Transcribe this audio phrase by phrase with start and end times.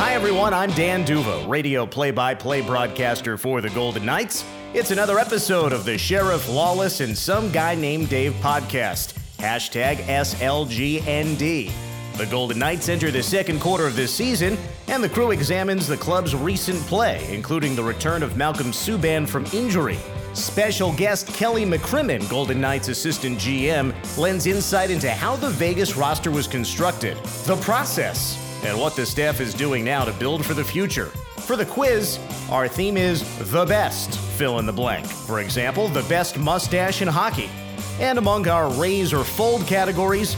[0.00, 0.54] Hi, everyone.
[0.54, 4.46] I'm Dan D'Uva, radio play by play broadcaster for the Golden Knights.
[4.72, 9.12] It's another episode of the Sheriff Lawless and Some Guy Named Dave podcast.
[9.36, 11.70] Hashtag SLGND.
[12.16, 14.56] The Golden Knights enter the second quarter of this season,
[14.88, 19.44] and the crew examines the club's recent play, including the return of Malcolm Subban from
[19.52, 19.98] injury.
[20.32, 26.30] Special guest Kelly McCrimmon, Golden Knights assistant GM, lends insight into how the Vegas roster
[26.30, 30.64] was constructed, the process, and what the staff is doing now to build for the
[30.64, 31.06] future.
[31.38, 32.18] For the quiz,
[32.50, 35.06] our theme is the best, fill in the blank.
[35.06, 37.50] For example, the best mustache in hockey.
[37.98, 40.36] And among our raise or fold categories,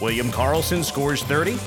[0.00, 1.58] William Karlsson scores 30,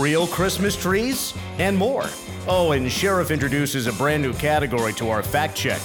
[0.00, 2.06] real Christmas trees, and more.
[2.48, 5.80] Oh, and Sheriff introduces a brand new category to our fact check.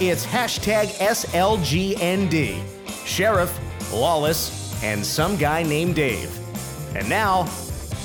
[0.00, 2.60] It's hashtag SLGND.
[3.06, 6.36] Sheriff, Lawless, and some guy named Dave.
[6.96, 7.48] And now,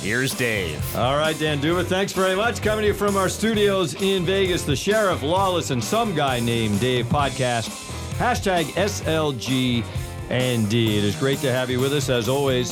[0.02, 0.96] here's Dave.
[0.96, 2.62] All right, Dan D'Uva, thanks very much.
[2.62, 6.80] Coming to you from our studios in Vegas, the Sheriff, Lawless, and some guy named
[6.80, 7.70] Dave podcast.
[8.18, 9.84] Hashtag SLGND.
[10.30, 12.72] It is great to have you with us, as always.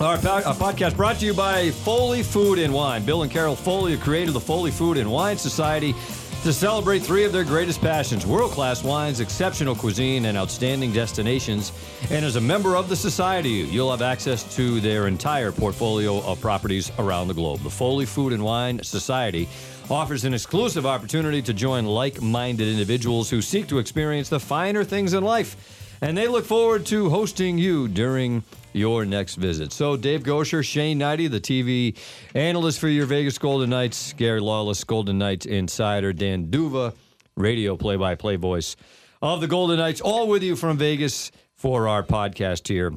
[0.00, 3.04] Our, our podcast brought to you by Foley Food and Wine.
[3.04, 5.94] Bill and Carol Foley have created the Foley Food and Wine Society
[6.42, 11.70] to celebrate three of their greatest passions world class wines, exceptional cuisine, and outstanding destinations.
[12.10, 16.40] And as a member of the Society, you'll have access to their entire portfolio of
[16.40, 17.60] properties around the globe.
[17.60, 19.48] The Foley Food and Wine Society
[19.88, 24.82] offers an exclusive opportunity to join like minded individuals who seek to experience the finer
[24.82, 25.81] things in life.
[26.02, 29.72] And they look forward to hosting you during your next visit.
[29.72, 31.96] So, Dave Goucher, Shane Hnidy, the TV
[32.34, 36.92] analyst for your Vegas Golden Knights, Gary Lawless, Golden Knights insider, Dan D'Uva,
[37.36, 38.74] radio play by play voice
[39.22, 42.92] of the Golden Knights, all with you from Vegas for our podcast here,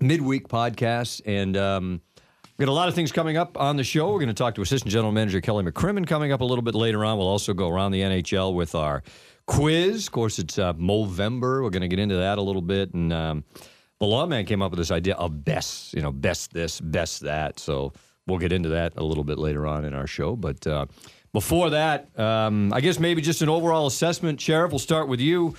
[0.00, 1.20] midweek podcast.
[1.26, 2.00] And, um,
[2.56, 4.12] We've got a lot of things coming up on the show.
[4.12, 6.74] We're going to talk to Assistant General Manager Kelly McCrimmon coming up a little bit
[6.74, 7.16] later on.
[7.16, 9.02] We'll also go around the NHL with our
[9.50, 10.06] quiz.
[10.06, 11.62] Of course, it's uh, Movember.
[11.62, 12.94] We're going to get into that a little bit.
[12.94, 13.44] And um,
[13.98, 17.58] the lawman came up with this idea of best, you know, best this, best that.
[17.58, 17.92] So
[18.26, 20.36] we'll get into that a little bit later on in our show.
[20.36, 20.86] But uh,
[21.32, 24.40] before that, um, I guess maybe just an overall assessment.
[24.40, 25.56] Sheriff, we'll start with you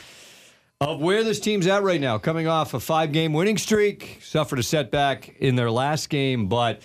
[0.79, 4.57] of where this team's at right now, coming off a five game winning streak, suffered
[4.57, 6.81] a setback in their last game, but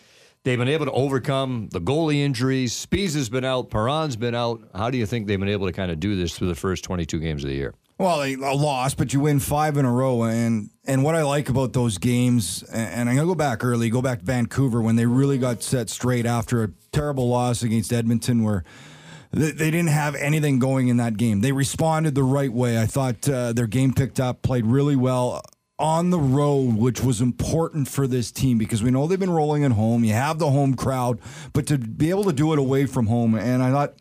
[0.47, 2.73] they've been able to overcome the goalie injuries.
[2.73, 4.63] Spees has been out, Perron's been out.
[4.77, 6.85] How do you think they've been able to kind of do this through the first
[6.85, 7.75] 22 games of the year?
[7.99, 11.49] Well, a loss, but you win five in a row, and and what I like
[11.49, 15.07] about those games, and I'm gonna go back early, go back to Vancouver when they
[15.07, 18.65] really got set straight after a terrible loss against Edmonton, where
[19.33, 21.41] they, they didn't have anything going in that game.
[21.41, 22.79] They responded the right way.
[22.79, 25.43] I thought uh, their game picked up, played really well
[25.79, 29.65] on the road, which was important for this team because we know they've been rolling
[29.65, 30.05] at home.
[30.05, 31.21] You have the home crowd,
[31.53, 33.95] but to be able to do it away from home, and I thought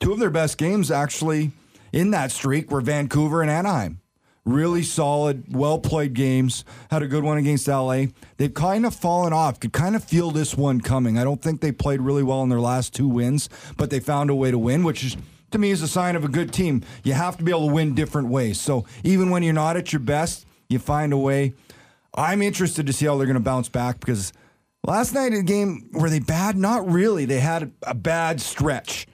[0.00, 1.52] two of their best games actually
[1.92, 4.00] in that streak were Vancouver and Anaheim.
[4.44, 6.64] Really solid, well played games.
[6.90, 8.06] Had a good one against LA.
[8.38, 9.60] They've kind of fallen off.
[9.60, 11.16] Could kind of feel this one coming.
[11.16, 14.30] I don't think they played really well in their last two wins, but they found
[14.30, 15.16] a way to win, which is
[15.52, 16.82] to me is a sign of a good team.
[17.04, 18.60] You have to be able to win different ways.
[18.60, 21.54] So even when you're not at your best, you find a way.
[22.14, 24.32] I'm interested to see how they're going to bounce back because
[24.86, 26.56] last night in the game were they bad?
[26.56, 27.24] Not really.
[27.24, 29.06] They had a bad stretch.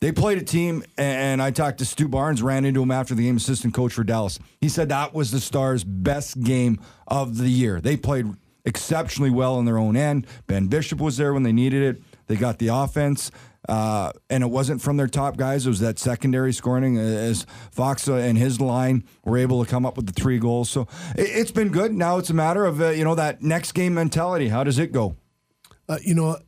[0.00, 3.22] They played a team, and I talked to Stu Barnes, ran into him after the
[3.22, 4.38] game, assistant coach for Dallas.
[4.60, 6.78] He said that was the Stars' best game
[7.08, 7.80] of the year.
[7.80, 8.26] They played
[8.66, 10.26] exceptionally well on their own end.
[10.46, 12.02] Ben Bishop was there when they needed it.
[12.26, 13.30] They got the offense.
[13.68, 15.66] Uh, and it wasn't from their top guys.
[15.66, 19.96] It was that secondary scoring as Fox and his line were able to come up
[19.96, 20.68] with the three goals.
[20.68, 20.86] So
[21.16, 21.94] it, has been good.
[21.94, 24.48] Now it's a matter of, uh, you know, that next game mentality.
[24.48, 25.16] How does it go?
[25.88, 26.38] Uh, you know,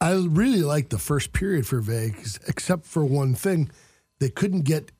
[0.00, 3.70] I really liked the first period for Vegas, except for one thing.
[4.18, 4.90] They couldn't get,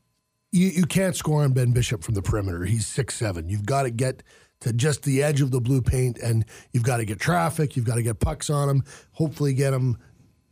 [0.52, 2.64] you, you can't score on Ben Bishop from the perimeter.
[2.64, 3.48] He's six seven.
[3.48, 4.22] You've got to get
[4.60, 7.76] to just the edge of the blue paint, and you've got to get traffic.
[7.76, 8.84] You've got to get pucks on him.
[9.12, 9.98] Hopefully, get him,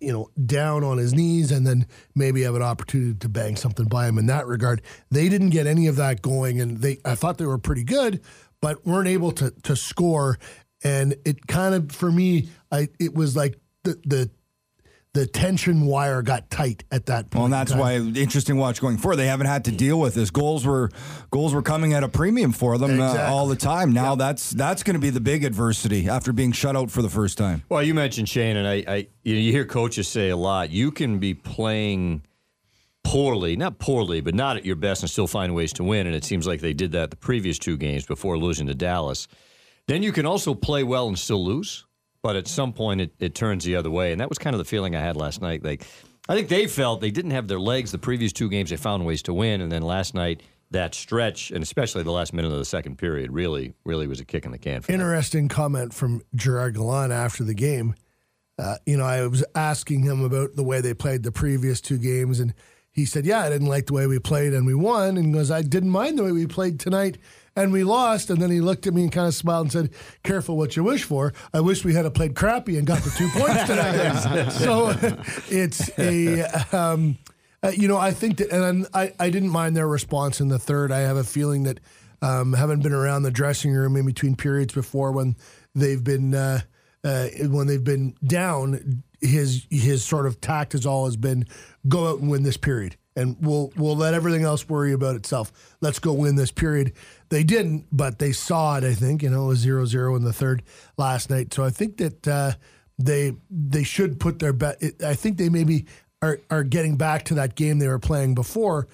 [0.03, 3.87] you know, down on his knees, and then maybe have an opportunity to bang something
[3.87, 4.83] by him in that regard.
[5.11, 8.21] They didn't get any of that going, and they I thought they were pretty good,
[8.61, 10.39] but weren't able to to score.
[10.85, 14.31] And it kind of for me, I it was like the the
[15.15, 17.35] the tension wire got tight at that point.
[17.35, 19.17] Well, and that's why interesting watch going forward.
[19.17, 20.31] They haven't had to deal with this.
[20.31, 20.91] Goals were
[21.31, 23.21] goals were coming at a premium for them uh, exactly.
[23.21, 23.93] uh, all the time.
[23.93, 24.19] Now yep.
[24.19, 27.37] that's that's going to be the big adversity after being shut out for the first
[27.37, 27.63] time.
[27.69, 30.71] Well, you mentioned Shane, and I, I you, know, you hear coaches say a lot.
[30.71, 32.23] You can be playing
[33.05, 36.07] poorly, not poorly, but not at your best, and still find ways to win.
[36.07, 39.29] And it seems like they did that the previous two games before losing to Dallas.
[39.89, 41.85] Then you can also play well and still lose
[42.23, 44.13] but at some point it, it turns the other way.
[44.13, 45.65] And that was kind of the feeling I had last night.
[45.65, 45.85] Like
[46.29, 48.71] I think they felt they didn't have their legs the previous two games.
[48.71, 52.33] They found ways to win, and then last night that stretch, and especially the last
[52.33, 54.83] minute of the second period, really, really was a kick in the can.
[54.89, 57.95] Interesting comment from Gerard Gallant after the game.
[58.59, 61.99] Uh, you know, I was asking him about the way they played the previous two
[61.99, 62.55] games, and
[62.93, 65.51] he said, "Yeah, I didn't like the way we played, and we won." And goes,
[65.51, 67.19] "I didn't mind the way we played tonight,
[67.57, 69.91] and we lost." And then he looked at me and kind of smiled and said,
[70.23, 71.33] "Careful what you wish for.
[71.53, 74.95] I wish we had played crappy and got the two points tonight." so
[75.51, 76.43] it's a.
[76.77, 77.19] Um,
[77.65, 80.59] uh, you know, I think that, and I, I didn't mind their response in the
[80.59, 80.91] third.
[80.91, 81.79] I have a feeling that,
[82.21, 85.37] um, having been around the dressing room in between periods before when
[85.75, 86.61] they've been uh,
[87.05, 91.47] uh, when they've been down, his his sort of tact has always been
[91.89, 95.53] go out and win this period, and we'll we'll let everything else worry about itself.
[95.81, 96.93] Let's go win this period.
[97.29, 98.85] They didn't, but they saw it.
[98.85, 100.63] I think you know it was 0-0 in the third
[100.97, 101.53] last night.
[101.53, 102.53] So I think that uh,
[102.99, 104.83] they they should put their bet.
[105.05, 105.87] I think they maybe
[106.21, 108.89] are are getting back to that game they were playing before.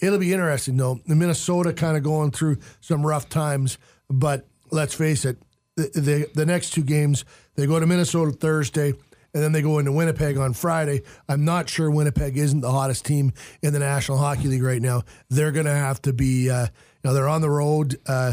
[0.00, 1.00] It'll be interesting though.
[1.06, 3.78] The Minnesota kind of going through some rough times,
[4.08, 5.42] but let's face it,
[5.76, 7.24] the, the the next two games
[7.54, 8.94] they go to Minnesota Thursday
[9.34, 11.02] and then they go into Winnipeg on Friday.
[11.28, 13.32] I'm not sure Winnipeg isn't the hottest team
[13.62, 15.02] in the National Hockey League right now.
[15.28, 16.68] They're going to have to be, uh, you
[17.04, 17.98] know, they're on the road.
[18.06, 18.32] Uh,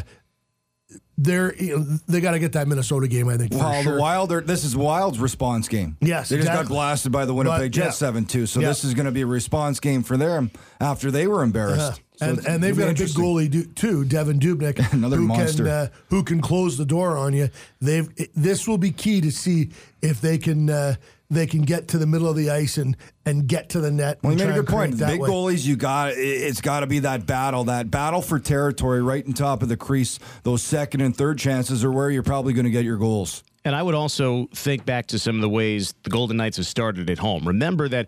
[1.17, 3.27] they're you know, they got to get that Minnesota game.
[3.27, 3.51] I think.
[3.51, 3.95] Well, sure.
[3.95, 5.97] the Wild, are, this is Wild's response game.
[5.99, 7.85] Yes, they just got blasted by the Winnipeg But, yeah.
[7.85, 8.45] Jets seven two.
[8.45, 8.67] So Yeah.
[8.67, 12.01] this is going to be a response game for them after they were embarrassed.
[12.17, 15.63] So and, and they've got a big goalie do, too, Devan Dubnyk, Another who monster.
[15.63, 17.49] can uh, who can close the door on you.
[17.79, 19.69] They've it- this will be key to see
[20.01, 20.95] if they can uh,
[21.29, 24.17] they can get to the middle of the ice and and get to the net.
[24.23, 24.91] Well, you made a good point.
[24.91, 25.29] create The that big way.
[25.29, 29.23] goalies, you got it- it's got to be that battle, that battle for territory, right
[29.23, 30.17] in top of the crease.
[30.41, 33.43] Those second and third chances are where you're probably going to get your goals.
[33.63, 36.65] And I would also think back to some of the ways the Golden Knights have
[36.65, 37.45] started at home.
[37.47, 38.07] Remember that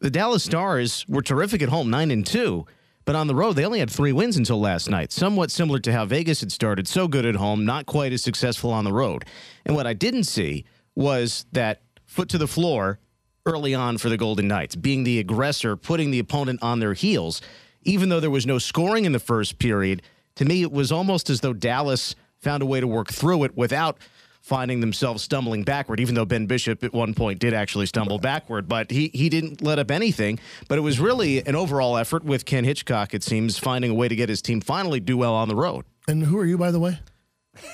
[0.00, 2.66] the Dallas Stars were terrific at home, nine and two,
[3.04, 5.12] but on the road they only had three wins until last night.
[5.12, 8.70] Somewhat similar to how Vegas had started, so good at home, not quite as successful
[8.70, 9.24] on the road.
[9.64, 10.64] And what I didn't see
[10.94, 12.98] was that foot to the floor
[13.46, 17.40] early on for the Golden Knights, being the aggressor, putting the opponent on their heels.
[17.82, 20.02] Even though there was no scoring in the first period,
[20.36, 23.56] to me it was almost as though Dallas found a way to work through it
[23.56, 23.98] without
[24.42, 28.68] finding themselves stumbling backward, even though Ben Bishop at one point did actually stumble backward,
[28.68, 30.38] but he, he didn't let up anything.
[30.68, 34.08] But it was really an overall effort with Ken Hitchcock, it seems, finding a way
[34.08, 35.84] to get his team finally do well on the road.
[36.08, 36.98] And who are you, by the way?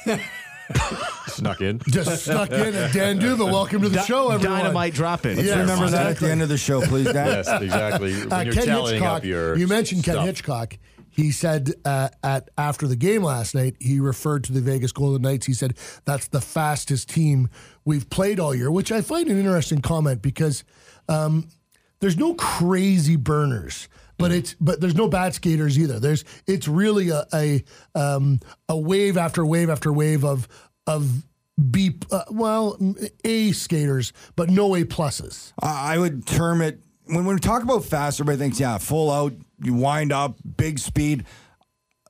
[1.29, 1.81] Snuck in.
[1.89, 2.75] Just snuck in.
[2.75, 4.59] And Dan D'Uva, welcome to the show, everyone.
[4.61, 5.39] Dynamite drop in.
[5.43, 7.27] Yeah, Remember that at the end of the show, please, Dan.
[7.27, 8.13] Yes, exactly.
[8.13, 9.17] When Uh, you're Ken tallying Hitchcock.
[9.19, 10.19] up your you mentioned Ken.
[10.19, 10.77] Hitchcock.
[11.19, 15.21] He said uh, at after the game last night, he referred to the Vegas Golden
[15.21, 15.47] Knights.
[15.47, 17.51] He said that's the fastest team
[17.85, 20.63] we've played all year, which I find an interesting comment because
[21.09, 21.49] um,
[21.99, 25.99] there's no crazy burners, but it's but there's no bad skaters either.
[25.99, 27.65] There's it's really a a,
[27.97, 28.39] um,
[28.69, 30.47] a wave after wave after wave of
[30.87, 31.25] of
[31.73, 32.79] B uh, well
[33.25, 35.53] A skaters, but no A pluses.
[35.61, 38.21] I I would term it when we talk about fast.
[38.21, 39.33] Everybody thinks, yeah, full out,
[39.63, 41.25] you wind up, big speed.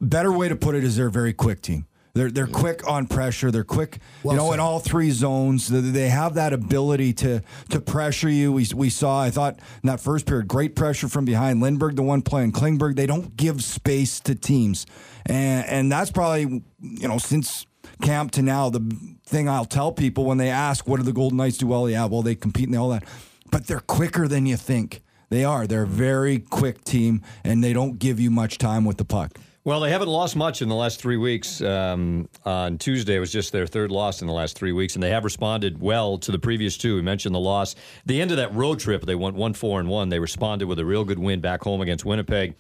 [0.01, 1.87] Better way to put it is they're a very quick team.
[2.15, 3.51] They're they're quick on pressure.
[3.51, 4.55] They're quick, Well you know, said.
[4.55, 5.69] in all three zones.
[5.69, 8.53] They- have that ability to to pressure you.
[8.53, 11.63] We, we saw, I thought, in that first period, great pressure from behind.
[11.63, 14.87] Lindberg, the one playing Klingberg, they don't give space to teams,
[15.27, 17.67] and and that's probably you know since
[18.03, 18.81] camp to now the
[19.27, 21.89] thing I'll tell people when they ask, what do the Golden Knights do well?
[21.89, 23.05] Yeah, well they compete and all that,
[23.51, 25.03] but they're quicker than you think.
[25.31, 25.67] They are.
[25.67, 29.39] They're a very quick team, and they don't give you much time with the puck.
[29.65, 31.61] Well, they haven't lost much in the last three weeks.
[31.61, 35.11] Um, on Tuesday was just their third loss in the last three weeks, and they
[35.11, 36.95] have responded well to the previous two.
[36.95, 37.75] We mentioned the loss.
[38.07, 40.09] The end of that road trip, they went one four and one.
[40.09, 42.55] They responded with a real good win back home against Winnipeg.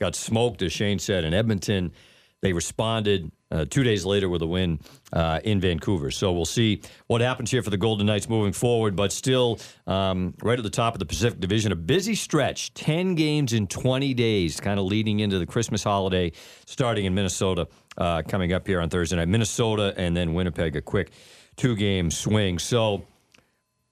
[0.00, 1.92] Got smoked, as Shane said, in Edmonton.
[2.40, 4.78] They responded uh, two days later with a win
[5.12, 6.10] uh, in Vancouver.
[6.10, 8.94] So we'll see what happens here for the Golden Knights moving forward.
[8.94, 13.14] But still, um, right at the top of the Pacific Division, a busy stretch 10
[13.16, 16.30] games in 20 days, kind of leading into the Christmas holiday,
[16.66, 17.66] starting in Minnesota,
[17.96, 19.28] uh, coming up here on Thursday night.
[19.28, 21.10] Minnesota and then Winnipeg, a quick
[21.56, 22.58] two game swing.
[22.58, 23.04] So.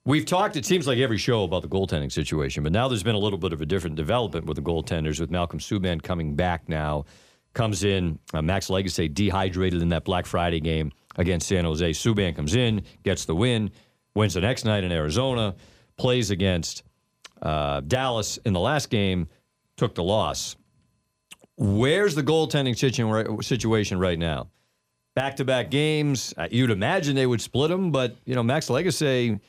[0.05, 3.13] We've talked, it seems like every show about the goaltending situation, but now there's been
[3.13, 6.69] a little bit of a different development with the goaltenders, with Malcolm Subban coming back
[6.69, 7.03] now.
[7.57, 11.89] Comes in, uh, Max Lagacé dehydrated in that Black Friday game against San Jose.
[11.89, 13.71] Subban comes in, gets the win,
[14.13, 15.55] wins the next night in Arizona,
[15.97, 16.83] plays against
[17.41, 19.27] uh, Dallas in the last game,
[19.75, 20.55] took the loss.
[21.55, 24.49] Where's the goaltending situ- situation right now?
[25.15, 26.35] Back to back games.
[26.37, 29.39] Uh, You'd imagine they would split them, but you know Max Lagacé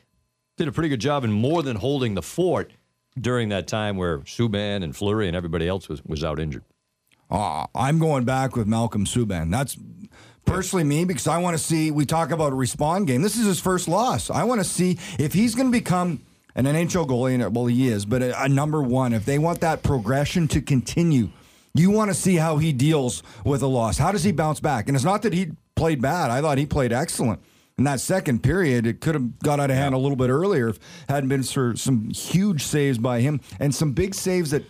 [0.57, 2.73] did a pretty good job in more than holding the fort.
[3.21, 6.65] during that time where Subban and Fleury and everybody else was, was out injured.
[7.31, 9.51] Uh, I'm going back with Malcolm Subban.
[9.51, 9.77] That's
[10.45, 11.91] personally me because I want to see.
[11.91, 13.23] We talk about a respawn game.
[13.23, 14.31] This is his first loss.
[14.31, 16.23] I want to see if he's going to become
[16.55, 17.35] an NHL goalie.
[17.35, 19.13] And well, he is, but a, a number one.
[19.13, 21.31] If they want that progression to continue,
[21.75, 23.99] you want to see how he deals with a loss.
[23.99, 24.89] How does he bounce back?
[24.89, 26.31] And it's not that he played bad.
[26.31, 27.41] I thought he played excellent.
[27.77, 30.69] In that second period, it could have got out of hand a little bit earlier
[30.71, 34.65] if hadn't been for some huge saves by him and some big saves that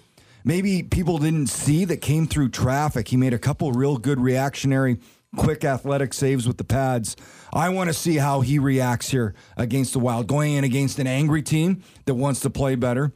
[0.49, 3.07] maybe people didn't see that came through traffic.
[3.09, 4.99] He made a couple real good reactionary,
[5.37, 7.15] quick athletic saves with the pads.
[7.53, 11.07] I want to see how he reacts here against the Wild, going in against an
[11.07, 13.13] angry team that wants to play better.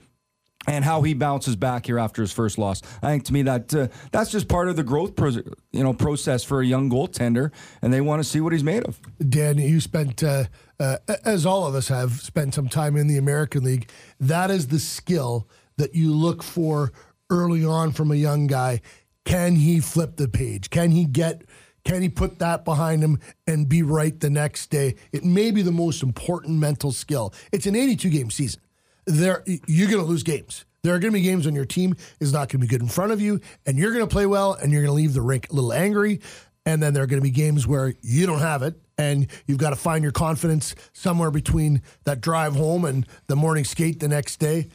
[0.64, 2.82] And how he bounces back here after his first loss.
[3.02, 5.92] I think to me that uh, that's just part of the growth, pro- you know,
[5.92, 7.50] process for a young goaltender,
[7.82, 9.00] and they want to see what he's made of.
[9.28, 10.44] Dan, you spent, uh,
[10.78, 13.90] uh, as all of us have, spent some time in the American League.
[14.20, 15.48] That is the skill
[15.78, 16.92] that you look for
[17.32, 18.80] early on from a young guy.
[19.24, 20.70] Can he flip the page?
[20.70, 21.42] Can he get?
[21.84, 24.94] Can he put that behind him and be right the next day?
[25.10, 27.34] It may be the most important mental skill.
[27.50, 28.60] It's an 82 game season.
[29.06, 30.64] There, you're going to lose games.
[30.84, 32.82] There are going to be games when your team is not going to be good
[32.82, 35.14] in front of you, and you're going to play well, and you're going to leave
[35.14, 36.20] the rink a little angry.
[36.64, 39.58] And then there are going to be games where you don't have it, and you've
[39.58, 44.08] got to find your confidence somewhere between that drive home and the morning skate the
[44.08, 44.68] next day.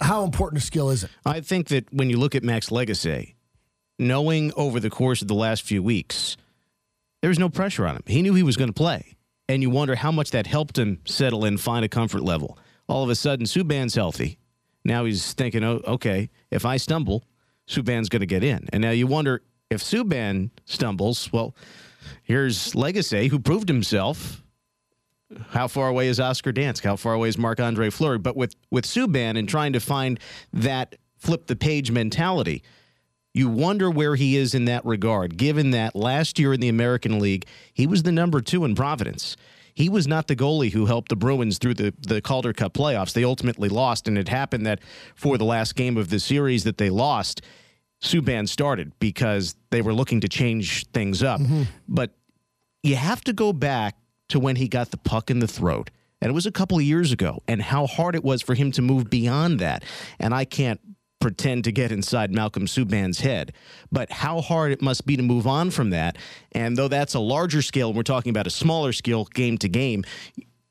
[0.00, 1.10] How important a skill is it?
[1.24, 3.34] I think that when you look at Max Lagacé,
[3.98, 6.36] knowing over the course of the last few weeks,
[7.22, 8.02] there was no pressure on him.
[8.06, 9.16] He knew he was going to play.
[9.48, 12.58] And you wonder how much that helped him settle in, find a comfort level.
[12.88, 14.38] All of a sudden, Subban's healthy.
[14.84, 17.24] Now he's thinking, oh, okay, if I stumble,
[17.68, 18.68] Subban's going to get in.
[18.72, 21.54] And now you wonder if Subban stumbles, well,
[22.22, 24.43] here's Lagacé, who proved himself.
[25.50, 26.84] How far away is Oscar Dansk?
[26.84, 28.18] How far away is Marc Andre Fleury?
[28.18, 30.18] But with, with Subban and trying to find
[30.52, 32.62] that flip the page mentality,
[33.32, 37.18] you wonder where he is in that regard, given that last year in the American
[37.18, 39.36] League, he was the number two in Providence.
[39.74, 43.12] He was not the goalie who helped the Bruins through the, the Calder Cup playoffs.
[43.12, 44.78] They ultimately lost, and it happened that
[45.16, 47.42] for the last game of the series that they lost,
[48.00, 51.40] Subban started because they were looking to change things up.
[51.40, 51.62] Mm-hmm.
[51.88, 52.12] But
[52.84, 53.96] you have to go back
[54.28, 55.90] to when he got the puck in the throat.
[56.20, 58.72] And it was a couple of years ago, and how hard it was for him
[58.72, 59.84] to move beyond that.
[60.18, 60.80] And I can't
[61.20, 63.52] pretend to get inside Malcolm Subban's head,
[63.90, 66.18] but how hard it must be to move on from that.
[66.52, 69.68] And though that's a larger scale, and we're talking about a smaller scale game to
[69.68, 70.04] game,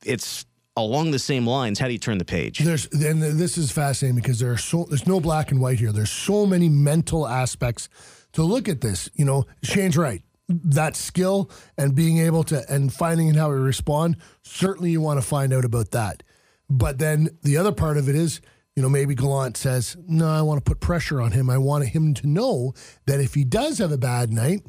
[0.06, 0.46] it's
[0.76, 1.80] along the same lines.
[1.80, 2.60] How do you turn the page?
[2.60, 5.92] There's and this is fascinating because there are so there's no black and white here.
[5.92, 7.90] There's so many mental aspects
[8.34, 9.10] to look at this.
[9.16, 10.22] You know, Shane's right.
[10.50, 14.18] That skill and being able to and finding how to respond.
[14.44, 16.24] Certainly, you want to find out about that.
[16.70, 18.42] But then the other part of it is
[18.76, 21.50] you know, maybe Gallant says, No, I want to put pressure on him.
[21.50, 22.74] I want him to know
[23.06, 24.62] that if he does have a bad night,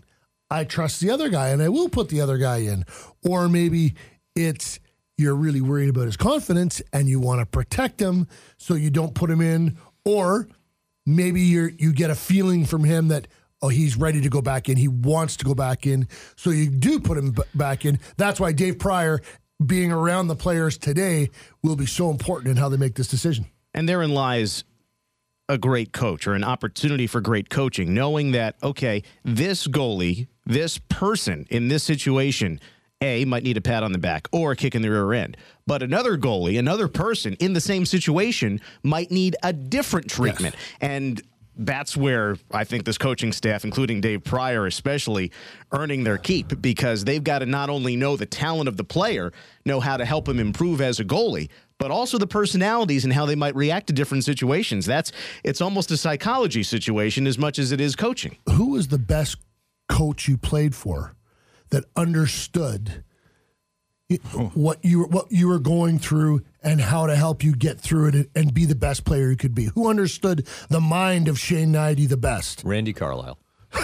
[0.50, 2.85] I trust the other guy and I will put the other guy in.
[3.25, 3.95] Or maybe
[4.37, 4.78] it's
[5.16, 8.26] you're really worried about his confidence and you want to protect him
[8.59, 9.78] so you don't put him in.
[10.04, 10.49] Or
[11.07, 13.26] maybe you you get a feeling from him that,
[13.64, 14.76] oh, he's ready to go back in.
[14.76, 16.06] He wants to go back in.
[16.37, 17.99] So you do put him b- back in.
[18.18, 19.21] That's why Dave Prior
[19.64, 21.30] being around the players today
[21.62, 23.47] will be so important in how they make this decision.
[23.73, 24.64] And therein lies
[25.49, 30.78] a great coach or an opportunity for great coaching, knowing that, okay, this goalie, this
[30.90, 32.61] person in this situation,
[33.00, 35.38] A, might need a pat on the back or a kick in the rear end.
[35.66, 40.54] But another goalie, another person in the same situation might need a different treatment.
[40.54, 40.76] Yes.
[40.83, 41.23] And
[41.56, 45.30] that's where I think this coaching staff, including Dave Prior especially,
[45.73, 49.32] earning their keep because they've got to not only know the talent of the player,
[49.64, 53.26] know how to help him improve as a goalie, but also the personalities and how
[53.26, 54.87] they might react to different situations.
[54.87, 58.37] That's it's almost a psychology situation as much as it is coaching.
[58.50, 59.37] Who was the best
[59.88, 61.14] coach you played for
[61.70, 63.04] that understood
[64.54, 68.30] what you what you were going through and how to help you get through it
[68.35, 69.66] and be the best player you could be?
[69.75, 72.62] Who understood the mind of Shane Hnidy the best?
[72.64, 73.38] Randy Carlyle.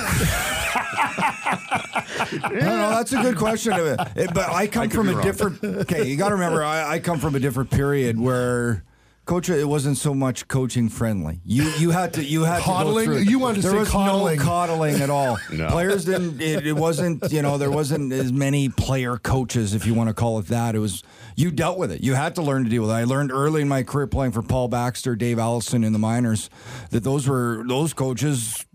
[2.33, 2.91] I don't know.
[2.91, 3.73] That's a good question.
[3.73, 5.23] But I come I from a wrong.
[5.23, 5.63] different.
[5.65, 8.85] Okay, you got to remember, I, I come from a different period where
[9.31, 11.41] coach it wasn't so much coaching friendly.
[11.45, 13.11] You you had to you had coddling?
[13.11, 14.39] to you wanted to there say was coddling.
[14.39, 15.01] no coddling.
[15.01, 15.39] at all.
[15.53, 15.69] No.
[15.69, 19.95] players didn't it, it, wasn't you know there wasn't as many player coaches if you
[19.95, 20.75] want to call it that.
[20.75, 21.05] It was
[21.37, 22.03] you dealt with it.
[22.03, 22.95] You had to learn to deal with it.
[22.95, 26.51] I learned early in my career playing for paul baxter dave allison in the minors
[26.91, 28.67] that those were those coaches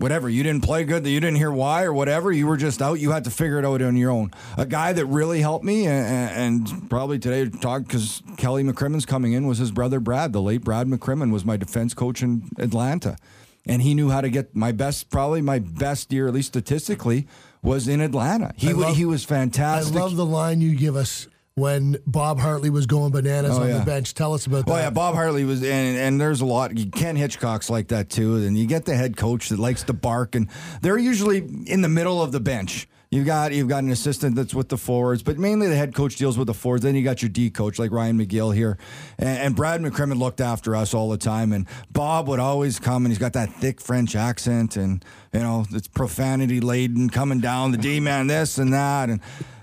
[0.00, 0.28] whatever.
[0.28, 2.32] You didn't play good, that you didn't hear why or whatever.
[2.32, 2.94] You were just out.
[3.00, 4.32] You had to figure it out on your own.
[4.56, 9.32] A guy that really helped me, and, and probably today talk because Kelly McCrimmon's coming
[9.34, 10.32] in was his brother Brad.
[10.32, 13.16] The late Brad McCrimmon was my defense coach in Atlanta,
[13.66, 17.26] and he knew how to get my best, probably my best year, at least statistically,
[17.62, 18.52] was in Atlanta.
[18.56, 19.94] He love- he was fantastic.
[19.94, 23.68] I love the line you give us when Bob Hartley was going bananas Oh, on
[23.68, 23.78] yeah.
[23.78, 24.14] the bench.
[24.14, 24.72] Tell us about oh, that.
[24.72, 26.72] Oh yeah, Bob Hartley was, and, and there's a lot.
[26.92, 28.36] Ken Hitchcock's like that too.
[28.36, 30.48] And you get the head coach that likes to bark, and
[30.82, 32.88] they're usually in the middle of the bench.
[33.12, 36.14] You've got you've got an assistant that's with the forwards, but mainly the head coach
[36.14, 36.84] deals with the forwards.
[36.84, 38.78] Then you got your D coach like Ryan McGill here,
[39.18, 41.52] and, and Brad McCrimmon looked after us all the time.
[41.52, 45.04] And Bob would always come, and he's got that thick French accent, and
[45.34, 49.20] you know it's profanity laden coming down the D man this and that, and.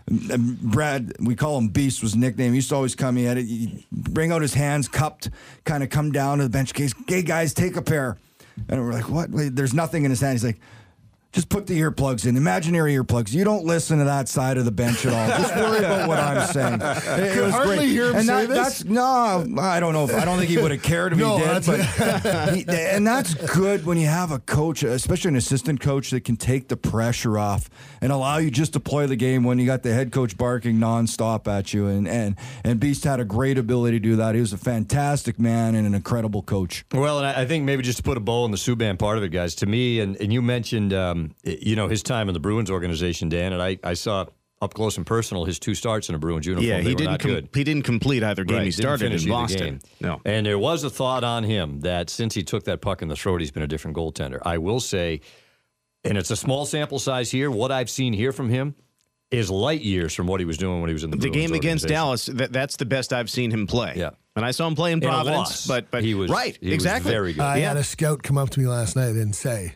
[0.09, 2.53] Brad, we call him Beast, was nickname.
[2.53, 3.17] He used to always come.
[3.17, 5.29] He had it, bring out his hands cupped,
[5.65, 6.93] kind of come down to the bench case.
[7.07, 8.17] Hey guys, take a pair.
[8.69, 9.29] And we're like, what?
[9.29, 10.33] Wait, there's nothing in his hand.
[10.33, 10.59] He's like,
[11.33, 13.33] just put the earplugs in, imaginary earplugs.
[13.33, 15.27] You don't listen to that side of the bench at all.
[15.39, 16.81] Just worry about what I'm saying.
[17.27, 18.57] It, Could hardly hear him and say that, this?
[18.79, 20.05] That's no, I don't know.
[20.05, 21.63] If, I don't think he would have cared if No, he did.
[21.63, 26.09] that's- But he, and that's good when you have a coach, especially an assistant coach,
[26.11, 27.69] that can take the pressure off
[28.01, 30.77] and allow you just to play the game when you got the head coach barking
[30.77, 31.87] nonstop at you.
[31.87, 34.35] And and and Beast had a great ability to do that.
[34.35, 36.85] He was a fantastic man and an incredible coach.
[36.93, 39.17] Well, and I I think maybe just to put a bow on the Subban part
[39.17, 42.29] of it, guys, to me, and, and you mentioned, um, Um, you know, his time
[42.29, 44.25] in the Bruins organization, Dan, and I, I saw
[44.61, 46.67] up close and personal his two starts in a Bruins uniform.
[46.67, 47.11] Yeah, They he were didn't.
[47.11, 47.49] not com- good.
[47.53, 49.81] He didn't complete either game Right, he started in Boston.
[50.01, 53.07] No, And there was a thought on him that since he took that puck in
[53.07, 54.39] the throat, he's been a different goaltender.
[54.43, 55.21] I will say,
[56.03, 58.73] and it's a small sample size here, what I've seen here from him
[59.29, 61.47] is light years from what he was doing when he was in the the Bruins
[61.49, 61.87] game against.
[61.87, 62.25] Dallas.
[62.27, 63.93] That, that's the best I've seen him play.
[63.95, 64.11] Yeah.
[64.35, 66.57] and I saw him play in In a Providence, loss, but but he was right
[66.61, 67.41] he was exactly very good.
[67.41, 67.67] I Yeah.
[67.69, 69.75] had a scout come up to me last night and say,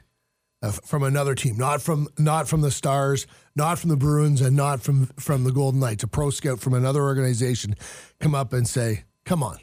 [0.61, 3.25] uh, from another team, not from not from the Stars,
[3.55, 6.73] not from the Bruins, and not from from the Golden Knights, a pro scout from
[6.73, 7.75] another organization,
[8.19, 9.57] come up and say, "Come on,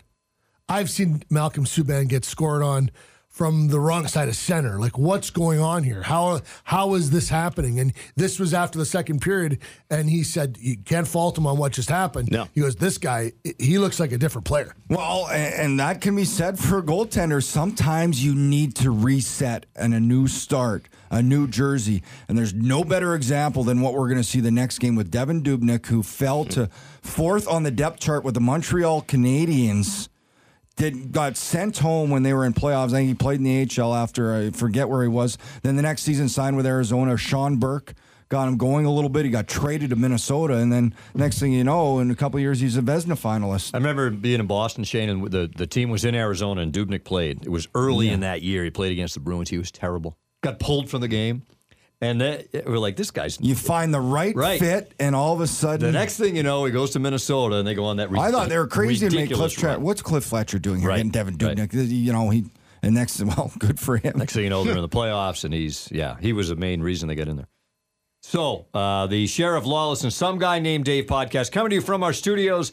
[0.69, 2.90] I've seen Malcolm Subban get scored on."
[3.31, 6.03] From the wrong side of center, like what's going on here?
[6.03, 7.79] How how is this happening?
[7.79, 11.57] And this was after the second period, and he said you can't fault him on
[11.57, 12.33] what just happened.
[12.33, 12.49] No.
[12.53, 14.75] he goes, this guy, he looks like a different player.
[14.88, 17.44] Well, and that can be said for goaltenders.
[17.44, 22.03] Sometimes you need to reset and a new start, a new jersey.
[22.29, 25.11] And there's no better example than what we're going to see the next game with
[25.11, 26.68] Devan Dubnyk, who fell to
[27.03, 30.09] fourth on the depth chart with the Montreal Canadiens.
[30.77, 32.88] Did got sent home when they were in playoffs.
[32.88, 35.37] I think he played in the AHL after I forget where he was.
[35.62, 37.16] Then the next season signed with Arizona.
[37.16, 37.94] Sean Burke
[38.29, 39.25] got him going a little bit.
[39.25, 42.42] He got traded to Minnesota, and then next thing you know, in a couple of
[42.42, 43.75] years, he's a Vezina finalist.
[43.75, 47.05] I remember being in Boston, Shane, and the, the team was in Arizona, and Dubnyk
[47.05, 47.42] played.
[47.42, 48.64] It was early in that year.
[48.64, 49.51] He played against the Bruins.
[49.51, 50.16] He was terrible.
[50.42, 51.42] Got pulled from the game.
[52.01, 53.40] And that, we're like, this guy's.
[53.40, 54.61] You find the right, Right.
[54.61, 57.57] fit, and all of a sudden, The next thing you know, he goes to Minnesota,
[57.57, 58.16] and they go on that.
[58.16, 59.57] I thought they were crazy to make Cliff.
[59.57, 60.90] Tra- What's Cliff Fletcher doing here?
[60.90, 60.96] Right.
[61.11, 61.57] Getting Devan Right.
[61.57, 61.90] Dubnyk.
[61.90, 62.44] You know he.
[62.85, 64.12] And next, well, good for him.
[64.16, 66.81] Next thing you know, they're in the playoffs, and he's yeah, he was the main
[66.83, 67.48] reason they got in there.
[68.22, 72.05] So, uh, the Sheriff Lawless and Some Guy Named Dave podcast coming to you from
[72.05, 72.70] our studios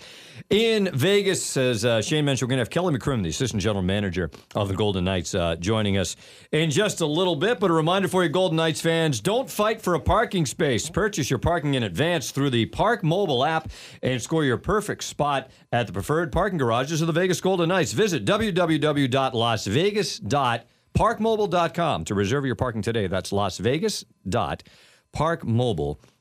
[0.50, 1.58] in Vegas.
[1.58, 4.68] As uh, Shane mentioned, we're going to have Kelly McCrim, the Assistant General Manager of
[4.68, 6.16] the Golden Knights, uh, joining us
[6.52, 7.60] in just a little bit.
[7.60, 10.90] But a reminder for you, Golden Knights fans don't fight for a parking space.
[10.90, 13.70] Purchase your parking in advance through the Park Mobile app
[14.02, 17.94] and score your perfect spot at the preferred parking garages of the Vegas Golden Knights.
[17.94, 23.08] Visit www.lasvegas.com parkmobile.com to reserve your parking today.
[23.08, 26.15] That's lasvegas.parkmobile.com.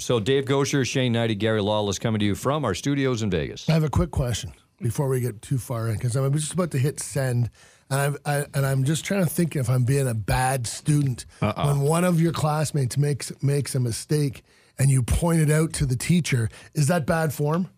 [0.00, 3.68] So Dave Goucher, Shane Hnidy, Gary Lawless coming to you from our studios in Vegas.
[3.68, 6.70] I have a quick question before we get too far in because I'm just about
[6.72, 7.50] to hit send,
[7.90, 11.26] and I'm I, and I'm just trying to think if I'm being a bad student
[11.40, 14.42] when one of your classmates makes makes a mistake
[14.78, 16.48] and you point it out to the teacher.
[16.74, 17.68] Is that bad form?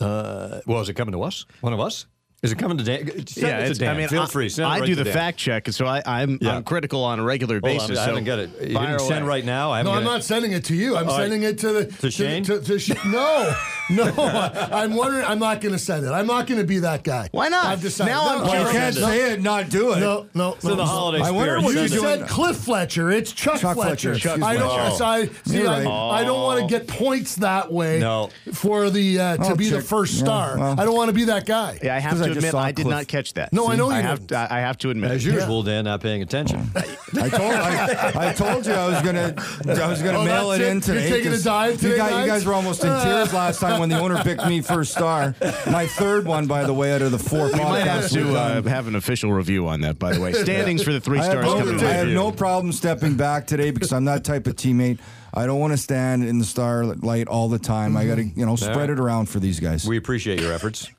[0.00, 1.44] Uh, well, is it coming to us?
[1.60, 2.06] One of us?
[2.42, 3.06] Is it coming to Dan?
[3.26, 3.94] Send yeah, it to it's, Dan.
[3.94, 4.48] I mean, Feel I, free.
[4.48, 5.12] Send it I right do to the Dan.
[5.12, 6.56] fact check, so I, I'm Yeah.
[6.56, 7.98] I'm critical on a regular Hold on, basis.
[7.98, 8.50] I haven't so got it.
[8.70, 9.72] You fire didn't send right now.
[9.72, 10.12] I no, I'm got it.
[10.14, 10.96] not sending it to you.
[10.96, 11.24] I'm All right.
[11.24, 12.42] sending it to the to, Shane?
[12.44, 13.54] To, to Sh- no,
[13.90, 14.04] no.
[14.16, 15.26] I, am wondering.
[15.26, 16.12] I'm not going to send it.
[16.12, 17.28] I'm not going to be that guy.
[17.32, 17.66] Why not?
[17.66, 18.10] I've decided.
[18.12, 19.00] Now no, I'm Well, you can't it.
[19.00, 20.00] say it, not do it.
[20.00, 20.88] No, no, It's in no, the no.
[20.90, 21.64] holiday I wonder spirit.
[21.82, 23.10] what You said Cliff Fletcher.
[23.10, 24.14] It's Chuck, Chuck Fletcher.
[24.18, 24.62] Fletcher, I don't.
[24.70, 25.04] Oh.
[25.04, 26.20] I, see, I'm- right.
[26.20, 27.98] I don't want to get points that way.
[27.98, 28.30] No.
[28.54, 30.58] For the uh, to be the first star.
[30.58, 31.78] I don't want to be that guy.
[31.82, 32.96] Yeah, I have 'Cause to to just admit, saw I did Cliff.
[32.96, 33.52] not catch that.
[33.52, 34.18] No, I know I you have.
[34.26, 34.28] didn't.
[34.30, 35.10] To, I have to admit.
[35.10, 36.70] As usual, Dan, not paying attention.
[36.76, 39.34] I told I, I told you I was gonna
[39.82, 40.72] I was gonna Oh, mail it that's it?
[40.72, 41.08] in today.
[41.08, 42.26] You're taking a 'cause dive you guys, you guys?
[42.28, 45.34] guys were almost in tears last time when the owner picked me first star.
[45.70, 48.26] My third one, by the way, out of the four We might have podcasts we've
[48.26, 48.64] to uh, done.
[48.64, 49.98] have an official review on that.
[49.98, 51.92] By the way, standings for the three I have, stars no, coming I up.
[51.96, 54.98] have no problem stepping back today because I'm that type of teammate.
[55.32, 57.96] I don't want to stand in the starlight all the time.
[57.96, 59.86] I got to, you know, spread it around for these guys.
[59.86, 60.90] we appreciate your efforts.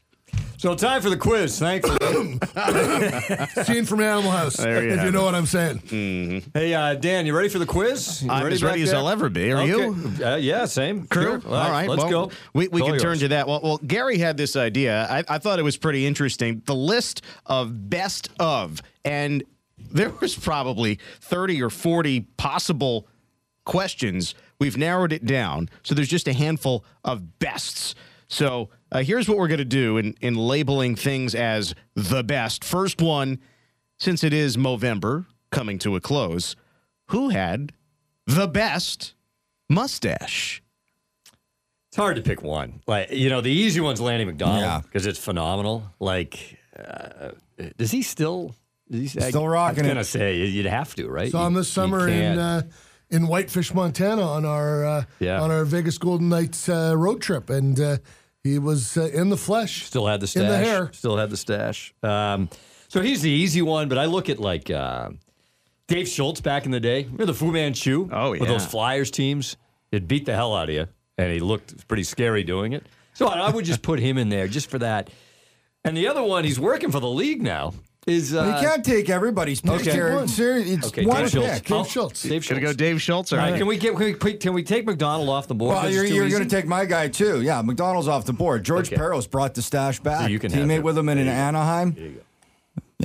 [0.57, 1.57] So, time for the quiz.
[1.57, 1.97] Thankfully.
[3.63, 4.57] Scene from Animal House.
[4.57, 5.11] There you if have you it.
[5.13, 5.81] know what I'm saying.
[6.53, 8.21] hey, uh, Dan, you ready for the quiz?
[8.21, 8.99] You I'm as back ready as there?
[8.99, 9.51] I'll ever be.
[9.51, 9.67] Are Okay.
[9.71, 10.23] you?
[10.25, 11.07] Uh, yeah, same.
[11.07, 11.41] Crew?
[11.41, 11.51] Sure.
[11.51, 12.31] All right, let's well, go.
[12.53, 13.19] We, we It's can all turn yours.
[13.21, 13.47] to that.
[13.47, 15.07] Well, well, Gary had this idea.
[15.09, 16.61] I, I thought it was pretty interesting.
[16.65, 19.43] The list of best of, and
[19.91, 23.07] there was probably 30 or 40 possible
[23.65, 24.35] questions.
[24.59, 25.69] We've narrowed it down.
[25.81, 27.95] So there's just a handful of bests.
[28.31, 32.63] So uh, here's what we're going to do in, in labeling things as the best.
[32.63, 33.39] First one,
[33.99, 36.55] since it is Movember coming to a close,
[37.09, 37.73] who had
[38.25, 39.15] the best
[39.69, 40.63] mustache?
[41.89, 42.81] It's hard to pick one.
[42.87, 45.83] Like you know, the easy one's Lanny McDonald because it's phenomenal.
[45.99, 47.31] Like, uh,
[47.77, 48.55] does he still?
[48.89, 51.29] Is he, Still I, rocking I was gonna say you'd have to, right?
[51.29, 52.61] Saw him You- this summer in uh,
[53.09, 55.41] in Whitefish, Montana, on our uh, Yeah.
[55.41, 57.97] on our Vegas Golden Knights uh, road trip, and uh,
[58.43, 59.85] he was uh, in the flesh.
[59.85, 60.43] Still had the stash.
[60.43, 60.89] in the hair.
[60.93, 61.93] Still had the stash.
[62.03, 62.49] Um,
[62.87, 65.11] so he's the easy one, but I look at like uh,
[65.87, 67.03] Dave Schultz back in the day.
[67.03, 68.09] Remember the Fu Manchu?
[68.11, 68.39] Oh, yeah.
[68.41, 69.57] With those Flyers teams,
[69.91, 72.85] it beat the hell out of you, and he looked pretty scary doing it.
[73.13, 75.09] So I, I would just put him in there just for that.
[75.83, 77.73] And the other one, he's working for the league now.
[78.07, 79.91] Is uh, you can't take everybody's pick okay.
[79.91, 80.15] here.
[80.15, 80.27] One.
[80.27, 81.05] Seriously, it's okay?
[81.05, 81.53] one Dave Schultz.
[81.53, 81.63] pick.
[81.65, 82.23] Dave I'll- Schultz.
[82.23, 82.61] Dave Gonna Schultz.
[82.63, 83.31] go Dave Schultz?
[83.33, 83.57] All All right, right.
[83.59, 85.75] can we get can we, can we take McDonald off the board?
[85.75, 86.35] Well, 'Cause you're, too you're easy?
[86.37, 87.43] going to take my guy too.
[87.43, 88.63] Yeah, McDonald's off the board.
[88.63, 88.99] George Okay.
[88.99, 90.31] Parros brought the stash back.
[90.31, 90.83] you can have Teammate it.
[90.83, 91.31] with him in There.
[91.31, 91.91] Anaheim.
[91.93, 92.21] There you go.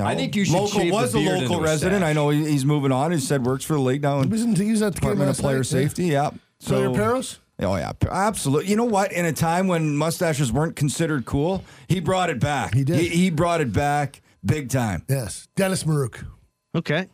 [0.03, 2.01] Know, I think you should local shave the was a beard local into a resident.
[2.01, 2.09] stash.
[2.11, 3.13] I know he- he's moving on.
[3.13, 5.11] He said works for the league now He was in, he was at the game
[5.11, 5.83] Department of last Player night, yeah.
[5.89, 6.05] Safety.
[6.07, 6.31] Yeah.
[6.65, 7.37] Player Parros?
[7.61, 8.71] Oh yeah, absolutely.
[8.71, 9.13] You know what?
[9.13, 12.73] In a time when mustaches weren't considered cool, he brought it back.
[12.75, 12.99] He did.
[12.99, 15.05] He, he brought it back big time.
[15.09, 16.25] Yes, Dennis Maruk.
[16.75, 17.09] Okay.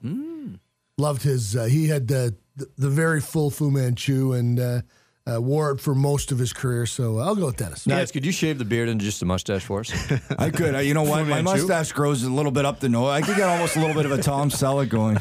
[0.98, 1.56] Loved his.
[1.56, 4.82] Uh, he had uh, the, the very full Fu Manchu and uh,
[5.26, 6.84] uh, wore it for most of his career.
[6.86, 7.86] So I'll go with Dennis.
[7.86, 8.10] Nice.
[8.10, 9.92] Could you shave the beard into just a mustache for us?
[10.38, 10.74] I could.
[10.74, 11.26] I, you know what?
[11.26, 13.08] My mustache grows a little bit up the nose.
[13.10, 15.16] I could get almost a little bit of a Tom Selleck going.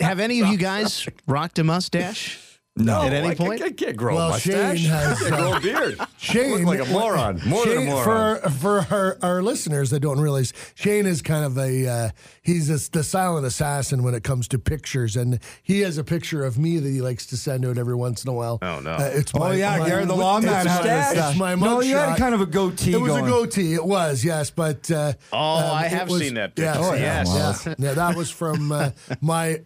[0.00, 2.49] Have any of you guys rocked a mustache?
[2.76, 3.02] No.
[3.02, 3.60] At any I, point?
[3.62, 4.78] I, I can't grow Well, a mustache.
[4.80, 6.00] Shane has, I can't grow a beard.
[6.18, 7.40] Shane, Look like a moron.
[7.44, 8.40] More than a moron.
[8.40, 12.10] For for our, our listeners that don't realize, Shane is kind of a uh,
[12.42, 16.44] he's a, the silent assassin when it comes to pictures, and he has a picture
[16.44, 18.58] of me that he likes to send out every once in a while.
[18.62, 18.92] Oh, no.
[18.92, 21.10] Uh, it's Oh my, yeah, my- Gary the lawman had a stash.
[21.12, 21.36] stash.
[21.36, 22.94] My no, you had kind of a goatee.
[22.94, 23.24] It was going.
[23.26, 23.74] a goatee.
[23.74, 26.62] It was yes, but uh, Oh, um, I have was- seen that picture.
[26.72, 27.24] Yes, Oh, yeah.
[27.26, 27.66] yes.
[27.66, 27.74] yeah.
[27.78, 29.62] Yeah, that was from uh, my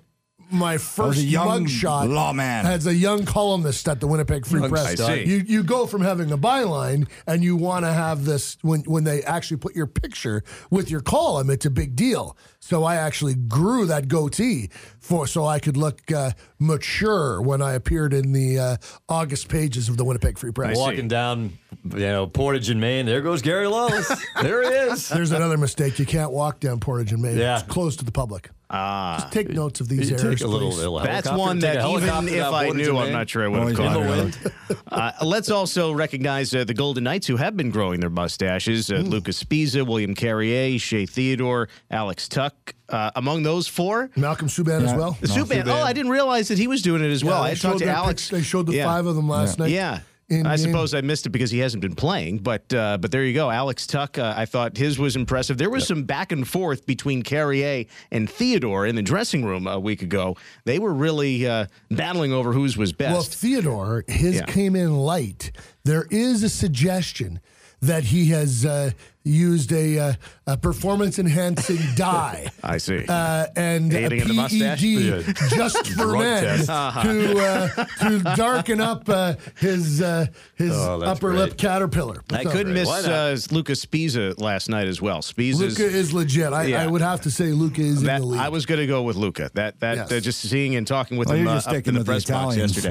[0.51, 2.13] my first a young mugshot.
[2.13, 2.67] lawman.
[2.67, 5.31] As a young columnist at the Winnipeg Free Young Press, I see.
[5.31, 9.05] you you go from having a byline and you want to have this when when
[9.05, 11.51] they actually put your picture with your column.
[11.51, 12.37] It's a big deal.
[12.61, 17.75] So I actually grew that goatee for so I could look uh, mature when I
[17.75, 18.77] appeared in the uh,
[19.09, 20.77] August pages of the Winnipeg Free Press.
[20.77, 23.05] Walking down, you know, Portage in Main.
[23.05, 24.09] There goes Gary Lawless.
[24.43, 25.11] there he is.
[25.11, 25.99] There's another mistake.
[25.99, 27.37] You can't walk down Portage and Main.
[27.37, 27.59] Yeah.
[27.59, 28.51] It's closed to the public.
[28.77, 29.19] Ah.
[29.21, 30.79] Just take notes of these You errors, a little, please.
[30.79, 33.05] little That's helicopter, one take a that even helicopter if down I Portage knew, I'm
[33.05, 33.13] Main.
[33.13, 34.77] not sure I would Oh, have he's caught in the it.
[34.91, 38.91] Uh, let's also recognize uh, the Golden Knights who have been growing their mustaches.
[38.91, 42.53] Uh, Lucas Sbisa, William Carrier, Shea Theodore, Alex Tuch.
[42.89, 44.97] Uh, among those four, Malcolm Subban as Yeah.
[44.97, 45.19] well.
[45.23, 45.67] Subban.
[45.69, 47.43] Oh, I didn't realize that he was doing it as well.
[47.45, 48.29] they I showed talked to their Alex.
[48.29, 48.85] pic- they showed the Yeah.
[48.85, 49.71] five of them last night.
[49.71, 50.01] Yeah.
[50.31, 53.25] In I suppose I missed it because he hasn't been playing, but uh, but there
[53.25, 53.51] you go.
[53.51, 55.59] Alex Tuch, uh, I thought his was impressive.
[55.59, 59.79] There was some back and forth between Carrier and Theodore in the dressing room a
[59.79, 60.37] week ago.
[60.65, 63.13] They were really uh, battling over whose was best.
[63.13, 64.47] Well, Theodore, his Yeah.
[64.47, 65.53] came in light.
[65.85, 67.41] There is a suggestion
[67.83, 68.93] that he has uh,
[69.25, 70.13] used a, uh,
[70.47, 72.51] a performance enhancing dye.
[72.63, 73.05] I see.
[73.09, 74.81] Uh, and a Aiding the mustache?
[74.81, 81.33] PED just for men to uh, to darken up uh, his uh, his Oh, upper
[81.35, 81.59] lip great.
[81.59, 82.23] caterpillar.
[82.31, 85.21] I couldn't miss uh, Lucas Sbisa last night as well.
[85.21, 86.53] Sbisa's Luca is legit.
[86.53, 86.83] I, Yeah.
[86.83, 88.41] I would have to say Luca is that, in the league.
[88.41, 89.51] I was going to go with Luca.
[89.55, 90.13] That that Yes.
[90.13, 92.57] uh, just seeing and talking with Well, him uh, just up in the press box
[92.57, 92.87] Italians.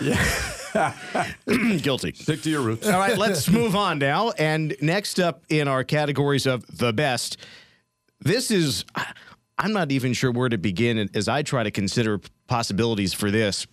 [0.00, 1.78] Yesterday.
[1.82, 2.12] Guilty.
[2.14, 2.86] Stick to your roots.
[2.86, 4.30] All right, let's move on now.
[4.32, 7.36] And next up in our categories of the best,
[8.20, 8.84] this is,
[9.58, 13.66] I'm not even sure where to begin as I try to consider possibilities for this.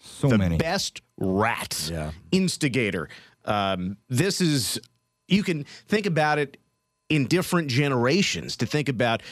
[0.00, 0.56] So the many.
[0.58, 2.12] best rat Yeah.
[2.32, 3.08] instigator.
[3.44, 4.80] Um, this is,
[5.28, 6.56] you can think about it
[7.10, 9.22] in different generations to think about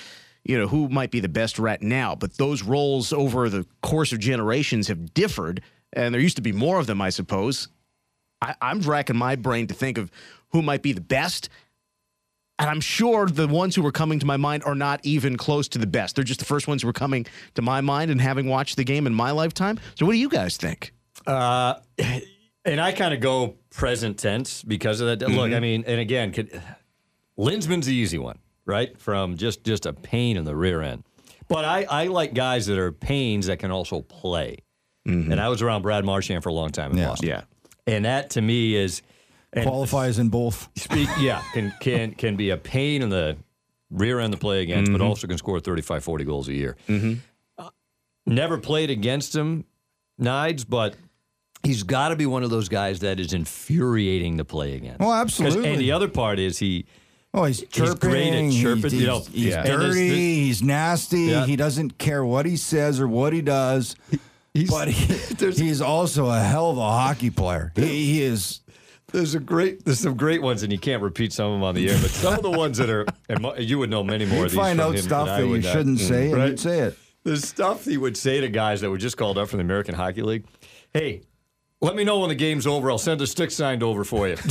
[0.44, 4.12] you know who might be the best rat now but those roles over the course
[4.12, 7.68] of generations have differed and there used to be more of them i suppose
[8.40, 10.10] I, i'm racking my brain to think of
[10.50, 11.48] who might be the best
[12.58, 15.68] and i'm sure the ones who were coming to my mind are not even close
[15.68, 18.20] to the best they're just the first ones who were coming to my mind and
[18.20, 20.92] having watched the game in my lifetime so what do you guys think
[21.26, 21.74] Uh,
[22.64, 25.28] and I kind of go present tense because of that.
[25.28, 26.60] Look, I mean, and again, could,
[27.36, 28.96] Linseman's the easy one, right?
[28.98, 31.04] From just just a pain in the rear end.
[31.48, 34.58] But I, I like guys that are pains that can also play.
[35.06, 35.32] Mm-hmm.
[35.32, 37.08] And I was around Brad Marchand for a long time in Yeah.
[37.08, 37.28] Boston.
[37.28, 37.42] yeah
[37.86, 39.02] And that to me is
[39.54, 40.68] Qualifies in both.
[40.76, 43.36] speak yeah, can can can be a pain in the
[43.90, 45.06] rear end to play against, but mm-hmm.
[45.08, 46.76] also can score 35, 40 goals a year.
[46.88, 47.14] Mm-hmm.
[47.58, 47.68] Uh,
[48.24, 49.66] never played against him,
[50.18, 50.96] Nides, but
[51.62, 55.02] he's got to be one of those guys that is infuriating to play against.
[55.02, 55.68] Oh, absolutely.
[55.70, 56.86] And the other part is he
[57.34, 58.10] Oh, he's chirping.
[58.10, 59.18] great at chirping, He's, you know.
[59.18, 59.64] he's, he's Yeah.
[59.64, 59.84] Dirty.
[59.86, 61.20] this- this- he's nasty.
[61.24, 61.44] Yeah.
[61.46, 63.96] He doesn't care what he says or what he does.
[64.68, 65.14] But he,
[65.52, 67.72] he's also a hell of a hockey player.
[67.76, 68.60] He, he is.
[69.12, 71.74] there's a great there's some great ones, and you can't repeat some of them on
[71.74, 74.38] the air, but some of the ones that are and you would know many more
[74.40, 74.58] You of these.
[74.60, 76.98] find out stuff that you uh, shouldn't say, and you'd say it.
[77.24, 79.94] the stuff he would say to guys that were just called up from the American
[79.94, 80.44] Hockey League.
[80.92, 81.22] Hey,
[81.82, 82.90] let me know when the game's over.
[82.90, 84.36] I'll send a stick signed over for you.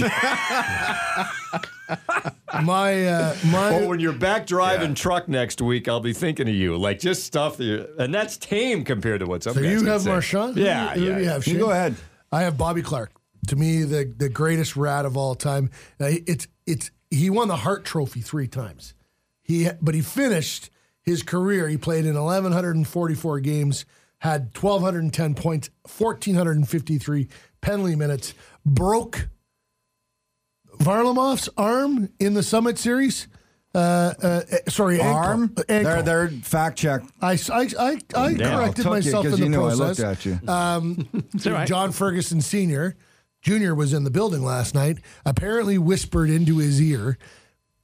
[2.63, 6.53] My uh, my or when you're back driving truck next week, I'll be thinking of
[6.53, 6.77] you.
[6.77, 9.55] Like just stuff that you and that's tame compared to what's up.
[9.55, 10.09] So you have say.
[10.09, 10.55] Marchand?
[10.55, 11.15] Who Yeah, you, who yeah.
[11.15, 11.47] do you have?
[11.47, 11.95] You go ahead.
[12.31, 13.11] I have Bobby Clarke.
[13.47, 15.69] To me, the the greatest rat of all time.
[15.99, 18.93] He- it's it's he won the Hart Trophy three times.
[19.41, 20.69] He but he finished
[21.01, 21.67] his career.
[21.69, 23.85] He played in 1144 games,
[24.21, 27.27] had 1210 points, 1453
[27.59, 29.29] penalty minutes, broke
[30.77, 33.27] Kharlamov's arm in the Summit Series.
[33.73, 35.01] Uh, uh, eh, sorry.
[35.01, 35.55] Arm.
[35.57, 35.63] Ankle.
[35.67, 37.01] They're, they're fact check.
[37.19, 39.99] I, I, I, I corrected myself in the you know I process.
[39.99, 40.39] looked at you.
[41.51, 42.95] Uh, John Ferguson Sr.
[43.41, 43.73] Jr.
[43.73, 47.17] was in the building last night, apparently whispered into his ear,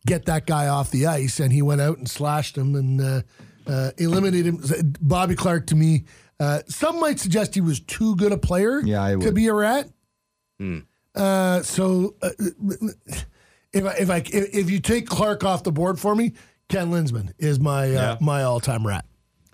[0.05, 3.21] get that guy off the ice, and he went out and slashed him and uh,
[3.65, 4.93] uh, eliminated him.
[5.01, 6.05] Bobby Clarke, to me,
[6.39, 9.53] uh, some might suggest he was too good a player Yeah, I to be a
[9.53, 9.87] rat.
[11.15, 12.29] Uh, so uh,
[13.73, 16.33] if I, if I if if you take Clarke off the board for me,
[16.69, 18.17] Ken Linseman is my uh, Yeah.
[18.21, 19.05] my all time rat.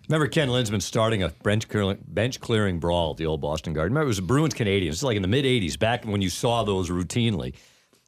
[0.09, 3.93] Remember Ken Linseman starting a bench clearing, bench clearing brawl at the old Boston Garden.
[3.93, 4.89] Remember it was the Bruins Canadiens.
[4.89, 7.53] It's like in the mid '80s, back when you saw those routinely,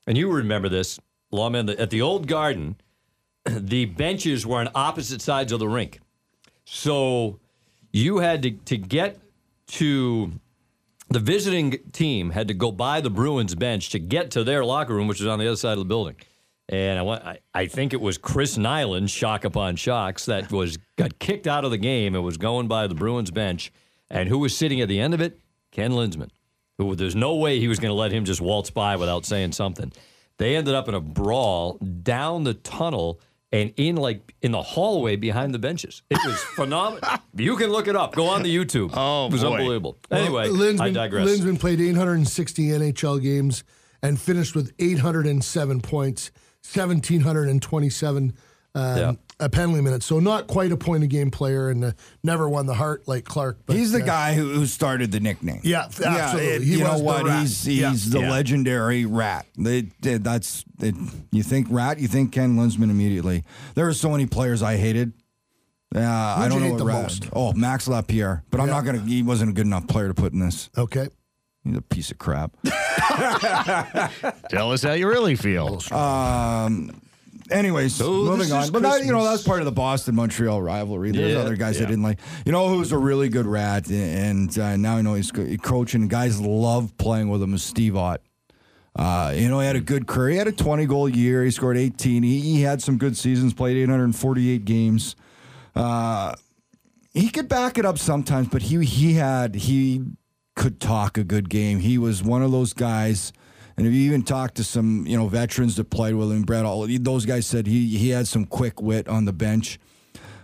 [0.06, 1.00] and you remember this,
[1.32, 1.70] lawman.
[1.70, 2.76] At the old Garden,
[3.46, 6.02] the benches were on opposite sides of the rink,
[6.66, 7.40] so
[7.96, 9.18] you had to to get
[9.68, 10.34] to
[11.10, 14.94] the visiting team had to go by the Bruins bench to get to their locker
[14.94, 16.16] room, which was on the other side of the building.
[16.68, 20.78] And I, went, I, I think it was Chris Nilan, shock upon shocks, that was
[20.98, 22.16] got kicked out of the game.
[22.16, 23.72] It was going by the Bruins bench,
[24.10, 25.40] and who was sitting at the end of it?
[25.72, 26.32] Ken Linseman.
[26.78, 29.54] Who there's no way he was going to let him just waltz by without saying
[29.54, 29.94] something.
[30.38, 35.16] They ended up in a brawl down the tunnel and in like in the hallway
[35.16, 36.02] behind the benches.
[36.10, 37.08] It was phenomenal.
[37.36, 38.16] you can look it up.
[38.16, 38.92] Go on the YouTube.
[38.94, 39.52] Oh, it was boy.
[39.54, 39.98] unbelievable.
[40.12, 41.26] Anyway, Well, Linseman, I digress.
[41.26, 43.64] Linseman played 860 NHL games
[44.02, 46.32] and finished with 807 points,
[46.74, 48.34] 1,727
[48.76, 49.14] um, Yeah.
[49.40, 50.04] a penalty minute.
[50.04, 51.92] So not quite a point a game player and uh,
[52.24, 53.60] never won the Hart like Clarke.
[53.66, 55.62] But, He's the uh, guy who, who started the nickname.
[55.64, 56.46] Yeah, absolutely.
[56.48, 57.40] it- you know was the what?
[57.42, 57.94] He's he's Yeah.
[57.96, 58.32] the Yeah.
[58.32, 59.48] legendary rat.
[59.58, 60.94] They, they- that's it,
[61.32, 63.44] you think rat, you think Ken Linseman immediately.
[63.74, 65.14] There were so many players I hated.
[65.96, 67.02] Uh, I don't you know hate what the rat.
[67.04, 67.30] most?
[67.32, 69.00] Oh, Max Lapierre, but I'm not gonna.
[69.00, 70.70] He wasn't a good enough player to put in this.
[70.78, 71.08] Okay.
[71.64, 72.52] He's a piece of crap.
[74.50, 75.80] Tell us how you really feel.
[77.52, 78.72] Anyways, So moving on.
[78.72, 81.12] But that, you know, that's part of the Boston Montreal rivalry.
[81.12, 82.20] There's Yeah, other guys I didn't like.
[82.46, 86.08] You know who's a really good rat, and uh, now I know he's co- coaching.
[86.08, 87.54] Guys love playing with him.
[87.54, 88.22] Is Steve Ott.
[88.96, 90.30] Uh, you know, he had a good career.
[90.32, 91.44] He had a 20 goal year.
[91.44, 92.24] He scored 18.
[92.24, 93.54] He, he had some good seasons.
[93.54, 95.16] Played 848 games.
[95.76, 96.34] Uh,
[97.14, 100.04] he could back it up sometimes, but he he had he
[100.56, 101.80] could talk a good game.
[101.80, 103.34] He was one of those guys.
[103.78, 106.66] And if you even talk to some, you know, veterans that played with him, Brett,
[106.66, 109.80] all those guys said he he had some quick wit on the bench.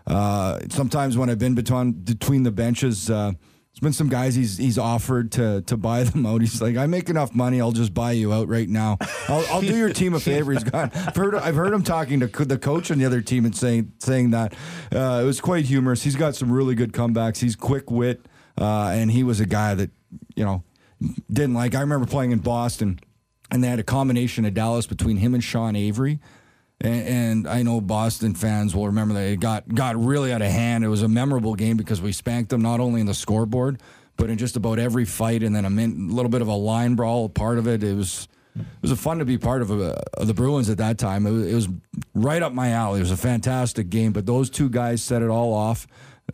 [0.05, 3.31] Uh, sometimes when I've been between between the benches, uh,
[3.71, 6.41] there's been some guys he's he's offered to to buy them out.
[6.41, 8.97] He's like, I make enough money, I'll just buy you out right now.
[9.29, 10.51] I'll, I'll do your team a favor.
[10.51, 10.91] He's gone.
[10.93, 13.93] I've heard I've heard him talking to the coach on the other team and saying
[13.99, 14.53] saying that
[14.93, 16.03] uh, it was quite humorous.
[16.03, 17.37] He's got some really good comebacks.
[17.37, 18.25] He's quick wit,
[18.59, 19.91] uh, and he was a guy that
[20.35, 20.63] you know
[21.31, 21.73] didn't like.
[21.73, 22.99] I remember playing in Boston,
[23.51, 26.19] and they had a combination of Dallas between him and Sean Avery.
[26.79, 30.49] And, and I know Boston fans will remember that it got got really out of
[30.49, 30.83] hand.
[30.83, 33.81] It was a memorable game because we spanked them not only in the scoreboard,
[34.17, 36.95] but in just about every fight, and then a min- little bit of a line
[36.95, 37.83] brawl part of it.
[37.83, 40.77] It was it was a fun to be part of, uh, of the Bruins at
[40.79, 41.25] that time.
[41.25, 41.69] It was, it was
[42.13, 42.99] right up my alley.
[42.99, 45.87] It was a fantastic game, but those two guys set it all off.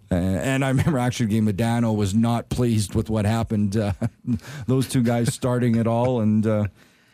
[0.09, 3.77] And I remember actually, game Modano was not pleased with what happened.
[3.77, 3.93] Uh,
[4.67, 6.65] those two guys starting it all, and uh,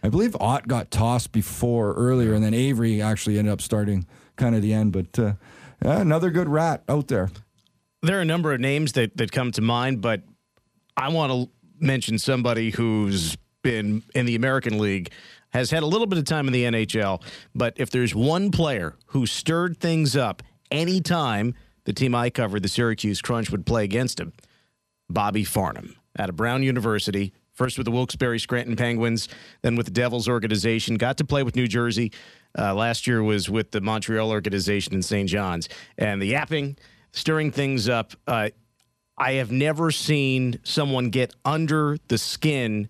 [0.03, 4.53] I believe Ott got tossed before earlier, and then Avery actually ended up starting kind
[4.55, 4.91] of the end.
[4.91, 5.33] But uh,
[5.81, 7.31] another good rat out there.
[8.01, 10.23] There are a number of names that that come to mind, but
[10.97, 15.11] I want to mention somebody who's been in the American League,
[15.49, 17.21] has had a little bit of time in the NHL,
[17.55, 22.69] but if there's one player who stirred things up anytime the team I covered, the
[22.69, 24.33] Syracuse Crunch, would play against him,
[25.09, 27.33] Bobby Farnham out of Brown University.
[27.53, 29.29] First with the Wilkes-Barre Scranton Penguins,
[29.61, 30.95] then with the Devils organization.
[30.95, 32.11] Got to play with New Jersey.
[32.57, 35.29] Uh, last year was with the Montreal organization in St.
[35.29, 35.69] John's.
[35.97, 36.77] And the yapping,
[37.11, 38.13] stirring things up.
[38.27, 38.49] Uh,
[39.17, 42.89] I have never seen someone get under the skin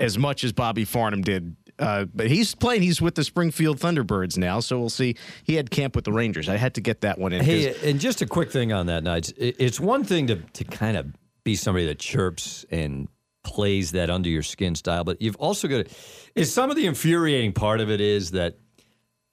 [0.00, 1.56] as much as Bobby Farnham did.
[1.78, 2.82] Uh, but he's playing.
[2.82, 5.16] He's with the Springfield Thunderbirds now, so we'll see.
[5.44, 6.48] He had camp with the Rangers.
[6.48, 7.44] I had to get that one in.
[7.44, 9.04] Hey, and just a quick thing on that.
[9.36, 11.06] It's one thing to to kind of
[11.44, 13.08] be somebody that chirps and
[13.48, 15.94] plays that under your skin style, but you've also got to.
[16.34, 18.58] Is some of the infuriating part of it is that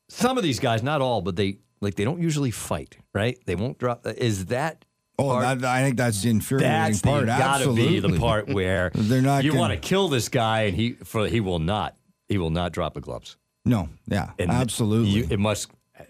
[0.09, 3.37] some of these guys, not all, but they like they don't usually fight, right?
[3.45, 4.05] They won't drop.
[4.07, 4.85] Is that?
[5.17, 7.25] Oh, that, I think that's the infuriating That's the, part.
[7.25, 8.01] gotta Absolutely.
[8.01, 10.91] be the part where They're not You gonna- want to kill this guy, and he
[10.93, 11.95] for he will not.
[12.27, 13.37] He will not drop the gloves.
[13.65, 15.09] No, yeah, And absolutely.
[15.09, 15.71] You, it must.
[15.97, 16.03] Uh,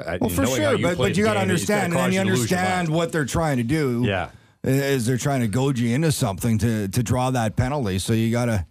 [0.00, 3.12] uh, well, for sure, but, but you got to understand, and then you understand what
[3.12, 4.02] they're trying to do.
[4.06, 4.30] Yeah.
[4.64, 7.98] Is they're trying to goad you into something to to draw that penalty.
[7.98, 8.66] So you gotta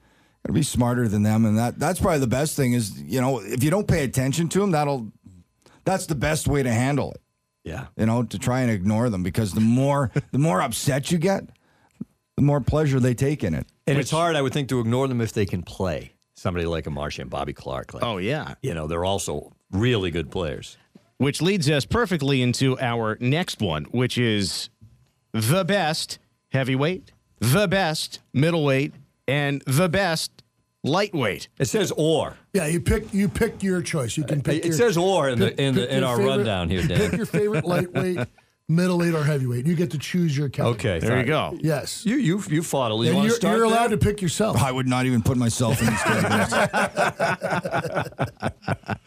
[0.46, 3.40] gotta be smarter than them, and that that's probably the best thing is you know
[3.40, 5.12] if you don't pay attention to them, that'll
[5.86, 7.22] that's the best way to handle it.
[7.64, 7.88] Yeah.
[7.98, 11.50] You know, to try and ignore them because the more the more upset you get,
[12.36, 13.66] the more pleasure they take in it.
[13.88, 16.14] And it's hard, I would think, to ignore them if they can play.
[16.36, 17.94] Somebody like a Martian, Bobby Clarke.
[17.94, 20.78] Like, oh yeah, you know, they're also really good players.
[21.18, 24.70] which leads us perfectly into our next one, which is
[25.32, 28.94] the best heavyweight, the best middleweight,
[29.28, 30.32] and the best
[30.84, 31.50] lightweight.
[31.60, 32.38] It says or.
[32.54, 34.16] Yeah, you pick you pick your choice.
[34.18, 34.58] You can pick.
[34.64, 36.98] It your, says or in the in the in our favorite- rundown here, Dan.
[36.98, 38.20] Pick your favorite lightweight,
[38.70, 39.66] middleweight, or heavyweight.
[39.66, 40.76] You get to choose your category.
[40.76, 41.58] Okay, There you go.
[41.62, 42.06] Yes.
[42.06, 44.62] You you you fought a You and you're, you're allowed to pick yourself.
[44.62, 46.54] I would not even put myself in these categories.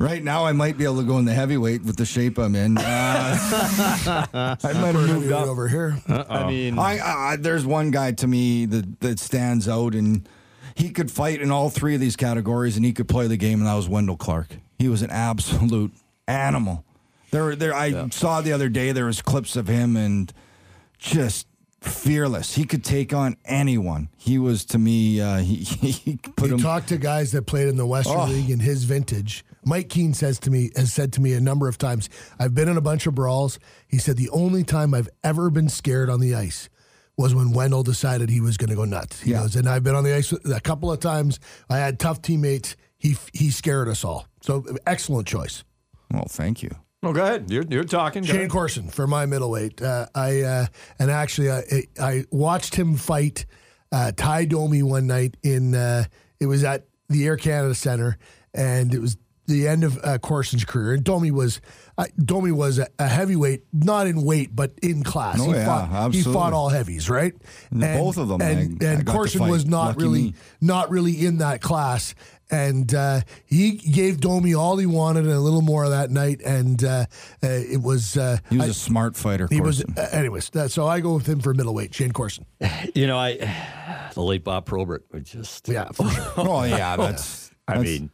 [0.00, 2.56] right now, I might be able to go in the heavyweight with the shape I'm
[2.56, 2.76] in.
[2.78, 2.82] Uh,
[4.34, 5.46] I might have moved up.
[5.46, 5.96] over here.
[6.08, 6.98] I mean, I,
[7.32, 10.28] I there's one guy to me that that stands out, and
[10.74, 13.60] he could fight in all three of these categories, and he could play the game,
[13.60, 14.56] and that was Wendel Clark.
[14.78, 15.92] He was an absolute
[16.26, 16.84] animal.
[17.30, 17.74] There, there.
[17.74, 20.32] I saw the other day there was clips of him, and
[20.98, 21.46] just
[21.80, 22.54] fearless.
[22.56, 24.08] He could take on anyone.
[24.16, 25.20] He was to me.
[25.20, 26.60] Uh, he, he put You him.
[26.60, 28.26] talk to guys that played in the Western Oh.
[28.26, 29.44] League in his vintage.
[29.64, 32.08] Mike Keane says to me has said to me a number of times.
[32.38, 33.58] I've been in a bunch of brawls.
[33.88, 36.68] He said the only time I've ever been scared on the ice
[37.16, 39.20] was when Wendell decided he was going to go nuts.
[39.20, 39.40] He Yeah.
[39.42, 41.38] goes, and I've been on the ice a couple of times.
[41.68, 42.76] I had tough teammates.
[42.96, 44.26] He he scared us all.
[44.42, 45.64] So excellent choice.
[46.12, 46.70] well, thank you.
[47.02, 47.50] oh, go ahead.
[47.50, 48.22] You're you're talking.
[48.22, 48.50] Go Shane ahead.
[48.50, 49.82] Corson for my middleweight.
[49.82, 50.66] Uh, I uh,
[50.98, 53.44] and actually I, I watched him fight
[53.92, 56.04] uh, Tie Domi one night in uh,
[56.38, 58.16] it was at the Air Canada Center
[58.54, 59.16] and it was
[59.50, 60.94] the end of uh, Corson's career.
[60.94, 61.60] And Domi was
[61.98, 65.38] uh, Domi was a, a heavyweight, not in weight but in class.
[65.40, 67.34] Oh, he yeah, fought he fought all heavies, right?
[67.70, 70.22] And both of them, And, I- I and got to Corson was not Lucky really
[70.22, 70.34] me.
[70.60, 72.14] not really in that class.
[72.52, 76.40] And uh, he gave Domi all he wanted and a little more that night.
[76.44, 77.06] And uh,
[77.44, 79.46] uh, it was uh, He was I- a smart fighter.
[79.48, 79.94] he was, Corson.
[79.96, 80.50] uh, anyways.
[80.50, 82.46] That, so I go with him for middleweight, Shayne Corson.
[82.94, 83.36] You know, I
[84.14, 85.68] the late Bob Probert would just.
[85.68, 86.08] Yeah, sure.
[86.38, 87.52] oh yeah, that's.
[87.68, 88.10] I that's- mean,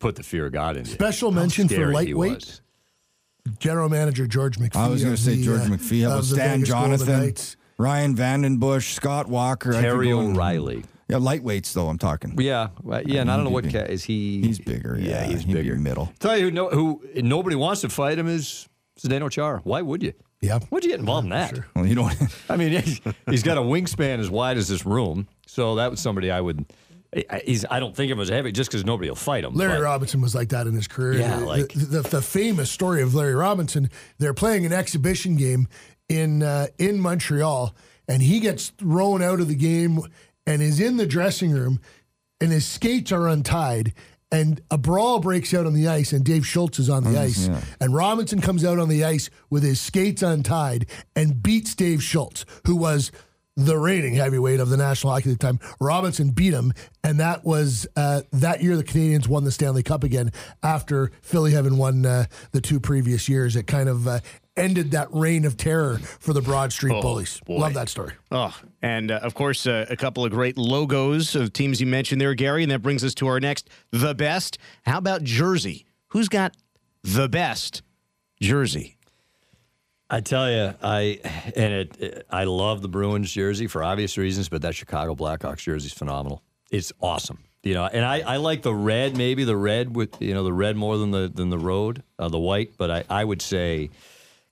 [0.00, 0.90] put the fear of God in you.
[0.90, 2.60] Special How mention for lightweight.
[3.58, 4.76] General Manager George McPhee.
[4.76, 6.02] I was going to say the, George uh, McPhee.
[6.02, 7.56] How about Stan Vegas Golden Jonathan, Knights.
[7.78, 9.74] Ryan VandenBussche, Scott Walker.
[9.74, 10.84] I Terry O'Reilly.
[11.08, 11.88] Yeah, lightweights though.
[11.88, 12.34] I'm talking.
[12.38, 14.40] Yeah, well, yeah, and I don't know what He'd be- ca- is he.
[14.42, 14.96] He's bigger.
[15.00, 15.74] Yeah, he's he'd be bigger.
[15.76, 16.12] middle.
[16.20, 18.68] Tell you who, no, who nobody wants to fight him is
[19.00, 19.60] Zdeno Chara.
[19.64, 20.12] Why would you?
[20.40, 20.60] Yeah.
[20.68, 21.58] Why'd you get involved in that?
[21.74, 22.14] Well, you don't.
[22.48, 25.98] I mean, he's, he's got a wingspan as wide as this room, so that was
[26.00, 26.64] somebody I would.
[27.14, 27.64] I- He's.
[27.68, 29.54] I don't think of him as heavy just because nobody will fight him.
[29.54, 31.14] Larry but- Robinson was like that in his career.
[31.20, 33.90] Yeah, the, like- the, the, the famous story of Larry Robinson.
[34.18, 35.66] They're playing an exhibition game
[36.08, 37.74] in uh, in Montreal,
[38.08, 40.00] and he gets thrown out of the game
[40.46, 41.80] and is in the dressing room,
[42.40, 43.92] and his skates are untied,
[44.32, 47.48] and a brawl breaks out on the ice, and Dave Schultz is on the ice,
[47.80, 50.86] and Robinson comes out on the ice with his skates untied
[51.16, 53.12] and beats Dave Schultz, who was
[53.66, 55.74] the reigning heavyweight of the National Hockey League at the time.
[55.80, 56.72] Robinson beat him,
[57.04, 60.30] and that was uh, that year the Canadiens won the Stanley Cup again
[60.62, 63.56] after Philly having won uh, the two previous years.
[63.56, 64.20] It kind of uh,
[64.56, 67.40] ended that reign of terror for the Broad Street Oh, Bullies.
[67.46, 67.56] boy.
[67.58, 68.12] Love that story.
[68.30, 72.20] Oh, and uh, of course, uh, a couple of great logos of teams you mentioned
[72.20, 72.62] there, Gary.
[72.62, 74.58] And that brings us to our next, the best.
[74.82, 75.86] How about Jersey?
[76.08, 76.56] Who's got
[77.02, 77.82] the best
[78.40, 78.96] jersey?
[80.12, 81.20] I tell you, I
[81.56, 85.58] and it, it- I love the Bruins jersey for obvious reasons, but that Chicago Blackhawks
[85.58, 86.42] jersey is phenomenal.
[86.70, 87.84] It's awesome, you know.
[87.86, 90.98] And I, I like the red, maybe the red with you know the red more
[90.98, 92.72] than the than the road, uh, the white.
[92.76, 93.90] But I, I would say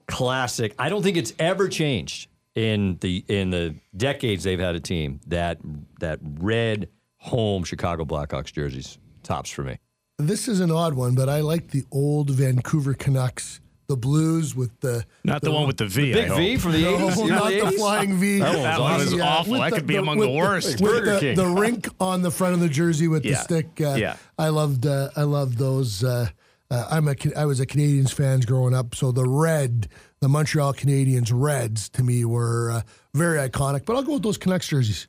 [0.07, 0.75] classic.
[0.79, 5.21] I don't think it's ever changed in the in the decades they've had a team
[5.27, 5.59] that
[6.01, 6.89] that red
[7.19, 9.79] home Chicago Blackhawks jerseys tops for me.
[10.19, 14.79] This is an odd one, but I like the old Vancouver Canucks, the blues with
[14.81, 16.13] the Not the, one with the V.
[16.13, 16.61] Big I V hope.
[16.61, 17.29] from the No, eighties.
[17.31, 18.39] not the flying V.
[18.39, 19.53] That one was That one was The, uh, awful.
[19.53, 20.81] with That could be among with the worst.
[20.81, 21.37] with Burger the, King.
[21.37, 23.81] the rink on the front of the jersey with the stick.
[23.81, 24.17] Uh, Yeah.
[24.39, 24.87] I loved.
[24.87, 26.05] Uh, I loved those.
[26.05, 26.29] Uh,
[26.71, 27.15] uh, I'm a.
[27.15, 29.89] Ca- I was a Canadiens fans growing up, so the red,
[30.21, 32.83] the Montreal Canadiens Reds, to me were uh,
[33.15, 33.87] very iconic.
[33.87, 35.09] But I'll go with those Canucks jerseys.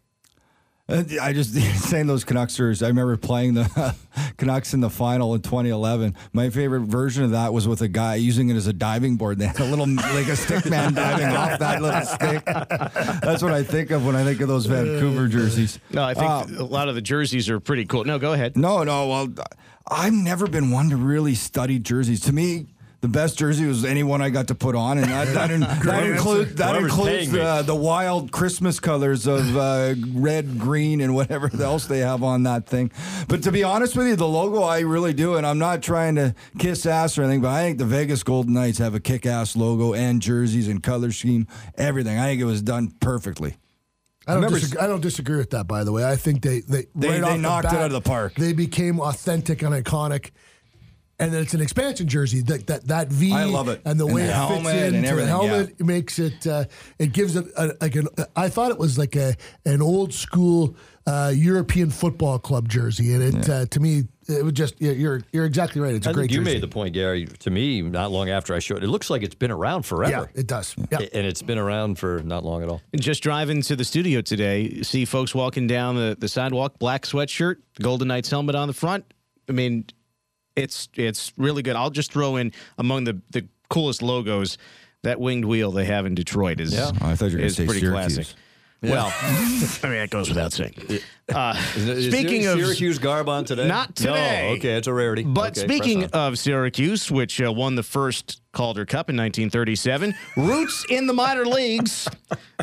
[0.89, 1.53] Uh, I just
[1.89, 2.81] saying those Canucksers.
[2.81, 3.95] I remember playing the
[4.37, 6.15] Canucks in the final in 2011.
[6.33, 9.37] My favorite version of that was with a guy using it as a diving board.
[9.39, 12.43] They had a little like a stick man diving off that little stick.
[13.21, 15.79] That's what I think of when I think of those Vancouver jerseys.
[15.91, 18.03] No, I think Uh, a lot of the jerseys are pretty cool.
[18.05, 18.57] No, go ahead.
[18.57, 19.07] no, no.
[19.07, 19.27] Well,
[19.91, 22.21] I've never been one to really study jerseys.
[22.21, 22.67] To me.
[23.01, 26.03] The best jersey was anyone I got to put on, and that, that, in- that
[26.05, 31.15] includes that Whoever's includes paying uh, the wild Christmas colors of uh, red, green, and
[31.15, 32.91] whatever else they have on that thing.
[33.29, 36.15] But to be honest with you, the logo I really do, and I'm not trying
[36.15, 39.55] to kiss ass or anything, but I think the Vegas Golden Knights have a kick-ass
[39.55, 42.17] logo and jerseys and color scheme, everything.
[42.19, 43.55] I think it was done perfectly.
[44.27, 46.03] I don't, remember- disagree, I don't disagree with that, by the way.
[46.05, 48.35] I think they they, They- right they off the knocked it out of the park.
[48.35, 50.31] They became authentic and iconic.
[51.21, 52.41] And then it's an expansion jersey.
[52.41, 53.81] That that, that V I love it.
[53.85, 56.47] and the And way the it helmet fits and into the everything, helmet makes it.
[56.47, 56.63] Uh,
[56.97, 58.07] it gives it a, like an.
[58.35, 63.23] I thought it was like a an old school uh, European football club jersey, and
[63.23, 65.93] it uh, to me it was just you're you're exactly right.
[65.95, 66.53] It's a I great think you jersey.
[66.55, 67.25] made the point, Gary.
[67.25, 70.29] To me, not long after I showed it, it looks like it's been around forever.
[70.33, 70.73] yeah, it does.
[70.89, 70.99] Yeah.
[70.99, 72.81] and it's been around for not long at all.
[72.95, 77.57] Just driving to the studio today, see folks walking down the, the sidewalk, black sweatshirt,
[77.81, 79.03] Golden Knights helmet on the front.
[79.49, 79.85] I mean,
[80.63, 81.75] it's it's really good.
[81.75, 84.57] I'll just throw in among the, the coolest logos
[85.03, 87.55] that winged wheel they have in Detroit is Oh, I thought you were gonna is
[87.55, 88.15] say pretty Syracuse.
[88.15, 88.35] classic.
[88.81, 90.73] Well, I mean that goes without saying.
[91.27, 94.47] Uh, Is speaking there of Syracuse garb on today, Not today.
[94.51, 95.23] No, okay, it's a rarity.
[95.23, 100.85] But Okay, speaking of Syracuse, which uh, won the first Calder Cup in 1937, roots
[100.89, 102.07] in the minor leagues,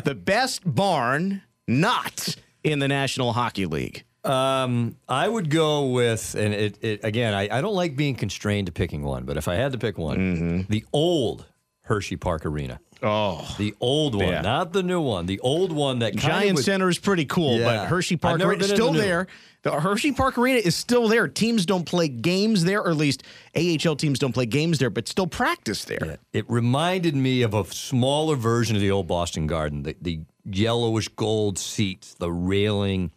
[0.03, 4.03] the best barn not in the National Hockey League.
[4.27, 8.67] Um, I would go with, and it, it again, I, I don't like being constrained
[8.67, 10.71] to picking one, but if I had to pick one, Mm-hmm.
[10.71, 11.45] the old
[11.81, 14.41] Hershey Park Arena, Oh, the old one, Yeah.
[14.41, 17.65] not the new one, the old one that Giant of Center is pretty cool, Yeah.
[17.65, 19.27] but Hershey Park never Arena is still the there.
[19.63, 21.27] The Hershey Park Arena is still there.
[21.27, 23.23] Teams don't play games there, or at least
[23.55, 26.17] AHL teams don't play games there, but still practice there.
[26.33, 31.07] It reminded me of a smaller version of the old Boston Garden, the, the yellowish
[31.09, 33.11] gold seats, the railing.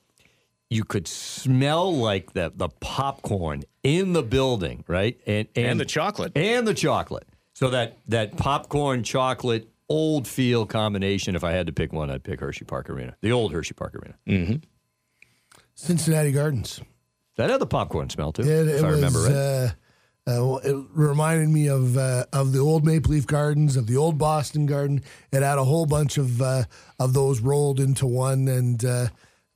[0.71, 5.21] You could smell like the the popcorn in the building, right?
[5.27, 6.33] And And the chocolate.
[6.37, 7.27] and the chocolate.
[7.55, 11.35] So that that popcorn chocolate old feel combination.
[11.35, 13.95] If I had to pick one, I'd pick Hershey Park Arena, the old Hershey Park
[13.97, 14.61] Arena.
[15.75, 16.81] Cincinnati Gardens.
[17.37, 19.33] That had the popcorn smell too, It, if it I was, remember right.
[19.35, 19.71] uh,
[20.27, 23.97] uh, well, it reminded me of uh, of the old Maple Leaf Gardens, of the
[23.97, 25.03] old Boston Garden.
[25.33, 26.65] It had a whole bunch of uh,
[26.99, 29.07] of those rolled into one, and uh,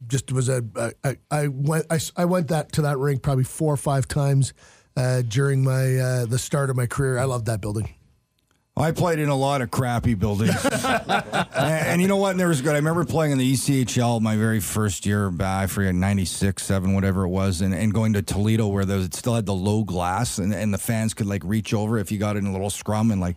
[0.09, 3.23] just was a, a, a I went I, s- I went that to that rink
[3.23, 4.53] probably four or five times
[4.97, 7.19] uh, during my uh, the start of my career.
[7.19, 7.95] I loved that building.
[8.77, 10.53] I played in a lot of crappy buildings.
[10.65, 12.31] and, and you know what?
[12.33, 12.73] And there was good.
[12.73, 16.93] I remember playing in the ECHL my very first year back, I forget, 96, 7,
[16.93, 19.55] whatever it was, and, and going to Toledo where there was, it still had the
[19.55, 22.53] low glass and, and the fans could like reach over if you got in a
[22.53, 23.37] little scrum and like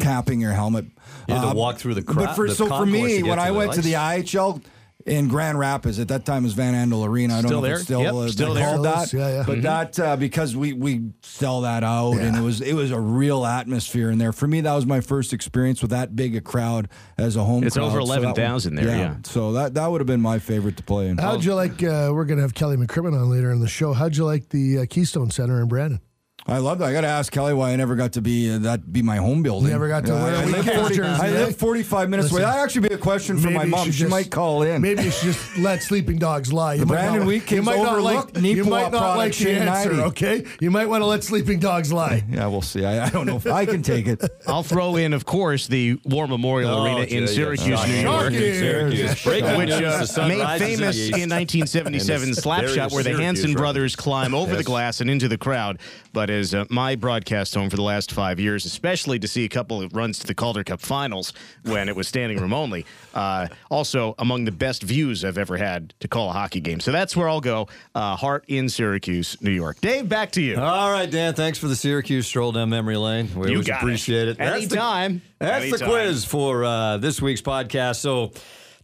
[0.00, 0.84] tapping your helmet.
[1.28, 3.38] You had to Uh, walk through the cra- But for, the so for me, when
[3.38, 3.94] I the went to the.
[3.94, 4.62] IHL,
[5.08, 5.98] in Grand Rapids.
[5.98, 7.34] At that time, it was Van Andel Arena.
[7.34, 8.74] I don't Still know if it's still, Yep, uh, still they there.
[8.76, 9.04] called Still that.
[9.06, 9.44] is, yeah, yeah.
[9.46, 13.00] But that uh, because we we sell that out, and it was it was a
[13.00, 14.32] real atmosphere in there.
[14.32, 17.64] For me, that was my first experience with that big a crowd as a home.
[17.64, 17.86] It's crowd.
[17.86, 19.16] over 11,000 one- there, yeah.
[19.24, 21.18] So that that would have been my favorite to play in.
[21.18, 21.82] How'd you like?
[21.82, 23.92] Uh, we're going to have Kelly McCrimmon on later in the show.
[23.92, 26.00] How'd you like the uh, Keystone Center in Brandon?
[26.48, 26.86] I love that.
[26.86, 29.16] I got to ask Kelly why I never got to be uh, that be my
[29.16, 29.68] home building.
[29.68, 31.56] Never got to Yeah, wear a I, I live Wheat Kings 40, jersey, I live
[31.56, 32.40] 45 minutes away.
[32.40, 33.84] Listen, That actually be a question for my you mom.
[33.84, 34.80] should She just- might call in.
[34.80, 36.74] Maybe you should just let sleeping dogs lie.
[36.74, 38.92] You The might Brandon not, Wheat Kings you might not like, overlooked you Neepawa might
[38.92, 39.90] not like the Shane answer.
[39.92, 40.02] 90.
[40.08, 42.24] Okay, you might want to let sleeping dogs lie.
[42.30, 42.84] Yeah, we'll see.
[42.84, 44.22] I, I don't know if I can take it.
[44.46, 47.26] I'll throw in, of course, the War Memorial Oh, Arena in yeah.
[47.26, 48.22] Syracuse, New York.
[48.32, 48.38] Shocking.
[48.54, 49.22] Syracuse.
[49.24, 52.92] Breaking which news, uh, the sun made famous in 1977 And the slap stereo shot
[52.92, 53.56] where the Syracuse, Hanson right.
[53.56, 55.78] brothers climb over the glass and into the crowd.
[56.12, 59.48] But as uh, my broadcast home for the last five years, especially to see a
[59.48, 61.32] couple of runs to the Calder Cup finals
[61.64, 65.92] when it was standing room only, uh, also among the best views I've ever had
[66.00, 66.80] to call a hockey game.
[66.80, 67.68] So that's where I'll go.
[67.94, 69.80] Uh, Hart in Syracuse, New York.
[69.80, 70.56] Dave, back to you.
[70.56, 71.34] All right, Dan.
[71.34, 73.28] Thanks for the Syracuse stroll down memory lane.
[73.34, 73.82] We You got it.
[73.82, 74.38] appreciate it.
[74.38, 75.22] That's the- Anytime.
[75.38, 77.96] That's the quiz for uh, this week's podcast.
[77.96, 78.32] So,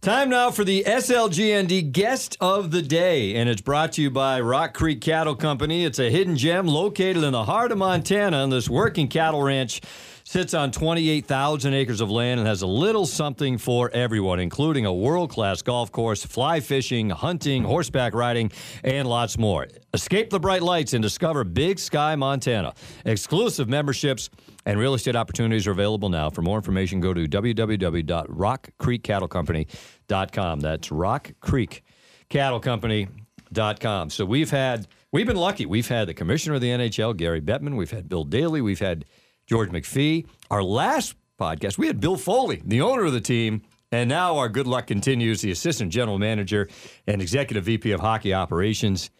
[0.05, 4.39] time now for the SLGND Guest of the Day, and it's brought to you by
[4.39, 5.83] Rock Creek Cattle Company.
[5.83, 9.81] It's a hidden gem located in the heart of Montana, and this working cattle ranch
[10.23, 14.93] sits on 28,000 acres of land and has a little something for everyone, including a
[14.93, 18.51] world-class golf course, fly fishing, hunting, horseback riding,
[18.83, 19.65] and lots more.
[19.93, 22.75] Escape the bright lights and discover Big Sky, Montana.
[23.05, 24.29] Exclusive memberships
[24.67, 26.27] and real estate opportunities are available now.
[26.29, 29.65] For more information, go to www.rockcreekcattlecompany.com.
[30.07, 31.83] That's Rock Creek
[32.29, 34.09] Cattle rockcreekcattlecompany.com.
[34.09, 35.65] So we've had, we've been lucky.
[35.65, 37.75] We've had the commissioner of the NHL, Gary Bettman.
[37.75, 38.61] We've had Bill Daly.
[38.61, 39.05] We've had
[39.47, 40.25] George McPhee.
[40.49, 43.61] Our last podcast, we had Bill Foley, the owner of the team.
[43.91, 46.67] And now our good luck continues, the assistant general manager
[47.07, 49.11] and executive VP of hockey operations,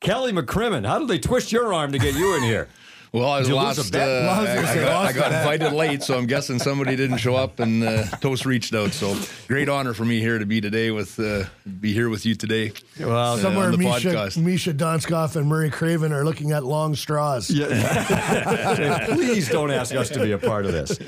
[0.00, 0.86] Kelly McCrimmon.
[0.86, 2.68] How did they twist your arm to get you in here?
[3.12, 3.94] Well, I was Did you lose a lost.
[3.94, 6.96] Uh, I I, gonna I say, got, I got invited late, so I'm guessing somebody
[6.96, 8.92] didn't show up, and uh, Toast reached out.
[8.92, 9.14] So
[9.48, 11.44] great honor for me here to be today with uh,
[11.78, 12.72] be here with you today.
[12.98, 14.42] Well, uh, Somewhere on the Misha, podcast.
[14.42, 17.48] Misha Donskov and Murray Craven are looking at long straws.
[19.08, 20.98] Please don't ask us to be a part of this.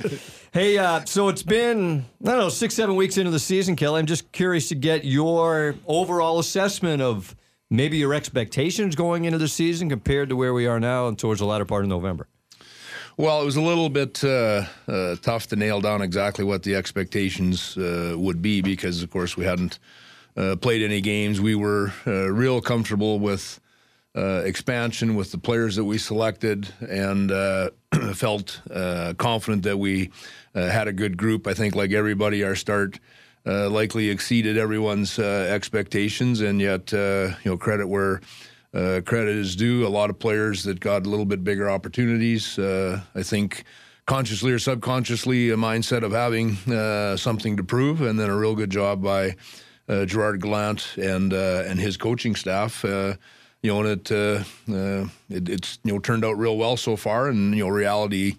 [0.52, 4.00] Hey, uh, so it's been, I don't know, six, seven weeks into the season, Kelly.
[4.00, 7.34] I'm just curious to get your overall assessment of
[7.74, 11.40] maybe your expectations going into the season compared to where we are now and towards
[11.40, 12.28] the latter part of November.
[13.16, 16.74] Well, it was a little bit uh, uh, tough to nail down exactly what the
[16.74, 19.78] expectations uh, would be because, of course, we hadn't
[20.36, 21.40] uh, played any games.
[21.40, 23.60] We were uh, real comfortable with
[24.16, 27.30] uh, expansion with the players that we selected and
[28.14, 28.60] felt
[29.16, 30.10] confident that we
[30.54, 31.46] had a good group.
[31.46, 32.98] I think, like everybody, our start
[33.46, 38.20] uh, likely exceeded everyone's uh, expectations, and yet, uh, you know, credit where
[38.72, 39.86] uh, credit is due.
[39.86, 42.58] A lot of players that got a little bit bigger opportunities.
[42.58, 43.64] I think
[44.06, 48.54] consciously or subconsciously a mindset of having uh, something to prove, and then a real
[48.54, 49.36] good job by
[49.88, 52.84] uh, Gerard Gallant and uh, and his coaching staff.
[52.84, 57.54] You know, and it, it it's you know turned out real well so far, and
[57.54, 58.36] you know reality.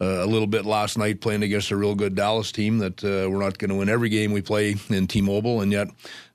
[0.00, 3.30] Uh, a little bit last night playing against a real good Dallas team that uh,
[3.30, 5.88] we're not going to win every game we play in T-Mobile, and yet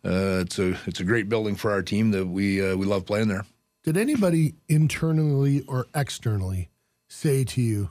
[0.05, 3.05] uh, it's a it's a great building for our team that we uh, we love
[3.05, 3.45] playing there.
[3.83, 6.69] Did anybody internally or externally
[7.09, 7.89] say to you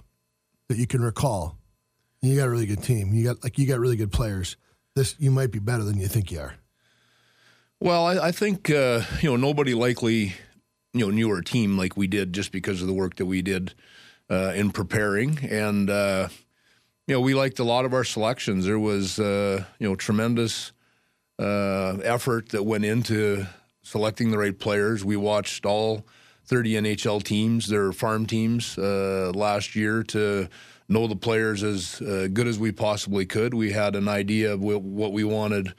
[0.69, 1.59] that you can recall?
[2.23, 3.13] You got a really good team.
[3.13, 4.57] You got like you got really good players.
[4.95, 6.55] This you might be better than you think you are.
[7.81, 10.35] Well, I, I think uh, you know nobody likely
[10.95, 13.43] you know knew our team like we did just because of the work that we
[13.43, 13.75] did
[14.31, 16.29] uh, in preparing, and uh,
[17.07, 18.65] you know we liked a lot of our selections.
[18.65, 20.73] There was uh, you know tremendous
[21.39, 23.47] uh, effort that went into
[23.83, 25.05] selecting the right players.
[25.05, 26.07] We watched all
[26.47, 30.49] 30 NHL teams, their farm teams, uh, last year to
[30.89, 33.55] know the players as uh, good as we possibly could.
[33.55, 35.75] We had an idea of what we wanted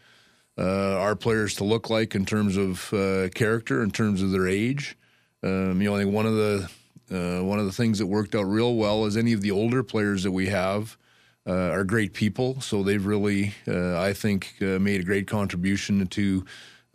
[0.57, 2.89] our players to look like in terms of
[3.33, 4.97] character, in terms of their age.
[5.43, 6.69] Um, you know, I think one of the
[7.11, 9.83] uh, one of the things that worked out real well is any of the older
[9.83, 10.97] players that we have
[11.47, 12.59] uh, are great people.
[12.59, 16.45] So they've really, uh, I think, uh, made a great contribution to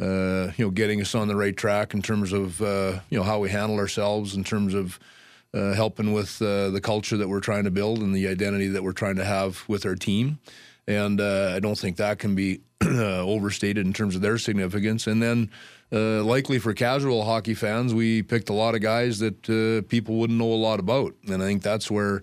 [0.01, 3.25] uh, you know getting us on the right track in terms of uh, you know
[3.25, 4.99] how we handle ourselves, in terms of
[5.55, 9.17] helping with the culture that we're trying to build and the identity that we're trying
[9.17, 10.39] to have with our team.
[10.89, 15.07] And I don't think that can be overstated in terms of their significance.
[15.07, 15.51] And then,
[15.93, 20.17] uh, likely for casual hockey fans, we picked a lot of guys that uh, people
[20.17, 21.15] wouldn't know a lot about.
[21.29, 22.23] And I think that's where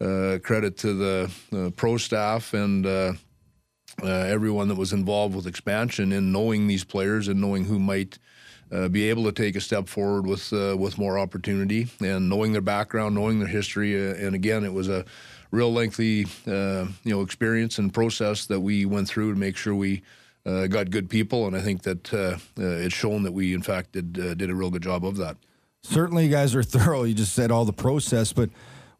[0.00, 3.12] uh, credit to the pro staff and uh,
[4.02, 8.18] uh, everyone that was involved with expansion in knowing these players and knowing who might
[8.70, 12.60] uh, be able to take a step forward with with more opportunity and knowing their
[12.62, 13.96] background, knowing their history.
[14.24, 15.04] And again, it was a
[15.50, 20.02] real lengthy you know experience and process that we went through to make sure we.
[20.48, 23.60] Uh, got good people, and I think that uh, uh, it's shown that we, in
[23.60, 25.36] fact, did uh, did a real good job of that.
[25.82, 27.02] Certainly, you guys are thorough.
[27.02, 28.48] You just said all the process, but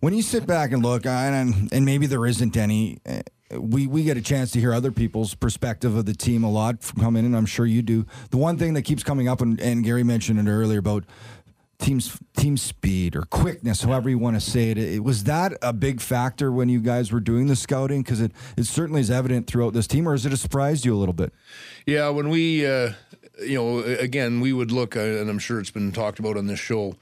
[0.00, 2.98] when you sit back and look, and, and maybe there isn't any,
[3.50, 6.76] we, we get a chance to hear other people's perspective of the team a lot
[7.00, 8.04] come in, and I'm sure you do.
[8.30, 11.04] The one thing that keeps coming up, and, and Gary mentioned it earlier about
[11.78, 14.78] team's team speed or quickness, however you want to say it.
[14.78, 18.02] it was that a big factor when you guys were doing the scouting?
[18.02, 20.98] Because it, it certainly is evident throughout this team, or has it surprised you a
[20.98, 21.32] little bit?
[21.86, 22.92] Yeah, when we, uh,
[23.40, 26.46] you know, again, we would look, uh, and I'm sure it's been talked about on
[26.46, 26.94] this show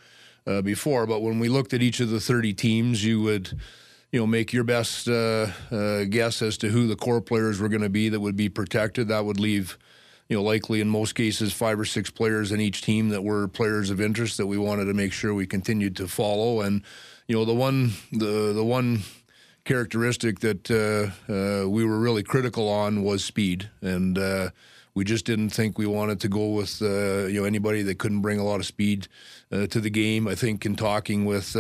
[0.47, 3.59] uh, before, but when we looked at each of the 30 teams, you would
[4.13, 7.69] you know, make your best uh, uh, guess as to who the core players were
[7.69, 9.09] going to be that would be protected.
[9.09, 9.79] That would leave,
[10.29, 13.49] you know, likely in most cases five or six players in each team that were
[13.49, 16.61] players of interest that we wanted to make sure we continued to follow.
[16.61, 16.83] And
[17.29, 19.03] you know, the one the the one
[19.65, 24.19] characteristic that uh, uh we were really critical on was speed and.
[24.19, 24.51] Uh,
[24.95, 28.23] we just didn't think we wanted to go with uh, you know anybody that couldn't
[28.23, 29.09] bring a lot of speed
[29.51, 30.27] to the game.
[30.27, 31.55] I think in talking with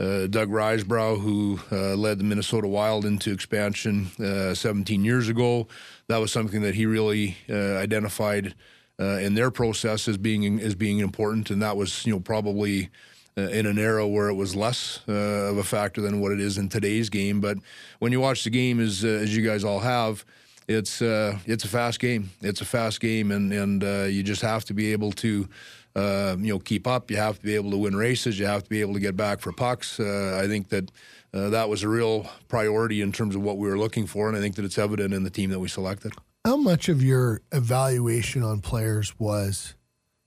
[0.00, 5.68] uh, Doug Risebrough, who uh, led the Minnesota Wild into expansion uh, 17 years ago.
[6.10, 8.56] That was something that he really uh, identified
[8.98, 12.90] uh, in their process as being as being important, and that was you know probably
[13.38, 16.58] uh, in an era where it was less of a factor than what it is
[16.58, 17.40] in today's game.
[17.40, 17.58] But
[18.00, 20.24] when you watch the game, as as you guys all have.
[20.68, 22.30] It's it's a fast game.
[22.42, 23.82] It's a fast game, and and
[24.12, 25.48] you just have to be able to
[25.96, 27.10] uh, you know, keep up.
[27.10, 28.38] You have to be able to win races.
[28.38, 29.98] You have to be able to get back for pucks.
[29.98, 30.90] Uh, I think that
[31.32, 34.36] uh, that was a real priority in terms of what we were looking for, and
[34.36, 36.12] I think that it's evident in the team that we selected.
[36.44, 39.74] How much of your evaluation on players was?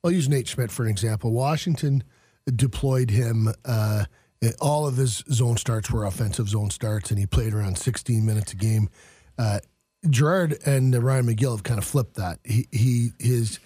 [0.04, 1.32] I'll use Nate Schmidt for an example.
[1.32, 2.04] Washington
[2.56, 3.50] deployed him.
[3.66, 4.06] Uh,
[4.60, 8.54] all of his zone starts were offensive zone starts, and he played around 16 minutes
[8.54, 8.90] a game.
[9.38, 9.60] Uh,
[10.10, 12.40] Gerard and Ryan McGill have kind of flipped that.
[12.44, 13.60] He, he his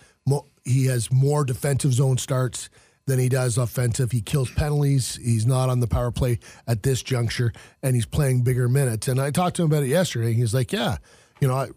[0.63, 2.69] he has more defensive zone starts
[3.07, 4.11] than he does offensive.
[4.11, 5.15] He kills penalties.
[5.15, 7.51] He's not on the power play at this juncture,
[7.81, 9.07] and he's playing bigger minutes.
[9.07, 10.33] And I talked to him about it yesterday.
[10.33, 10.97] He's like, "Yeah,
[11.41, 11.67] you know,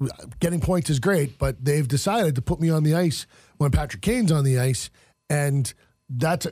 [0.41, 3.27] getting points is great, but they've decided to put me on the ice
[3.57, 4.91] when Patrick Kane's on the ice,
[5.31, 5.73] and
[6.11, 6.47] that's."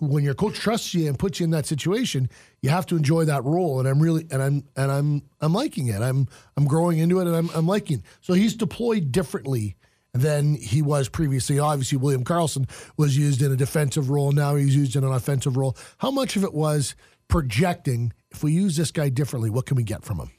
[0.00, 2.28] when your coach trusts you and puts you in that situation,
[2.62, 3.78] you have to enjoy that role.
[3.78, 6.02] And I'm really and I'm and I'm I'm liking it.
[6.02, 6.26] I'm
[6.56, 7.98] I'm growing into it and I'm I'm liking.
[7.98, 8.04] It.
[8.20, 9.76] So he's deployed differently
[10.12, 11.58] than he was previously.
[11.58, 14.32] Obviously, William Karlsson was used in a defensive role.
[14.32, 15.76] Now he's used in an offensive role.
[15.98, 16.94] How much of it was
[17.28, 18.12] projecting?
[18.30, 20.30] If we use this guy differently, what can we get from him?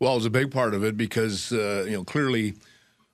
[0.00, 2.54] Well, it was a big part of it because uh, you know clearly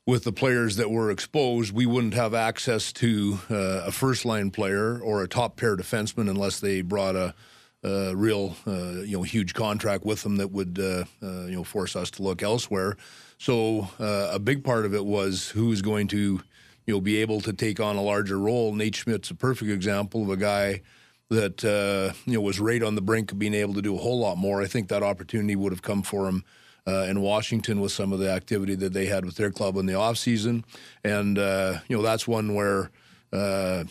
[0.06, 4.50] with the players that were exposed, we wouldn't have access to uh, a first line
[4.50, 7.34] player or a top pair defenseman unless they brought a,
[7.82, 11.64] a real uh, you know huge contract with them that would uh, uh, you know
[11.64, 12.96] force us to look elsewhere.
[13.38, 16.40] So uh, a big part of it was who's going to,
[16.86, 18.72] you know, be able to take on a larger role.
[18.72, 20.82] Nate Schmidt's a perfect example of a guy
[21.30, 23.98] that uh, you know was right on the brink of being able to do a
[23.98, 24.62] whole lot more.
[24.62, 26.44] I think that opportunity would have come for him.
[26.86, 29.86] Uh, in Washington, with some of the activity that they had with their club in
[29.86, 30.62] the offseason.
[31.02, 32.90] and uh, you know that's one where
[33.32, 33.84] uh,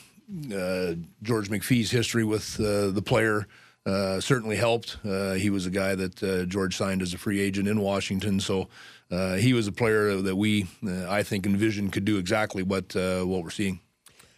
[0.56, 3.48] uh, George McPhee's history with the player
[3.86, 4.98] uh, certainly helped.
[5.06, 8.40] Uh, he was a guy that uh, George signed as a free agent in Washington,
[8.40, 8.70] so
[9.14, 12.96] uh, he was a player that we, uh, I think, envisioned could do exactly what
[12.96, 13.80] uh, what we're seeing.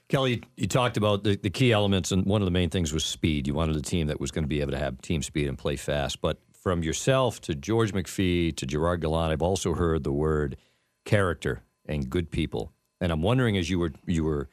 [0.07, 3.05] Kelly, you talked about the, the key elements, and one of the main things was
[3.05, 3.47] speed.
[3.47, 5.57] You wanted a team that was going to be able to have team speed and
[5.57, 6.21] play fast.
[6.21, 10.57] But from yourself to George McPhee to Gerard Gallant, I've also heard the word
[11.05, 12.71] character and good people.
[12.99, 14.49] And I'm wondering, as you were you were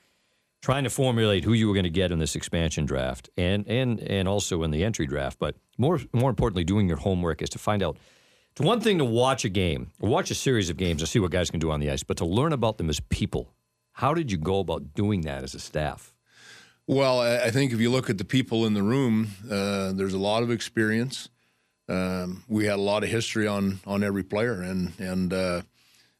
[0.63, 4.01] trying to formulate who you were going to get in this expansion draft, and and
[4.01, 7.59] and also in the entry draft, but more more importantly, doing your homework is to
[7.59, 7.97] find out
[8.53, 11.19] it's one thing to watch a game or watch a series of games and see
[11.19, 13.51] what guys can do on the ice, but to learn about them as people.
[13.93, 16.13] How did you go about doing that as a staff?
[16.87, 20.19] Well, I think if you look at the people in the room, uh, there's a
[20.19, 21.29] lot of experience.
[21.89, 25.63] Um, we had a lot of history on on every player, and and uh,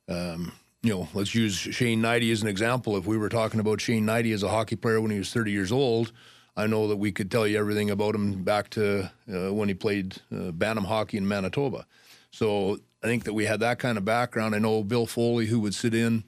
[0.09, 0.53] um,
[0.83, 2.97] you know, let's use Shane Hnidy as an example.
[2.97, 5.51] If we were talking about Shane Hnidy as a hockey player when he was 30
[5.51, 6.13] years old,
[6.57, 9.75] I know that we could tell you everything about him back to uh, when he
[9.75, 11.87] played uh, Bantam hockey in Manitoba.
[12.33, 14.55] So I think that we had that kind of background.
[14.55, 16.25] I know Bill Foley, who would sit in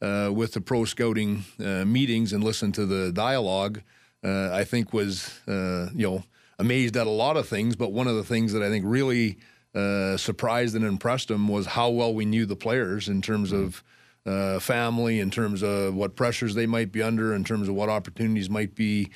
[0.00, 3.80] uh, with the pro scouting uh, meetings and listen to the dialogue,
[4.22, 6.24] uh, I think was uh, you know
[6.58, 7.74] amazed at a lot of things.
[7.74, 9.38] But one of the things that I think really
[9.74, 13.82] uh, surprised and impressed him was how well we knew the players in terms of
[14.26, 17.88] uh, family, in terms of what pressures they might be under, in terms of what
[17.88, 19.08] opportunities might be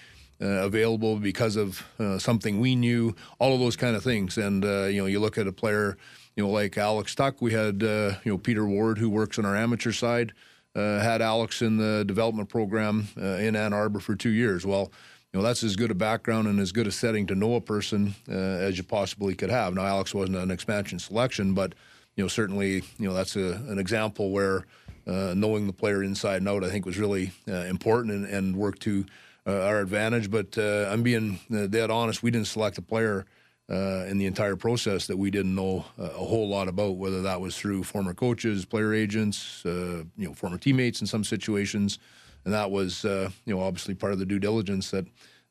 [0.42, 4.38] uh, available because of uh, something we knew, all of those kind of things.
[4.38, 5.98] And uh, you know, you look at a player,
[6.40, 7.36] you know, like Alex Tuch.
[7.42, 10.32] We had uh, you know Peter Ward, who works on our amateur side,
[10.74, 14.64] uh, had Alex in the development program uh, in Ann Arbor for two years.
[14.64, 14.90] Well.
[15.32, 17.60] You know that's as good a background and as good a setting to know a
[17.60, 19.74] person as you possibly could have.
[19.74, 21.76] Now Alex wasn't an expansion selection, but
[22.16, 24.66] you know certainly you know that's a, an example where
[25.06, 28.56] uh, knowing the player inside and out, I think was really uh, important and, and
[28.56, 29.06] worked to
[29.46, 30.32] uh, our advantage.
[30.32, 32.24] But uh, I'm being uh, dead honest.
[32.24, 33.24] We didn't select a player
[33.70, 37.22] uh, in the entire process that we didn't know uh, a whole lot about, whether
[37.22, 41.98] that was through former coaches, player agents, uh, you know, former teammates in some situations,
[42.44, 45.06] and that was uh, you know obviously part of the due diligence that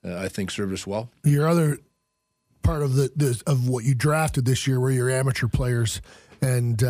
[0.05, 1.09] I think served us well.
[1.23, 1.79] Your other
[2.61, 6.01] part of the, the of what you drafted this year were your amateur players
[6.41, 6.83] and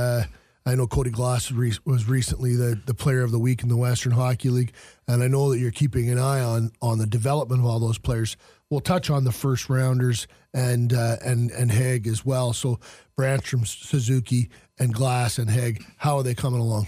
[0.69, 4.11] I know Cody Glass was recently the, the player of the week in the Western
[4.11, 4.73] Hockey League,
[5.07, 7.97] and I know that you're keeping an eye on on the development of all those
[7.97, 8.37] players.
[8.69, 12.53] We'll touch on the first rounders and uh, and and Hague as well.
[12.53, 12.79] So
[13.17, 16.87] Brannstrom, Suzuki, and Glass and Hague, how are they coming along?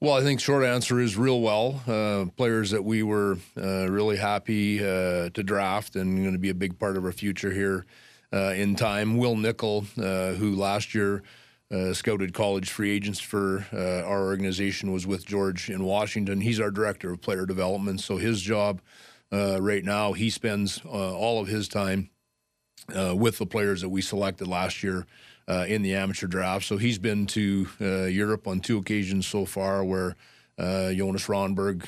[0.00, 1.82] Well, I think short answer is real well.
[1.84, 6.50] Uh, players that we were uh, really happy uh, to draft and going to be
[6.50, 7.84] a big part of our future here
[8.32, 9.16] uh, in time.
[9.16, 11.24] Wil Nichol, uh, who last year
[11.72, 16.40] uh, scouted college free agents for uh, our organization was with George in Washington.
[16.40, 18.00] He's our director of player development.
[18.00, 18.80] So his job
[19.32, 22.10] uh, right now, he spends uh, all of his time
[22.96, 25.06] uh, with the players that we selected last year
[25.46, 26.64] uh, in the amateur draft.
[26.64, 27.66] So he's been to
[28.10, 30.16] Europe on two occasions so far where
[30.58, 31.86] Jonas Rönnberg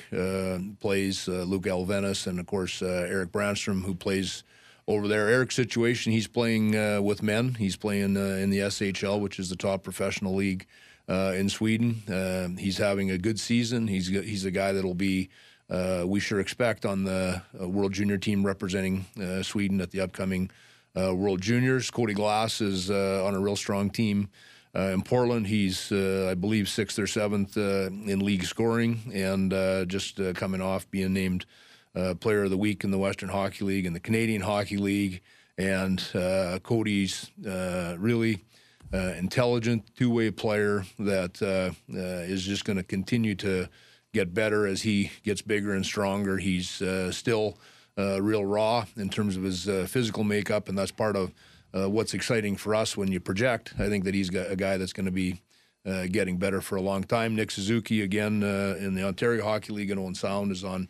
[0.80, 4.44] plays, Luke Elvenes, and of course Eric Brannstrom, who plays–
[4.90, 5.28] over there.
[5.28, 7.54] Eric's situation, he's playing uh, with men.
[7.54, 10.66] He's playing uh, in the SHL, which is the top professional league
[11.08, 12.56] uh, in Sweden.
[12.58, 13.86] He's having a good season.
[13.86, 15.30] He's he's a guy that'll be.
[15.70, 19.04] Uh, we sure expect on the uh, World Junior team representing
[19.42, 20.50] Sweden at the upcoming
[20.94, 21.90] World Juniors.
[21.90, 24.28] Cody Glass is on a real strong team
[24.74, 25.46] in Portland.
[25.46, 31.46] He's, I believe, sixth or seventh in league scoring, and just coming off being named
[31.94, 35.22] uh, Player of the Week in the Western Hockey League and the Canadian Hockey League.
[35.58, 38.44] And uh, Cody's uh, really
[38.92, 43.68] uh, intelligent, two way player that uh, uh, is just going to continue to
[44.12, 46.38] get better as he gets bigger and stronger.
[46.38, 47.58] He's still
[47.96, 51.32] real raw in terms of his physical makeup, and that's part of
[51.72, 53.74] what's exciting for us when you project.
[53.78, 55.40] I think that he's a guy that's going to be
[55.86, 57.34] uh, getting better for a long time.
[57.34, 60.88] Nick Suzuki, again, uh, in the Ontario Hockey League in Owen Sound, is on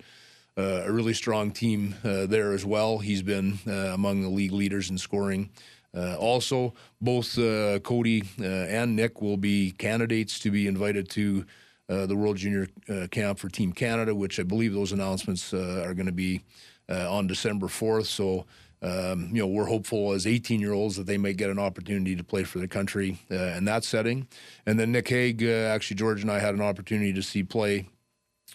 [0.56, 2.98] uh, a really strong team uh, there as well.
[2.98, 5.50] He's been uh, among the league leaders in scoring.
[5.96, 11.46] Uh, also, both uh, Cody uh, and Nick will be candidates to be invited to
[11.91, 15.82] Uh, the World Junior uh, Camp for Team Canada, which I believe those announcements uh,
[15.84, 16.43] are going to be
[16.88, 18.07] on December 4th.
[18.07, 18.47] So,
[18.82, 22.16] um, you know, we're hopeful as 18 year olds that they may get an opportunity
[22.16, 24.26] to play for the country in that setting.
[24.66, 27.88] And then Nick Hague, actually, George and I had an opportunity to see play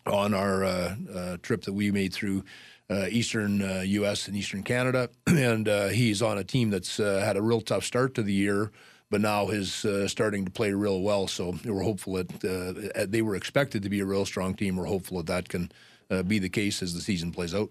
[0.06, 2.44] on our uh, uh, trip that we made through
[2.90, 4.28] uh, eastern U.S.
[4.28, 8.22] and eastern Canada, and he's on a team that's had a real tough start to
[8.22, 8.72] the year
[9.10, 11.28] but now is uh, starting to play real well.
[11.28, 14.76] So we're hopeful that uh, they were expected to be a real strong team.
[14.76, 15.72] We're hopeful that that can
[16.10, 17.70] uh, be the case as the season plays out.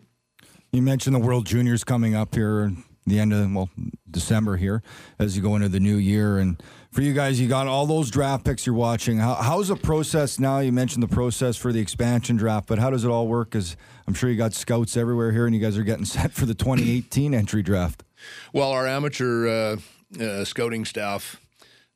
[0.72, 2.72] You mentioned the World Juniors coming up here
[3.06, 3.68] the end of well
[4.10, 4.82] December here
[5.18, 8.10] as you go into the new year and for you guys you got all those
[8.10, 11.80] draft picks you're watching how, how's the process now you mentioned the process for the
[11.80, 13.76] expansion draft but how does it all work because
[14.06, 16.54] i'm sure you got scouts everywhere here and you guys are getting set for the
[16.54, 18.04] 2018 entry draft
[18.52, 19.76] well our amateur uh,
[20.20, 21.40] uh, scouting staff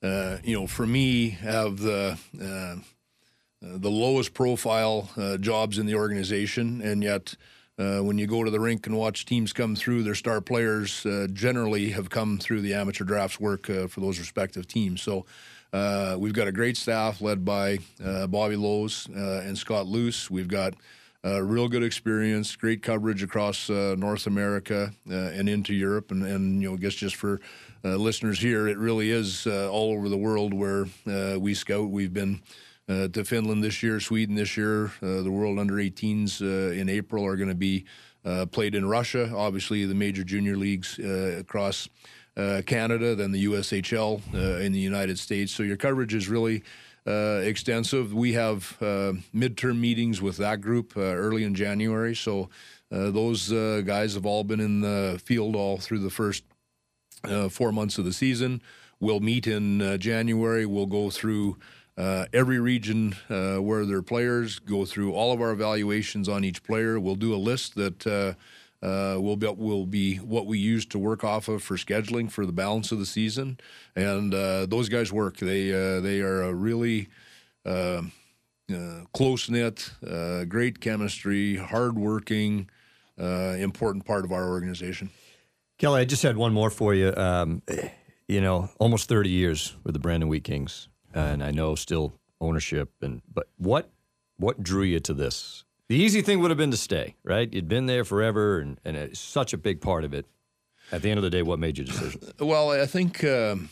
[0.02, 2.76] uh, you know for me have the uh,
[3.60, 7.34] the lowest profile uh, jobs in the organization and yet
[7.78, 11.06] uh, when you go to the rink and watch teams come through, their star players
[11.06, 15.00] uh, generally have come through the amateur drafts work uh, for those respective teams.
[15.00, 15.26] So
[15.72, 20.28] uh, we've got a great staff led by uh, Bobby Lowes uh, and Scott Luce.
[20.28, 20.74] We've got
[21.22, 26.74] real good experience, great coverage across North America and into Europe, and, and you know,
[26.74, 27.38] I guess just for
[27.82, 30.86] listeners here, it really is all over the world where
[31.38, 31.90] we scout.
[31.90, 32.40] We've been
[32.88, 34.86] uh, to Finland this year, Sweden this year.
[35.02, 37.84] Uh, the World Under 18s uh, in April are going to be
[38.24, 39.30] uh, played in Russia.
[39.34, 41.88] Obviously, the major junior leagues uh, across
[42.36, 44.22] uh, Canada, then the USHL
[44.62, 45.52] in the United States.
[45.52, 46.62] So your coverage is really
[47.06, 48.12] extensive.
[48.12, 52.14] We have midterm meetings with that group early in January.
[52.14, 52.48] So
[52.90, 53.50] those
[53.84, 56.44] guys have all been in the field all through the first
[57.50, 58.60] four months of the season
[59.00, 60.66] we'll meet in uh, January.
[60.66, 61.58] We'll go through
[61.96, 66.44] uh, every region uh, where there are players, go through all of our evaluations on
[66.44, 67.00] each player.
[67.00, 68.34] We'll do a list that uh,
[68.84, 72.46] uh, will be will be what we use to work off of for scheduling for
[72.46, 73.58] the balance of the season.
[73.96, 75.38] And uh, those guys work.
[75.38, 77.08] They uh, they are a really
[77.66, 78.02] uh,
[79.12, 82.70] close knit, uh, great chemistry, hardworking,
[83.20, 85.10] uh, important part of our organization.
[85.78, 87.14] Kelly, I just had one more for you.
[87.16, 87.62] Um,
[88.26, 92.90] you know, almost 30 years with the Brandon Wheat Kings, and I know still ownership.
[93.00, 93.88] And but what
[94.38, 95.64] what drew you to this?
[95.88, 97.52] The easy thing would have been to stay, right?
[97.52, 100.26] You'd been there forever, and, and it's such a big part of it.
[100.92, 102.20] At the end of the day, what made your decision?
[102.40, 103.70] Well, I think um,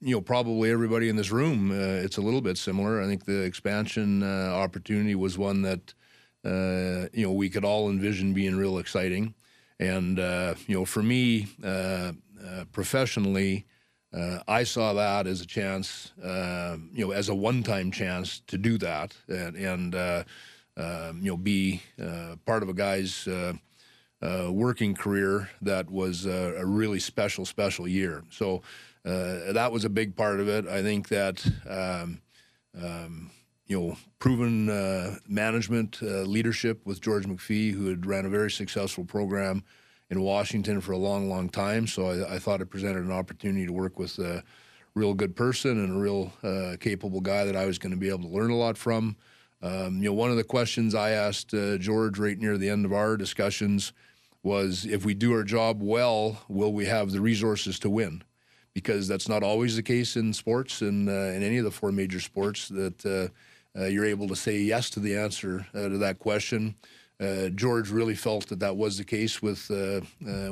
[0.00, 1.70] you know probably everybody in this room.
[1.70, 3.00] Uh, it's a little bit similar.
[3.00, 5.94] I think the expansion uh, opportunity was one that
[6.44, 9.34] uh, you know we could all envision being real exciting,
[9.82, 12.12] and uh, you know for me uh,
[12.44, 13.66] uh, professionally.
[14.46, 19.16] I saw that as a chance, you know, as a one-time chance to do that,
[19.26, 21.80] and, and um, you know, be
[22.44, 23.54] part of a guy's uh,
[24.52, 28.22] working career that was uh, a really special, special year.
[28.30, 28.60] So
[29.06, 30.66] uh, that was a big part of it.
[30.66, 31.44] I think that.
[31.66, 32.20] Um,
[32.74, 33.30] um,
[33.72, 38.50] you know, proven uh, management uh, leadership with George McPhee, who had ran a very
[38.50, 39.64] successful program
[40.10, 41.86] in Washington for a long, long time.
[41.86, 44.44] So I, I thought it presented an opportunity to work with a
[44.94, 48.10] real good person and a real uh, capable guy that I was going to be
[48.10, 49.16] able to learn a lot from.
[49.62, 52.92] Um, you know, one of the questions I asked George right near the end of
[52.92, 53.94] our discussions
[54.42, 58.22] was if we do our job well, will we have the resources to win?
[58.74, 61.90] Because that's not always the case in sports and uh, in any of the four
[61.90, 63.28] major sports that uh, uh,
[63.80, 66.74] you're able to say yes to the answer uh, to that question.
[67.20, 70.00] Uh, George really felt that that was the case with uh,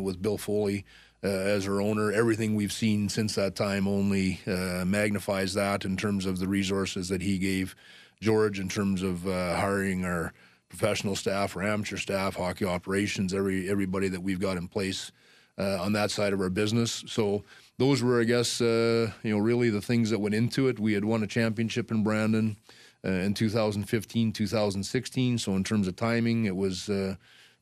[0.01, 0.85] with Bill Foley
[1.23, 2.12] as our owner.
[2.12, 7.23] Everything we've seen since that time only magnifies that in terms of the resources that
[7.23, 7.75] he gave
[8.21, 10.33] George in terms of hiring our
[10.68, 15.12] professional staff our amateur staff, hockey operations, every everybody that we've got in place
[15.59, 17.05] uh, on that side of our business.
[17.07, 17.45] So
[17.77, 20.79] those were, I guess, uh, you know, really the things that went into it.
[20.79, 22.73] We had won a championship in Brandon uh,
[23.05, 25.39] in 2015, 2016.
[25.39, 26.89] So in terms of timing, it was.
[26.89, 27.17] Uh,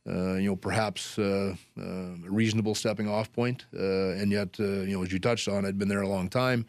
[0.09, 1.83] uh, you know, perhaps uh, a
[2.23, 3.67] reasonable stepping off point.
[3.73, 6.65] and yet, you know, as you touched on, I'd been there a long time.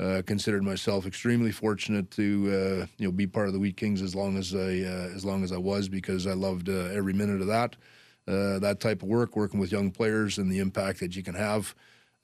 [0.00, 4.00] Uh, considered myself extremely fortunate to uh, you know be part of the Wheat Kings
[4.00, 7.12] as long as I uh, as long as I was because I loved uh, every
[7.12, 7.76] minute of that
[8.26, 11.34] uh, that type of work, working with young players and the impact that you can
[11.34, 11.74] have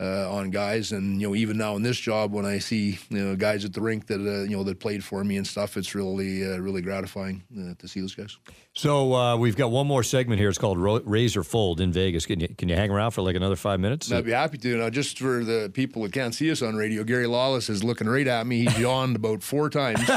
[0.00, 0.92] uh, on guys.
[0.92, 3.72] And you know, even now in this job, when I see you know guys at
[3.72, 6.58] the rink that uh, you know that played for me and stuff, it's really uh,
[6.58, 8.36] really gratifying uh, to see those guys.
[8.76, 10.50] So uh, we've got one more segment here.
[10.50, 12.26] It's called Ro- Razor Fold in Vegas.
[12.26, 14.12] Can you can you hang around for like another five minutes?
[14.12, 14.76] I'd be happy to.
[14.76, 18.06] Now, just for the people that can't see us on radio, Gary Lawless is looking
[18.06, 18.64] right at me.
[18.66, 20.00] He's yawned about four times.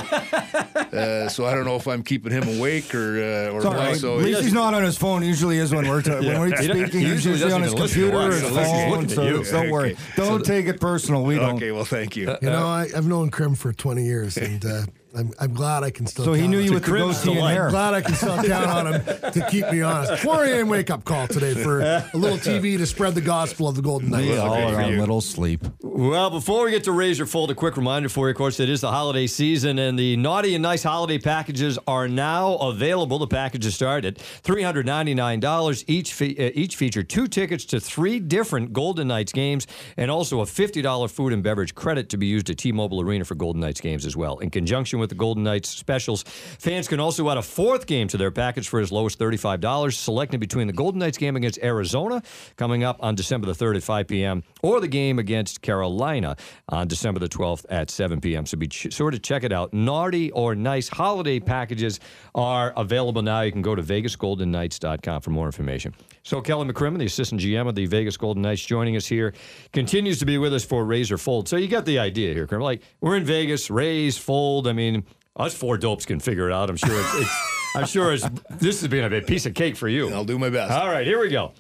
[0.90, 3.98] Uh, so I don't know if I'm keeping him awake or or what.
[3.98, 5.24] So at least he's not on his phone.
[5.24, 7.02] Usually is when we're ta- when we're speaking.
[7.02, 9.08] He's usually on his computer or his phone.
[9.08, 9.96] So don't worry.
[10.16, 11.24] Don't take it personal.
[11.24, 11.58] We don't.
[11.58, 12.36] Okay, well, thank you.
[12.42, 14.82] You know, I, I've known Crim for 20 years, and uh,
[15.18, 16.24] I'm, I'm glad I can still.
[16.26, 17.54] So he count knew on- you with the Chris goatee and delight.
[17.54, 17.70] hair.
[17.72, 20.22] Glad I can still count on him to keep me honest.
[20.24, 20.70] 4 a.m.
[20.70, 24.10] wake up call today for a little TV to spread the gospel of the Golden
[24.10, 24.28] Knights.
[24.28, 25.66] We all okay are for on little sleep.
[25.82, 28.70] Well, before we get to Razor Fold, a quick reminder for you, of course, it
[28.70, 33.18] is the holiday season, and the Naughty and Nice holiday packages are now available.
[33.20, 35.84] The packages start at $399.
[35.88, 40.42] Each, fe- uh, each feature two tickets to three different Golden Knights games and also
[40.42, 43.82] a $50 food and beverage credit to be used at T-Mobile Arena for Golden Knights
[43.82, 44.38] games as well.
[44.40, 48.18] In conjunction with the Golden Knights specials, fans can also add a fourth game to
[48.18, 52.22] their package for as low as $35, selecting between the Golden Knights game against Arizona
[52.58, 54.44] coming up on December the 3rd at 5 p.m.
[54.62, 56.36] or the game against Carolina
[56.68, 58.46] on December the 12th at 7 p.m.
[58.46, 59.74] So be ch- sure to check it out.
[59.74, 62.00] Naughty or nice holiday packages
[62.36, 63.42] are available now.
[63.42, 65.94] You can go to vegasgoldenknights.com for more information.
[66.24, 69.34] So Kelly McCrimmon, the assistant GM of the Vegas Golden Knights, joining us here,
[69.74, 71.48] continues to be with us for Razor Fold.
[71.48, 72.62] So you got the idea here, Crim.
[72.62, 74.68] Like we're in Vegas, raise, fold.
[74.68, 75.06] I mean,
[75.36, 76.70] us four dopes can figure it out.
[76.70, 77.16] I'm sure it's.
[77.16, 78.28] it's I'm sure it's.
[78.58, 80.10] This has been a piece of cake for you.
[80.14, 80.72] I'll do my best.
[80.72, 81.54] All right, here we go.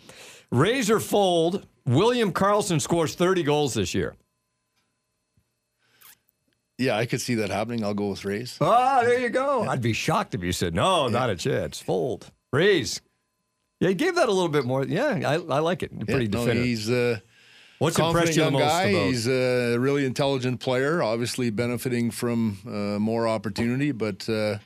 [0.51, 1.65] Razor fold.
[1.85, 4.15] William Karlsson scores 30 goals this year.
[6.77, 7.83] Yeah, I could see that happening.
[7.83, 8.57] I'll go with Raise.
[8.61, 9.63] Ah, there you go.
[9.63, 11.81] I'd be shocked if you said no, not a chance.
[11.81, 12.31] Fold.
[12.53, 13.01] Raise.
[13.79, 14.85] Yeah, he gave that a little bit more.
[14.85, 15.91] Yeah, I, I like it.
[16.05, 17.19] Pretty Yeah, no, he's uh,
[17.79, 18.83] What's impressed you the young most guy.
[18.83, 19.05] about?
[19.05, 21.01] He's a really intelligent player.
[21.01, 24.57] Obviously benefiting from uh, more opportunity, but uh,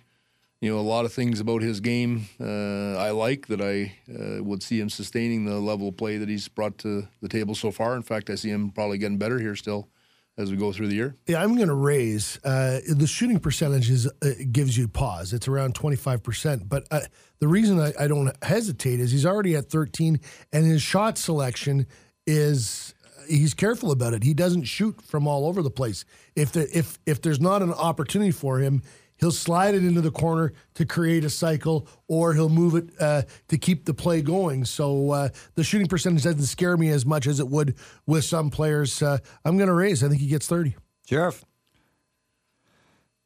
[0.61, 4.43] you know a lot of things about his game uh, I like that I uh,
[4.43, 7.69] would see him sustaining the level of play that he's brought to the table so
[7.69, 7.95] far.
[7.95, 9.89] In fact, I see him probably getting better here still
[10.37, 11.15] as we go through the year.
[11.27, 15.33] Yeah, I'm going to raise uh, the shooting percentage is, uh, gives you pause.
[15.33, 16.67] It's around 25%.
[16.67, 17.01] But uh,
[17.39, 20.19] the reason I, I don't hesitate is he's already at 13,
[20.51, 21.85] and his shot selection
[22.25, 22.93] is
[23.27, 24.23] he's careful about it.
[24.23, 26.05] He doesn't shoot from all over the place.
[26.35, 28.81] If the, if if there's not an opportunity for him,
[29.23, 33.21] he'll slide it into the corner to create a cycle, or he'll move it uh,
[33.47, 34.65] to keep the play going.
[34.65, 38.49] So uh, the shooting percentage doesn't scare me as much as it would with some
[38.49, 39.01] players.
[39.01, 40.03] Uh, I'm going to raise.
[40.03, 40.75] I think he gets 30.
[41.07, 41.45] Sheriff.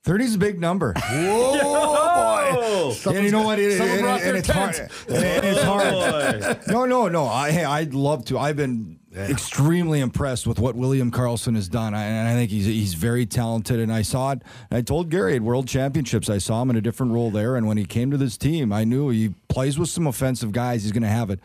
[0.03, 0.93] 30 is a big number.
[2.49, 3.59] Oh, and you know what?
[3.59, 4.75] It, someone and- brought and their it's hard.
[5.09, 6.67] And it's hard.
[6.67, 7.25] No, no, no.
[7.25, 8.39] I, hey, I'd love to.
[8.39, 11.93] I've been extremely impressed with what William Karlsson has done.
[11.93, 13.79] I, and I think he's he's very talented.
[13.79, 14.41] And I saw it.
[14.71, 17.55] I told Gary at World Championships, I saw him in a different role there.
[17.55, 20.83] And when he came to this team, I knew he plays with some offensive guys.
[20.83, 21.39] He's going to have it.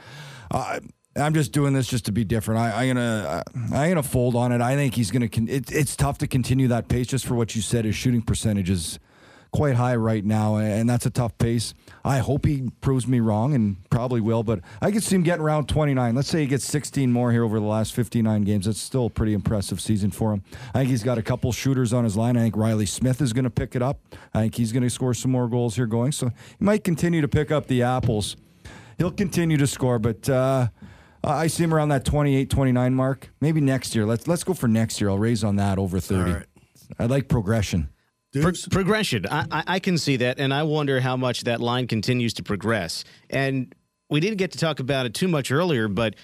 [0.51, 0.81] Uh,
[1.17, 2.61] I'm just doing this just to be different.
[2.61, 4.61] I, I'm gonna I'm gonna fold on it.
[4.61, 5.29] I think he's gonna.
[5.29, 7.85] Con- it, it's tough to continue that pace just for what you said.
[7.85, 8.99] His shooting percentages.
[9.53, 11.75] Quite high right now, and that's a tough pace.
[12.05, 14.43] I hope he proves me wrong, and probably will.
[14.43, 16.15] But I could see him getting around 29.
[16.15, 18.67] Let's say he gets 16 more here over the last 59 games.
[18.67, 20.43] That's still a pretty impressive season for him.
[20.75, 22.37] I think he's got a couple shooters on his line.
[22.37, 24.01] I think Riley Smith is going to pick it up.
[24.35, 26.13] I think he's going to score some more goals here going.
[26.13, 28.37] So he might continue to pick up the apples.
[28.99, 30.29] He'll continue to score, but.
[30.29, 30.69] Uh,
[31.25, 33.31] I see him around that 28, 29 mark.
[33.41, 34.05] Maybe next year.
[34.05, 35.09] Let's let's go for next year.
[35.09, 36.33] I'll raise on that over 30.
[36.33, 36.47] right.
[36.99, 37.91] I like progression.
[38.33, 39.27] Pro- progression.
[39.31, 42.43] I, I, I can see that, and I wonder how much that line continues to
[42.43, 43.05] progress.
[43.29, 43.75] And
[44.09, 46.17] we didn't get to talk about it too much earlier, but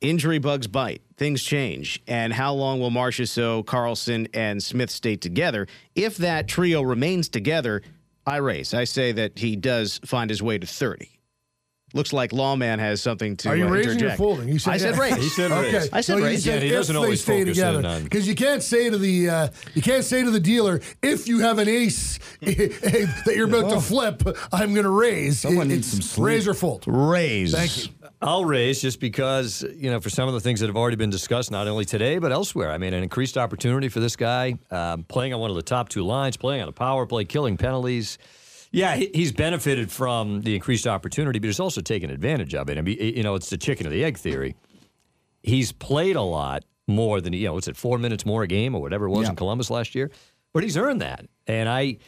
[0.00, 1.02] injury bugs bite.
[1.16, 2.02] Things change.
[2.06, 5.66] And how long will Marcia So, Karlsson, and Smith stay together?
[5.94, 7.82] If that trio remains together,
[8.26, 8.74] I raise.
[8.74, 11.19] I say that he does find his way to 30.
[11.92, 14.18] Looks like Lawman has something to Are you uh, raising or interject.
[14.18, 14.48] folding?
[14.48, 15.00] You I said yeah.
[15.00, 15.16] raise.
[15.16, 15.74] He said raise.
[15.74, 15.88] Okay.
[15.92, 16.44] I said so you raise.
[16.44, 19.28] said Yeah, he doesn't always stay focus together on- because you can't say to the
[19.28, 23.70] uh, you can't say to the dealer if you have an ace that you're about
[23.70, 24.22] to flip,
[24.52, 25.40] I'm going to raise.
[25.40, 26.26] Someone It- needs it's some sleep.
[26.26, 26.84] raise or fold.
[26.86, 27.52] Raise.
[27.54, 27.92] Thank you.
[28.22, 31.08] I'll raise just because, you know, for some of the things that have already been
[31.08, 32.70] discussed, not only today, but elsewhere.
[32.70, 35.88] I mean, an increased opportunity for this guy, um, playing on one of the top
[35.88, 38.18] two lines, playing on a power play, killing penalties.
[38.72, 42.78] Yeah, he's benefited from the increased opportunity, but he's also taken advantage of it.
[42.78, 44.54] I mean, you know, it's the chicken or the egg theory.
[45.42, 48.74] He's played a lot more than, you know, what's it, four minutes more a game
[48.74, 49.30] or whatever it was Yeah.
[49.30, 50.10] in Columbus last year?
[50.52, 51.26] But he's earned that.
[51.46, 51.98] And I,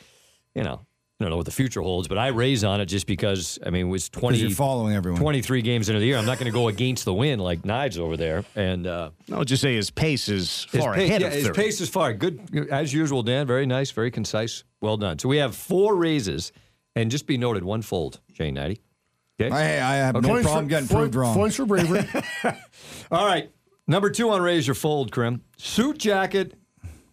[0.54, 0.80] you know,
[1.22, 3.70] I don't know what the future holds, but I raise on it just because, I
[3.70, 5.20] mean, it was 20, you're following everyone.
[5.20, 6.16] 23 games into the year.
[6.16, 8.44] I'm not going to go against the wind like Knives over there.
[8.56, 11.46] And uh, I'll just say his pace is his, far pace, ahead yeah, of his
[11.46, 11.62] 30.
[11.62, 12.12] pace is far.
[12.12, 13.46] Good, as usual, Dan.
[13.46, 14.64] Very nice, very concise.
[14.80, 15.20] Well done.
[15.20, 16.50] So we have four raises,
[16.96, 18.78] and just be noted, one fold, Shane Hnidy.
[19.40, 19.54] Okay.
[19.54, 21.34] I, I have no Points problem for- getting point- proved wrong.
[21.34, 22.04] Points for bravery.
[23.12, 23.48] All right.
[23.86, 25.42] Number two on raise your fold, Crim.
[25.56, 26.54] Suit jacket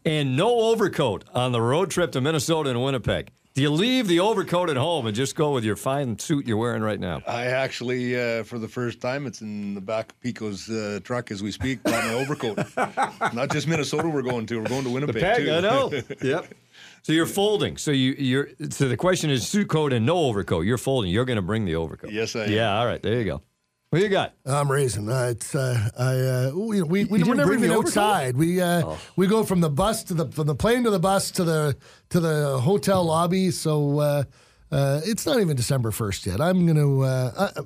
[0.05, 3.29] and no overcoat on the road trip to Minnesota and Winnipeg.
[3.55, 6.55] Do you leave the overcoat at home and just go with your fine suit you're
[6.57, 7.21] wearing right now?
[7.27, 11.31] I actually, uh, for the first time, it's in the back of Pico's uh, truck
[11.31, 11.83] as we speak.
[11.83, 12.57] Brought my overcoat.
[13.33, 14.59] Not just Minnesota, we're going to.
[14.61, 15.51] We're going to Winnipeg Peg, too.
[15.51, 15.91] I know.
[16.21, 16.53] yep.
[17.01, 17.77] So you're folding.
[17.77, 20.65] So you you're so the question is suit coat and no overcoat.
[20.65, 21.11] You're folding.
[21.11, 22.11] You're going to bring the overcoat.
[22.11, 22.51] Yes, I am.
[22.51, 22.79] Yeah.
[22.79, 23.01] All right.
[23.01, 23.41] There you go.
[23.89, 24.35] What you got?
[24.45, 25.09] I'm raising.
[25.09, 28.37] Uh, it's uh, I uh, we we, we didn't bring outside.
[28.37, 31.31] We uh, we go from the bus to the from the plane to the bus
[31.31, 31.75] to the
[32.09, 33.49] to the hotel lobby.
[33.49, 34.23] So uh,
[34.71, 36.39] uh, it's not even December first yet.
[36.39, 37.61] I'm gonna uh, I,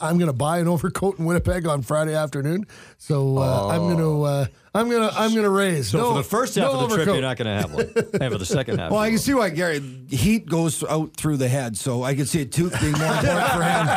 [0.00, 2.66] I'm gonna buy an overcoat in Winnipeg on Friday afternoon.
[2.98, 5.88] So uh, I'm gonna uh, I'm gonna I'm gonna raise.
[5.88, 7.74] So no, for the first half no of the trip, you're not going to have
[7.74, 7.92] one.
[8.20, 9.20] and for the second half, Well, I can will.
[9.20, 12.80] see why Gary heat goes out through the head, so I can see a tooth
[12.80, 13.88] being more important for him.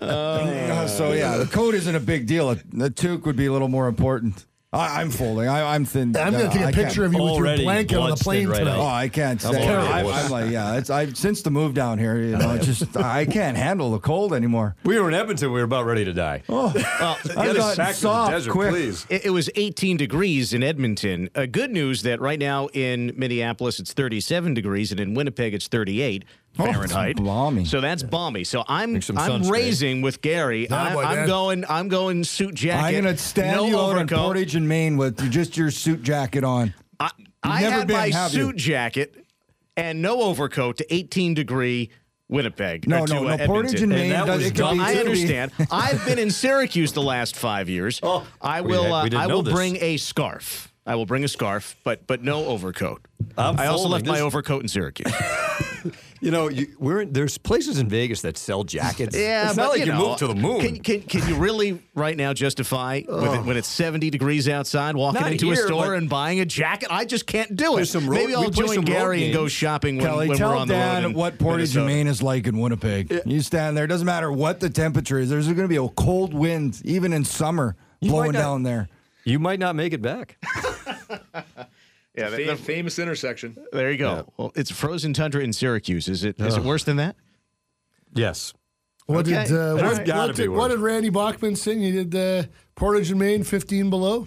[0.00, 2.54] Uh, so yeah, the coat isn't a big deal.
[2.72, 4.44] The toque would be a little more important.
[4.74, 5.48] I, I'm folding.
[5.48, 6.16] I, I'm thin.
[6.16, 8.48] I'm gonna uh, take a I picture of you with your blanket on the plane
[8.48, 8.78] right tonight.
[8.78, 9.68] Oh, I can't I'm say.
[9.68, 10.24] I, wuss.
[10.24, 10.76] I'm like, yeah.
[10.76, 12.16] It's I've since the move down here.
[12.18, 14.74] You know, it's just I can't handle the cold anymore.
[14.84, 15.52] we were in Edmonton.
[15.52, 16.42] We were about ready to die.
[16.48, 18.70] Oh, I got back to the soft desert, quick.
[18.70, 19.06] please.
[19.10, 21.28] It, it was 18 degrees in Edmonton.
[21.34, 25.68] Uh, good news that right now in Minneapolis it's 37 degrees, and in Winnipeg it's
[25.68, 26.24] 38
[26.58, 27.16] Oh, Fahrenheit.
[27.16, 27.64] balmy.
[27.64, 28.44] So that's balmy.
[28.44, 30.66] So I'm I'm raising with Gary.
[30.68, 31.26] Nah, I'm, boy, I'm man.
[31.26, 31.64] going.
[31.68, 32.96] I'm going suit jacket.
[32.98, 34.18] I'm gonna stand no you out on overcoat.
[34.18, 36.74] Portage and Main with just your suit jacket on.
[37.00, 37.10] I,
[37.42, 38.46] I had been, my have you?
[38.48, 39.24] suit jacket
[39.76, 41.90] and no overcoat to 18 degree
[42.28, 42.86] Winnipeg.
[42.86, 43.46] No, or to, no, uh, no.
[43.46, 43.92] Portage Edmonton.
[43.92, 44.10] and And Main.
[44.10, 44.76] that does- was dumb.
[44.78, 45.52] be- I it be- understand.
[45.70, 47.98] I've been in Syracuse the last five years.
[48.04, 48.94] Oh, I we will.
[48.94, 49.52] had- we uh, I will this.
[49.54, 50.71] bring a scarf.
[50.84, 53.06] I will bring a scarf, but but no overcoat.
[53.38, 53.92] I'm I also folding.
[53.92, 55.12] left my overcoat in Syracuse.
[56.22, 59.16] You know, you, we're in, there's places in Vegas that sell jackets.
[59.16, 60.60] Yeah, it's but not like you, you, know, moved to the moon.
[60.60, 64.94] Can, can, can you really right now justify with it, when it's 70 degrees outside
[64.94, 66.92] walking Not into here, a store and buying a jacket?
[66.92, 67.86] I just can't do it.
[67.86, 70.50] Some road- Maybe I'll play join some Gary and go shopping when, Kelly, when tell
[70.52, 71.10] we're on the Dan road.
[71.10, 73.22] in what Portage and Main is like in Winnipeg.
[73.26, 73.88] You stand there.
[73.88, 75.28] Doesn't matter what the temperature is.
[75.28, 78.88] There's going to be a cold wind, even in summer, blowing not- down there.
[79.24, 80.38] You might not make it back.
[82.14, 83.56] Yeah, the- Fam- the- famous intersection.
[83.72, 84.30] there you go.
[84.36, 86.08] Well, it's frozen tundra in Syracuse.
[86.08, 87.16] Is it is it worse than that?
[88.14, 88.52] yes.
[89.06, 89.44] What Okay.
[89.46, 91.80] did uh, what, what did, what did Randy Bachman sing?
[91.80, 92.42] He did uh,
[92.74, 94.26] Portage and Main, fifteen below.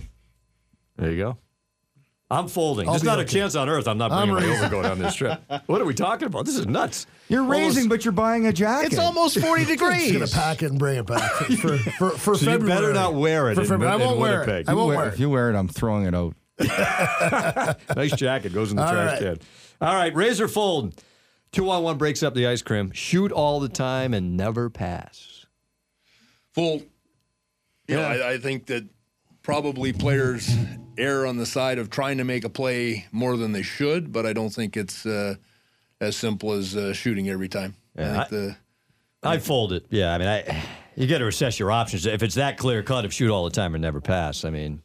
[0.98, 1.38] There you go.
[2.32, 2.88] I'm folding.
[2.88, 4.66] I'll There's be not a chance on earth I'm not I'm bringing my raising.
[4.74, 5.40] overcoat on this trip.
[5.68, 6.46] What are we talking about?
[6.46, 7.06] This is nuts.
[7.30, 8.88] You're raising, but you're buying a jacket.
[8.94, 10.34] It's almost 40 He's gonna degrees.
[10.34, 13.56] pack it and bring it back for for, for So you better not wear it
[13.56, 13.94] For in- February.
[13.94, 14.62] I won't wear Winnipeg.
[14.68, 14.70] it.
[14.70, 16.34] I won't Wear- wear If you wear it, I'm throwing it out.
[17.96, 19.38] nice jacket goes in the All trash right.
[19.40, 19.48] can.
[19.82, 21.00] All right, razor fold.
[21.52, 22.92] Two on one breaks up the ice cream.
[22.92, 25.46] Shoot all the time and never pass.
[26.54, 26.82] Full.
[27.88, 28.26] You know, Yeah.
[28.26, 28.84] I, I think that
[29.44, 30.50] probably players
[30.98, 34.26] err on the side of trying to make a play more than they should, but
[34.26, 35.36] I don't think it's uh,
[36.02, 37.76] as simple as uh, shooting every time.
[37.98, 38.56] Yeah, I think the
[39.24, 39.86] I fold it.
[39.90, 40.64] Yeah, I mean, I,
[40.96, 42.06] you got to assess your options.
[42.06, 44.82] If it's that clear cut of shoot all the time and never pass, I mean,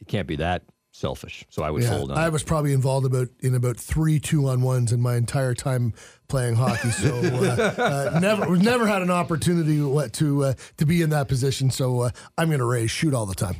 [0.00, 1.44] it can't be that selfish.
[1.48, 2.18] So I would Yeah, fold on.
[2.18, 2.32] I it.
[2.32, 5.94] was probably involved about in about three two on ones in my entire time
[6.28, 6.90] playing hockey.
[6.90, 11.10] So uh, uh, never we've never had an opportunity what, to uh, to be in
[11.10, 11.70] that position.
[11.70, 13.56] So uh, I'm going to raise shoot all the time.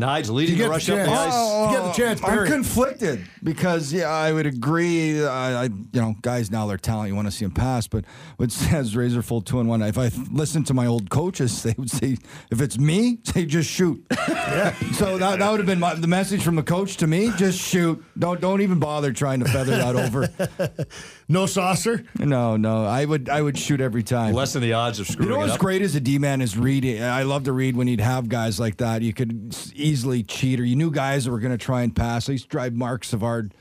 [0.00, 1.20] Nige leading You the get rush the up the chance.
[1.26, 1.32] ice.
[1.34, 5.24] Oh, oh, oh, You get the chance, I'm conflicted because yeah, I would agree.
[5.24, 7.08] I, I you know, guys now they're talent.
[7.08, 8.04] You want to see them pass, but
[8.36, 9.82] what says razor full two and one.
[9.82, 12.16] If I th- listen to my old coaches, they would say,
[12.50, 14.04] if it's me, say just shoot.
[14.10, 14.72] yeah.
[14.92, 17.60] So that, that would have been my, the message from the coach to me: just
[17.60, 18.02] shoot.
[18.18, 20.28] Don't don't even bother trying to feather that over.
[21.28, 22.04] No saucer.
[22.18, 22.84] No, no.
[22.84, 24.34] I would I would shoot every time.
[24.34, 25.28] Lessen the odds of screwing.
[25.28, 25.60] You screwing know it what's up.
[25.60, 27.00] great as a D man is reading.
[27.04, 29.02] I love to read when you'd have guys like that.
[29.02, 31.94] You could s- easily cheat, or you knew guys that were going to try and
[31.94, 32.28] pass.
[32.28, 33.54] I used to drive Marc Savard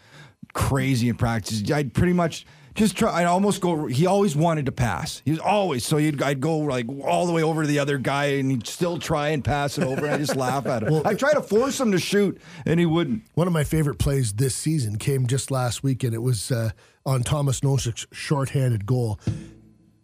[0.53, 1.69] crazy in practice.
[1.71, 3.11] I'd pretty much just try.
[3.21, 3.87] I'd almost go.
[3.87, 5.21] He always wanted to pass.
[5.25, 5.97] He was always so.
[5.97, 8.99] You'd, I'd go like all the way over to the other guy, and he'd still
[8.99, 10.05] try and pass it over.
[10.05, 11.01] And I just laugh at him.
[11.05, 13.23] I try to force him to shoot, and he wouldn't.
[13.33, 16.13] One of my favorite plays this season came just last weekend.
[16.13, 16.71] It was uh,
[17.05, 19.19] on Thomas Nosek's shorthanded goal.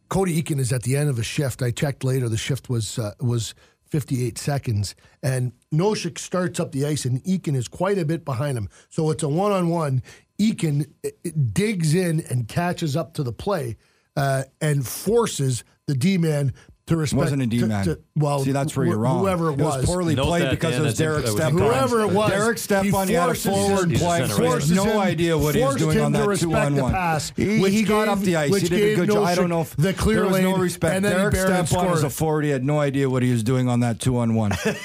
[0.09, 1.61] Cody Eakin is at the end of a shift.
[1.61, 3.55] I checked later; the shift was uh, was
[3.89, 8.57] 58 seconds, and Nosek starts up the ice, and Eakin is quite a bit behind
[8.57, 8.69] him.
[8.89, 10.03] So it's a one-on-one.
[10.39, 11.09] Eakin uh,
[11.53, 13.77] digs in and catches up to the play,
[14.15, 16.53] uh, and forces the D man
[16.87, 17.17] to respect.
[17.17, 17.85] wasn't a D to- man.
[17.85, 19.19] to- Well, see, that's where wh- you're wrong.
[19.21, 21.57] Whoever it was, poorly Note played because Dan, it was Derek Stepan.
[21.57, 24.19] Whoever it was, Derek he Stepan, he had a forward He's a play.
[24.27, 24.75] center Forced right.
[24.75, 26.91] no him- idea what he was doing on that two on one.
[26.91, 28.55] pass, He, which he got gave- up the ice.
[28.61, 29.23] He did a gave good job.
[29.25, 30.95] I don't know if Nosek the clear there was no respect.
[30.95, 32.03] and then he Derek barely Stepan as scored.
[32.03, 34.51] a forward, he had no idea what he was doing on that two on one.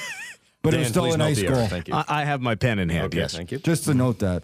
[0.63, 1.67] But it was still please a nice goal.
[1.67, 1.95] Thank you.
[1.95, 3.05] I, I have my pen in hand.
[3.05, 3.57] okay, yes, thank you.
[3.57, 3.97] Just to mm-hmm.
[3.97, 4.43] note that.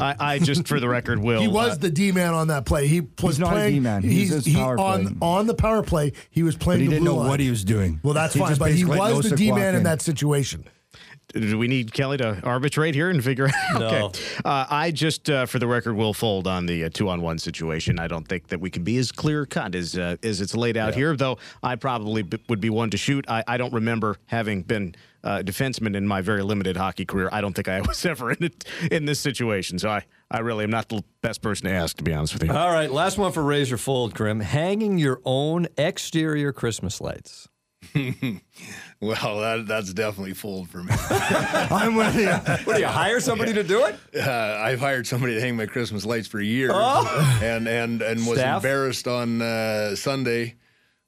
[0.00, 1.40] I, I just for the record will.
[1.40, 2.86] He was uh, the D man on that play.
[2.86, 3.74] He was not playing.
[3.74, 4.02] D-man.
[4.02, 5.16] He's just he, power on play.
[5.20, 6.12] on the power play.
[6.30, 6.80] He was But playing.
[6.80, 7.28] he the didn't blue know line.
[7.28, 8.00] what he was doing.
[8.02, 9.82] Well, that's He fine, but he was the D man in in.
[9.84, 10.64] that situation.
[11.34, 13.54] Do we need Kelly to arbitrate here and figure out?
[13.78, 13.86] No.
[14.06, 14.20] Okay.
[14.46, 17.38] Uh, I just, uh, for the record, will fold on the uh, two on one
[17.38, 17.98] situation.
[17.98, 20.78] I don't think that we can be as clear cut as uh, as it's laid
[20.78, 23.26] out here, though I probably b- would be one to shoot.
[23.28, 24.94] I, I don't remember having been
[25.24, 27.28] uh, defenseman in my very limited hockey career.
[27.32, 29.78] I don't think I was ever in it, in this situation.
[29.78, 32.44] So I, I really am not the best person to ask, to be honest with
[32.44, 32.52] you.
[32.52, 34.40] All right, last one for Razor Fold, Crim.
[34.40, 37.48] Hanging your own exterior Christmas lights.
[39.00, 40.92] well, that, that's definitely fold for me.
[41.10, 42.28] I'm with you.
[42.64, 43.96] What do you hire somebody to do it?
[44.16, 48.38] Uh, I've hired somebody to hang my Christmas lights for years, and and and was
[48.38, 48.64] Staff?
[48.64, 50.56] embarrassed on uh, Sunday.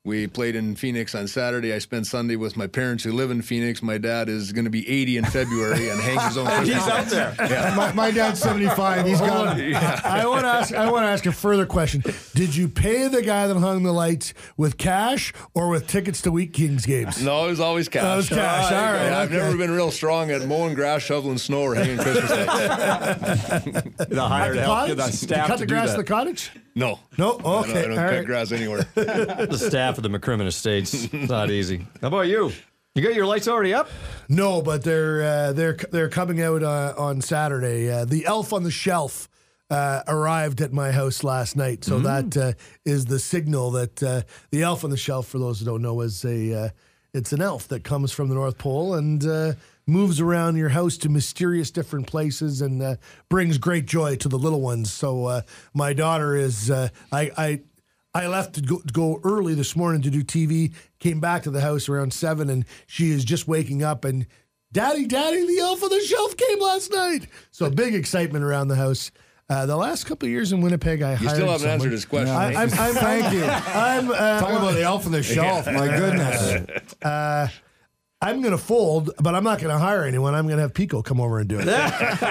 [0.03, 1.75] We played in Phoenix on Saturday.
[1.75, 3.83] I spent Sunday with my parents who live in Phoenix.
[3.83, 6.87] My dad is going to be 80 in February and hangs his own Christmas He's
[6.87, 7.13] lights.
[7.13, 7.77] up there.
[7.77, 9.07] my, my dad's 75.
[9.07, 9.61] He's got
[10.07, 10.73] I want to ask.
[10.73, 12.03] I want to ask a further question.
[12.35, 16.33] Did you pay the guy that hung the lights with cash or with tickets to
[16.33, 17.23] Wheat Kings games?
[17.23, 18.05] No, it was always cash.
[18.15, 18.73] It was cash.
[18.73, 19.37] All right, Yeah, I've okay.
[19.37, 22.47] never been real strong at mowing grass, shoveling snow, or hanging Christmas lights.
[24.09, 24.97] The hired The help, cottage?
[24.97, 25.95] the You staff cut to the do grass that.
[25.97, 26.51] in the cottage?
[26.75, 26.99] No.
[27.18, 27.38] No.
[27.38, 27.79] I don't, Okay.
[27.79, 28.25] I don't all cut right.
[28.26, 28.87] grass anywhere.
[28.95, 30.92] the staff of the McCrimmon Estates.
[31.13, 31.87] It's not easy.
[32.01, 32.53] How about you?
[32.95, 33.88] You got your lights already up?
[34.29, 37.88] No, but they're uh, they're they're coming out uh, on Saturday.
[37.91, 39.29] Uh, the Elf on the Shelf
[39.71, 42.53] uh, arrived at my house last night, so that uh,
[42.84, 46.01] is the signal that uh, the Elf on the Shelf, for those who don't know,
[46.01, 46.68] is a uh,
[47.14, 49.53] it's an elf that comes from the North Pole and uh,
[49.87, 52.97] moves around your house to mysterious different places and uh,
[53.29, 54.93] brings great joy to the little ones.
[54.93, 55.43] So uh,
[55.75, 57.61] my daughter is uh, I I.
[58.13, 60.75] I left to go, to go early this morning to do TV.
[60.99, 64.05] Came back to the house around seven, and she is just waking up.
[64.05, 64.27] And
[64.73, 67.29] Daddy, Daddy, the elf on the shelf came last night.
[67.53, 69.13] So big excitement around the house.
[69.49, 71.93] Uh, the last couple of years in Winnipeg, I You hired still haven't someone- answered
[71.93, 72.35] his question.
[72.35, 72.57] I, Nate.
[72.57, 73.45] I'm, I'm, Thank you.
[73.45, 75.67] I'm, uh, Talking about the elf on the shelf.
[75.67, 76.67] My goodness.
[78.22, 80.34] I'm going to fold, but I'm not going to hire anyone.
[80.34, 81.67] I'm going to have Pico come over and do it.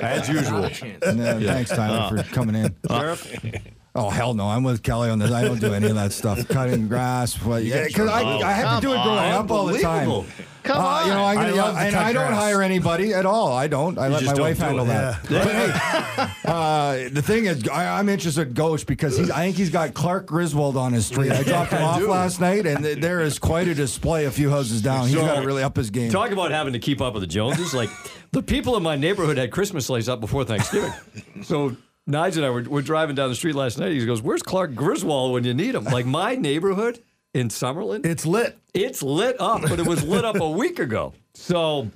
[0.00, 0.62] As usual.
[1.14, 2.24] No, Thanks, Tyler, for uh.
[2.30, 2.76] coming in.
[2.86, 3.34] Sheriff?
[3.98, 4.48] Oh hell no!
[4.48, 5.30] I'm with Kelly on this.
[5.32, 6.46] I don't do any of that stuff.
[6.48, 7.64] Cutting grass, what?
[7.64, 10.08] Yeah, because I, I had to do it growing up all the time.
[10.08, 10.26] Unbelievable.
[10.64, 11.36] Come Uh, you know, on.
[11.36, 12.40] I'm I gonna, to and cut I don't grass.
[12.42, 13.52] hire anybody at all.
[13.52, 13.96] I don't.
[13.98, 14.88] I let my wife handle it.
[14.88, 15.22] that.
[15.28, 19.56] But hey, uh, the thing is, I, I'm interested in Ghost because he's, I think
[19.56, 21.32] he's got Clark Griswold on his street.
[21.32, 22.08] I dropped him I off do.
[22.10, 25.06] last night, and th- there is quite a display a few houses down.
[25.06, 26.10] He's So- got to really up his game.
[26.10, 27.72] Talk about having to keep up with the Joneses.
[27.72, 27.88] Like
[28.32, 30.92] the people in my neighborhood had Christmas lights up before Thanksgiving.
[31.44, 31.76] So
[32.08, 33.92] Nige and I were, were driving down the street last night.
[33.92, 37.00] He goes, "Where's Clark Griswold when you need him?" Like my neighborhood
[37.34, 38.58] in Summerlin, It's lit.
[38.72, 41.12] it's lit up, but it was lit up a week ago.
[41.34, 41.90] So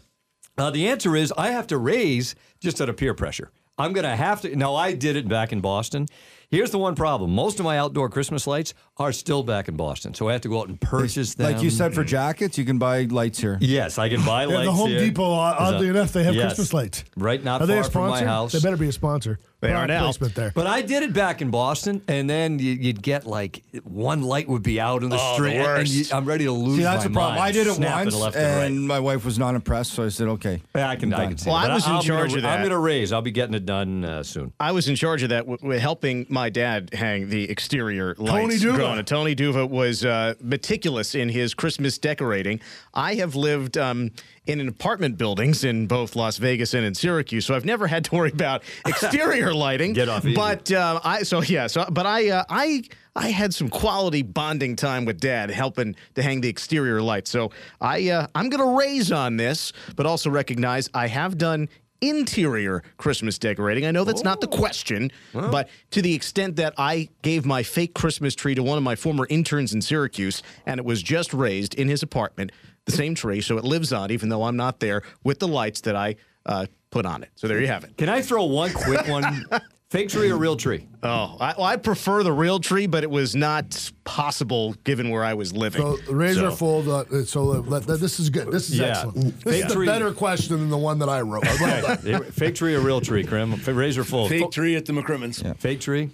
[0.59, 3.51] uh, the answer is I have to raise just out of peer pressure.
[3.79, 4.55] I'm going to have to.
[4.55, 6.07] Now, I did it back in Boston.
[6.51, 10.13] Here's the one problem most of my outdoor Christmas lights are still back in Boston.
[10.13, 11.51] So I have to go out and purchase them.
[11.51, 13.57] Like you said, for jackets, you can buy lights here.
[13.63, 14.51] Yes, I can buy lights.
[14.51, 14.67] Yeah, lights.
[14.67, 14.99] the Home here.
[15.01, 16.45] Depot, uh, oddly Is that- enough, they have Yes.
[16.51, 17.05] Christmas lights.
[17.17, 18.27] Right not Are they a far from my sponsor?
[18.27, 18.53] house.
[18.53, 19.39] They better be a sponsor.
[19.63, 20.03] They are Product now.
[20.05, 20.53] Placement there.
[20.55, 24.49] But I did it back in Boston, and then you- you'd get like one light
[24.49, 25.93] would be out in the Oh, the street, and worst.
[25.95, 26.79] you, I'm ready to lose.
[26.79, 27.35] See, that's my the problem.
[27.39, 30.05] mind, I did it snapping once, left and, and my wife was not impressed, so
[30.05, 30.61] I said, okay.
[30.75, 30.85] right.
[30.85, 31.49] I can, I can see.
[31.49, 31.71] Well, it.
[31.71, 32.53] I was in I'm charge gonna, of that.
[32.55, 33.13] I'm going to raise.
[33.13, 34.53] I'll be getting it done uh, soon.
[34.59, 38.61] I was in charge of that, w- with helping my dad hang the exterior lights.
[38.61, 38.77] D'Uva.
[38.77, 39.07] growing up.
[39.07, 42.61] Tony D'Uva was uh, meticulous in his Christmas decorating.
[42.95, 44.11] I have lived um,
[44.47, 48.05] in an apartment buildings in both Las Vegas and in Syracuse, so I've never had
[48.07, 49.93] to worry about exterior lighting.
[49.93, 50.35] Get off easy.
[50.35, 52.83] But uh, I so yeah, so but I uh, I
[53.15, 57.31] I had some quality bonding time with Dad, helping to hang the exterior lights.
[57.31, 61.69] So I uh, I'm gonna raise on this, but also recognize I have done
[62.03, 63.87] interior Christmas decorating.
[63.87, 67.95] I know that's not the question, but to the extent that I gave my fake
[67.95, 71.75] Christmas tree to one of my former interns in Syracuse, and it was just raised
[71.75, 72.53] in his apartment,
[72.85, 75.81] the same tree, so it lives on, even though I'm not there, with the lights
[75.83, 77.31] that I uh, put on it.
[77.37, 77.97] So there you have it.
[77.97, 79.47] Can I throw one quick one?
[79.93, 80.87] Fake tree or real tree?
[81.03, 85.23] Oh, I, well, I prefer the real tree, but it was not possible given where
[85.23, 85.83] I was living.
[85.83, 86.89] So razor So- fold.
[86.89, 88.51] Uh, so uh, let- this is good.
[88.51, 88.87] This is Yeah.
[88.87, 89.45] excellent.
[89.45, 91.47] This Fake is a better question than the one that I wrote.
[91.47, 91.97] I.
[92.31, 93.53] Fake tree or real tree, Crim?
[93.53, 94.31] F- Razor full.
[94.31, 95.57] Fake tree at the McCrimmons.
[95.59, 96.09] Fake tree?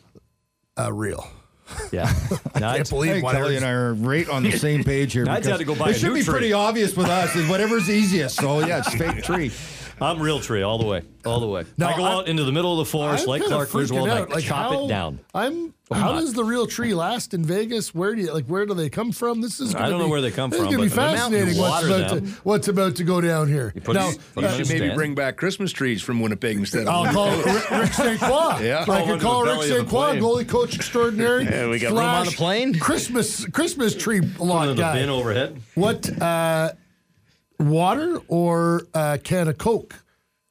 [0.77, 1.25] Uh, real.
[1.93, 2.13] Yeah.
[2.59, 3.21] Now, Can't believe Hey.
[3.21, 5.23] Kelly and I are right on the same page here.
[5.29, 6.33] I'd because have to go buy It a should new be tree.
[6.33, 7.37] pretty obvious with us.
[7.37, 8.35] is Whatever's easiest.
[8.37, 9.53] So yeah, it's fake tree.
[10.01, 11.03] I'm real tree all the way.
[11.25, 11.65] All the way.
[11.77, 13.69] No, I go I'm- out into the middle of the forest I'm like kinda Clark
[13.69, 14.19] freaking Griswold and.
[14.19, 15.21] I Like, chop how- it down.
[15.35, 15.75] I'm.
[15.91, 16.21] How not.
[16.21, 17.95] does the real tree last in Vegas?
[17.95, 18.45] Where do you like?
[18.45, 19.41] Where do they come from?
[19.41, 19.75] This is.
[19.75, 21.17] I Gonna don't know be- where they come this from, Is gonna be but the
[21.17, 21.59] fascinating.
[21.59, 22.21] What's about to.
[22.45, 23.73] What's about to go down here?
[23.85, 24.95] put now, it- put You uh, should maybe stand.
[24.97, 26.89] bring back Christmas trees from Winnipeg instead of.
[26.89, 28.21] I'll call Rick, Rick St.
[28.21, 28.59] Croix.
[28.61, 28.85] Yeah.
[28.87, 29.85] I can call Rick belly St.
[29.85, 31.45] the Croix, goalie coach extraordinary.
[31.45, 32.79] Yeah, we got room on the plane?
[32.79, 34.95] Christmas Christmas tree lot guy.
[35.01, 35.59] bin overhead.
[35.75, 36.73] What uh,
[37.59, 40.05] water or a can of Coke?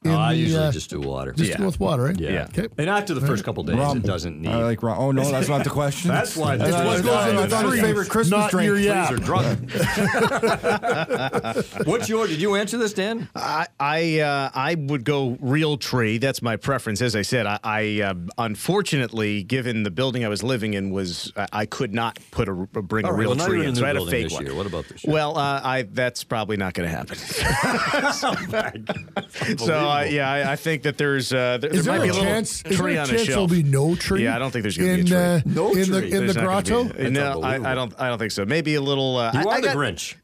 [0.07, 1.31] In Oh, I the, usually uh, just do water.
[1.33, 2.19] just go with water, right?
[2.19, 2.47] yeah.
[2.57, 2.67] Okay.
[2.77, 3.97] And after the first couple days, Rum.
[3.97, 4.49] it doesn't need.
[4.51, 4.97] I like rum.
[4.99, 6.09] Oh no, that's not the question.
[6.09, 6.53] That's why.
[6.53, 8.65] I That's thought- what goes in I the his favorite Christmas Not drink.
[8.67, 9.11] your Trees yap.
[9.11, 9.71] are drunk.
[11.87, 12.27] What's your?
[12.27, 13.29] Did you answer this, Dan?
[13.35, 16.17] I I, uh, I would go real tree.
[16.17, 17.01] That's my preference.
[17.01, 21.31] As I said, I, I uh, unfortunately, given the building I was living in, was
[21.35, 23.73] I, I could not put a bring All a right, real well, tree in in,
[23.73, 24.45] a so new I had a building fake this one.
[24.45, 24.55] year.
[24.55, 25.13] What about this year?
[25.13, 27.17] Well, uh, I that's probably not going to happen.
[29.57, 32.09] so uh, yeah, I, I think that there's uh, there, Is there there, might be
[32.09, 32.63] a a little chance?
[32.65, 34.23] Is tree there a on chance a there'll be no tree?
[34.23, 35.17] Yeah, I don't think there's gonna be a in, tree.
[35.17, 35.83] Uh, No in tree.
[35.85, 36.83] the in There's the grotto.
[36.85, 37.71] be- no, I.
[37.71, 37.93] I don't.
[37.99, 38.45] I don't think so.
[38.45, 39.17] Maybe a little.
[39.17, 40.15] Uh, You I, are I the got- Grinch.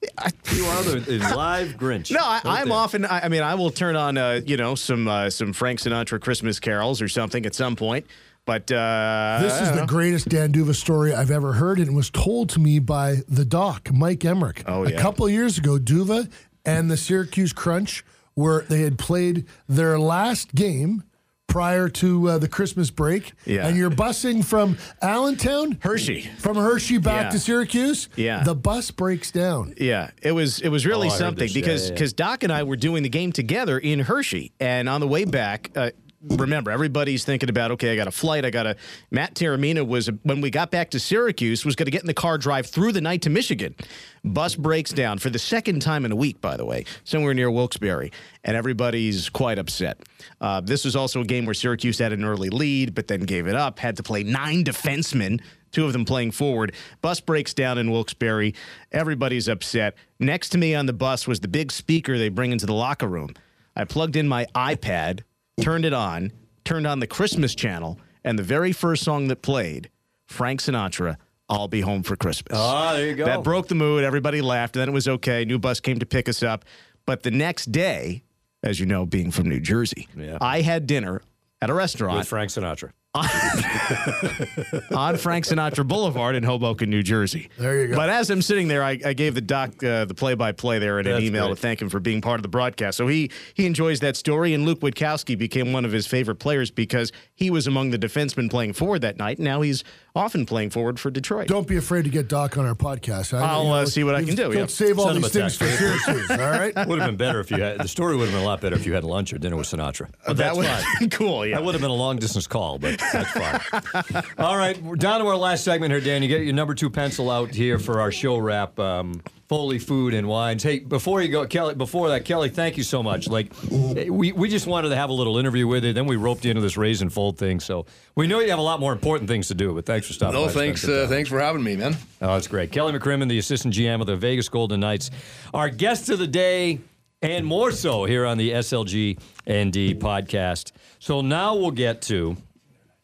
[0.56, 2.12] you are the, the live Grinch.
[2.12, 2.78] No, I, Right I'm there.
[2.78, 3.06] often.
[3.06, 6.20] I, I mean, I will turn on, uh, you know, some uh, some Frank Sinatra
[6.22, 8.06] Christmas carols or something at some point.
[8.45, 9.86] But uh, This is the know.
[9.86, 13.45] greatest Dan D'Uva story I've ever heard, and it was told to me by the
[13.45, 14.64] doc, Mike Emmerich.
[14.68, 16.28] Oh, A couple of years ago, D'Uva
[16.66, 18.04] and the Syracuse Crunch
[18.36, 21.04] were they had played their last game
[21.48, 23.34] prior to uh, the Christmas break.
[23.46, 23.68] Yeah.
[23.68, 26.22] And you're busing from Allentown, Hershey.
[26.40, 27.30] from Hershey back Yeah.
[27.30, 28.10] to Syracuse.
[28.16, 28.44] Yeah.
[28.44, 29.76] The bus breaks down.
[29.80, 31.56] Yeah, it was it was really Oh, something this.
[31.56, 31.94] Yeah, because yeah, yeah.
[31.94, 35.26] because Doc and I were doing the game together in Hershey, and on the way
[35.26, 35.92] back, uh,
[36.24, 38.45] remember, everybody's thinking about, okay, I got a flight.
[38.45, 38.76] I got a.
[39.12, 42.14] Matt Taormina was, when we got back to Syracuse, was going to get in the
[42.14, 43.76] car, drive through the night to Michigan.
[44.24, 47.52] Bus breaks down for the second time in a week, by the way, somewhere near
[47.52, 48.12] Wilkes-Barre,
[48.44, 50.02] and everybody's quite upset.
[50.40, 53.48] Uh, this was also a game where Syracuse had an early lead, but then gave
[53.48, 55.41] it up, had to play nine defensemen
[55.72, 56.72] two of them playing forward.
[57.02, 58.54] Bus breaks down in Wilkes-Barre.
[58.91, 59.95] Everybody's upset.
[60.20, 63.08] Next to me on the bus was the big speaker they bring into the locker
[63.08, 63.34] room.
[63.76, 65.22] I plugged in my iPad,
[65.62, 66.32] turned it on,
[66.66, 69.90] turned on the Christmas channel, and the very first song that played,
[70.26, 71.18] Frank Sinatra,
[71.50, 72.58] I'll Be Home for Christmas.
[72.58, 73.26] Ah, there you go.
[73.26, 74.04] That broke the mood.
[74.04, 75.46] Everybody laughed, and then it was okay.
[75.46, 76.66] New bus came to pick us up.
[77.06, 78.24] But the next day,
[78.64, 80.38] as you know, being from New Jersey, Yeah.
[80.40, 81.22] I had dinner
[81.62, 82.92] at a restaurant With Frank Sinatra.
[84.95, 87.49] on Frank Sinatra Boulevard in Hoboken, New Jersey.
[87.60, 87.95] There you go.
[87.95, 91.06] But as I'm sitting there, I, I gave the doc uh, the play-by-play there in
[91.06, 91.56] an That's email great.
[91.56, 92.98] to thank him for being part of the broadcast.
[92.98, 96.72] So he he enjoys that story, and Luke Witkowski became one of his favorite players
[96.72, 99.38] because he was among the defensemen playing forward that night.
[99.38, 99.84] Now he's
[100.15, 101.48] often playing forward for Detroit.
[101.48, 103.34] Don't be afraid to get Doc on our podcast.
[103.38, 104.65] I, I'll, uh, see what I can do, Don't yeah.
[104.68, 106.06] save all Send him these things for text.
[106.06, 106.31] Syracuse.
[106.31, 106.73] All right.
[106.88, 108.76] Would have been better if you had the story would have been a lot better
[108.76, 110.10] if you had lunch or dinner with Sinatra.
[110.26, 111.10] But that that's would fine.
[111.11, 111.45] cool.
[111.45, 111.56] Yeah.
[111.56, 114.23] That would have been a long distance call, but that's fine.
[114.38, 116.22] All right, we're down to our last segment here, Dan.
[116.22, 118.80] You get your number two pencil out here for our show wrap.
[118.80, 119.22] Um,
[119.54, 120.64] Foley Food and Wines.
[120.64, 121.76] Hey, before you go, Kelly.
[121.76, 123.28] Before that, Kelly, thank you so much.
[123.28, 125.94] Like, we, we just wanted to have a little interview with you.
[125.94, 127.60] Then we roped you into this raise and fold thing.
[127.60, 127.86] So
[128.16, 129.72] we know you have a lot more important things to do.
[129.76, 130.40] But thanks for stopping.
[130.40, 130.88] No, by thanks.
[130.88, 131.96] Uh, thanks for having me, man.
[132.20, 132.72] Oh, that's great.
[132.72, 135.12] Kelly McCrimmon, the assistant GM of the Vegas Golden Knights,
[135.54, 136.80] our guest of the day,
[137.22, 140.72] and more so here on the SLG ND podcast.
[140.98, 142.38] So now we'll get to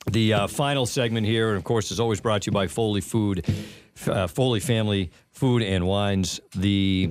[0.10, 3.02] the uh, final segment here, and of course, is always brought to you by Foley
[3.02, 3.46] Food,
[4.08, 6.42] uh, Foley Family Food and Wines.
[6.54, 7.10] The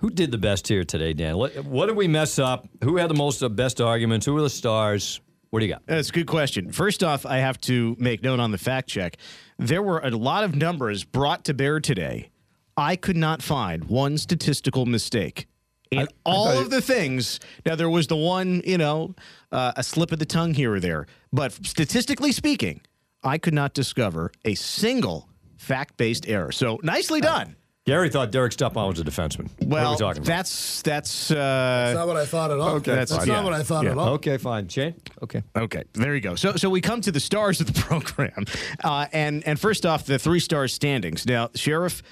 [0.00, 1.36] who did the best here today, Dan?
[1.36, 2.66] What, what did we mess up?
[2.82, 4.26] Who had the most uh, best arguments?
[4.26, 5.20] Who were the stars?
[5.50, 5.82] What do you got?
[5.86, 6.72] That's a good question.
[6.72, 9.18] First off, I have to make note on the fact check.
[9.56, 12.30] There were a lot of numbers brought to bear today.
[12.76, 15.46] I could not find one statistical mistake.
[15.92, 19.14] In all of the things, now there was the one, you know,
[19.52, 22.80] uh, a slip of the tongue here or there, but statistically speaking,
[23.22, 26.50] I could not discover a single fact based error.
[26.50, 27.56] So nicely done.
[27.86, 29.48] Gary thought Derek Stepan was a defenseman.
[29.66, 30.26] what are Well, we talking about?
[30.26, 32.68] that's that's uh, That's not what I thought at all.
[32.76, 33.44] Okay, that's, that's not fine.
[33.44, 33.92] what I thought Yeah.
[33.92, 34.08] at all.
[34.14, 34.68] Okay, fine.
[34.68, 34.94] Shane?
[35.22, 35.42] Okay.
[35.56, 36.34] Okay, there you go.
[36.34, 38.44] So, so we come to the stars of the program,
[38.84, 41.24] uh, and and first off, the three star standings.
[41.26, 42.02] Now, Sheriff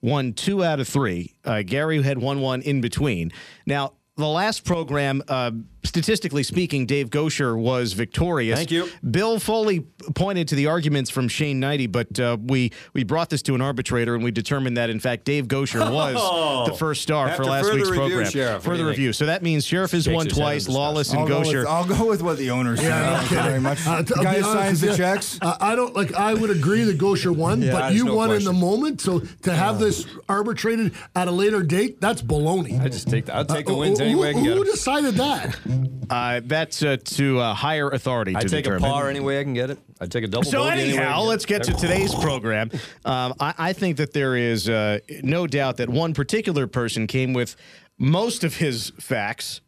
[0.00, 1.34] won two out of three.
[1.44, 3.30] Uh, Gary had won one in between.
[3.66, 5.50] Now, the last program, uh,
[5.82, 8.58] statistically speaking, Dave Goucher was victorious.
[8.58, 8.86] Thank you.
[9.08, 9.80] Bill Foley
[10.14, 13.62] pointed to the arguments from Shane Hnidy, but uh, we we brought this to an
[13.62, 16.66] arbitrator, and we determined that in fact Dave Goucher was Oh.
[16.68, 18.30] the first star for last week's review, program.
[18.30, 18.98] Sheriff, what do further you think?
[18.98, 19.12] review.
[19.14, 20.68] So that means Sheriff has Shakes won his head in twice.
[20.68, 21.66] Lawless and I'll go, with, Goucher.
[21.66, 22.84] I'll go with what the owner said.
[22.88, 23.48] Yeah, Thank you okay.
[23.48, 23.78] very much.
[23.86, 25.38] Uh, the I'll guy be who honest signs the with you, checks.
[25.40, 26.12] uh, I don't like.
[26.14, 29.00] I would agree that Goucher won, Yeah, but you no won in the moment.
[29.00, 32.78] So to have this arbitrated at a later date, that's baloney.
[32.80, 34.48] I just take the, I'll take the Uh, wins who- any way I can who,
[34.48, 34.70] get who 'em.
[34.70, 35.58] decided that?
[36.10, 38.90] Uh, that's uh, to uh, higher authority I to take a determine.
[38.90, 39.78] par any way I can get it.
[40.00, 42.12] I take a double So bogey any way I anyhow, can let's get to today's
[42.16, 42.68] program.
[43.04, 47.32] Um, I, I think that there is uh, no doubt that one particular person came
[47.32, 47.54] with
[47.96, 49.60] most of his facts,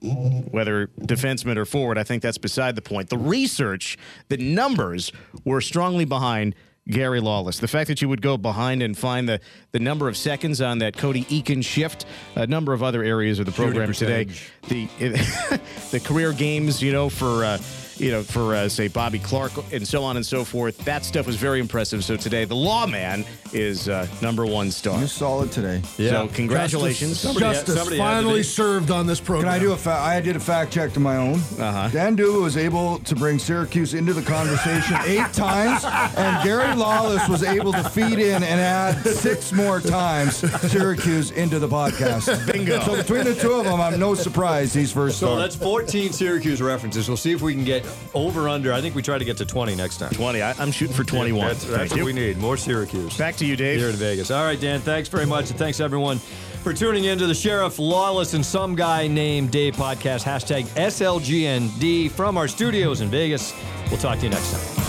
[0.00, 1.98] whether defenseman or forward.
[1.98, 3.10] I think that's beside the point.
[3.10, 3.98] The research,
[4.28, 5.12] the numbers
[5.44, 6.54] were strongly behind.
[6.88, 7.58] Gary Lawless.
[7.58, 9.40] The fact that you would go behind and find the,
[9.72, 12.04] the number of seconds on that Cody Eakin shift,
[12.34, 14.26] a number of other areas of the program today.
[14.68, 14.86] The
[15.90, 17.58] the career games, you know, for uh,
[17.96, 20.76] you know, for uh, say Bobby Clarke and so on and so forth.
[20.84, 22.04] That stuff was very impressive.
[22.04, 24.98] So today, the lawman is uh, number one star.
[24.98, 25.80] You're solid today.
[25.96, 27.20] So congratulations.
[27.20, 29.44] Somebody Justice had to finally be- served on this program.
[29.52, 29.52] Can.
[29.54, 31.34] I do a fa- I did a fact check to my own.
[31.58, 31.88] Uh-huh.
[31.88, 37.28] Dan D'Uva was able to bring Syracuse into the conversation eight times, and Gary Lawless
[37.28, 40.36] was able to feed in and add six more times
[40.70, 42.50] Syracuse into the podcast.
[42.52, 42.80] Bingo.
[42.80, 45.38] So between the two of them, I'm no surprise he's first So star.
[45.38, 47.08] that's 14 Syracuse references.
[47.08, 47.83] We'll see if we can get
[48.14, 48.72] over under.
[48.72, 50.10] I think we try to get to 20 next time.
[50.10, 50.42] 20.
[50.42, 51.46] I, I'm shooting for 21.
[51.46, 52.04] That's, that's what you.
[52.04, 52.38] we need.
[52.38, 53.16] More Syracuse.
[53.16, 53.78] Back to you, Dave.
[53.78, 54.30] here in Vegas.
[54.30, 54.80] All right, Dan.
[54.80, 58.74] Thanks very much, and thanks everyone for tuning in to the Sheriff Lawless and Some
[58.74, 60.24] Guy Named Dave podcast.
[60.24, 63.52] Hashtag SLGND from our studios in Vegas.
[63.90, 64.83] We'll talk to you next time.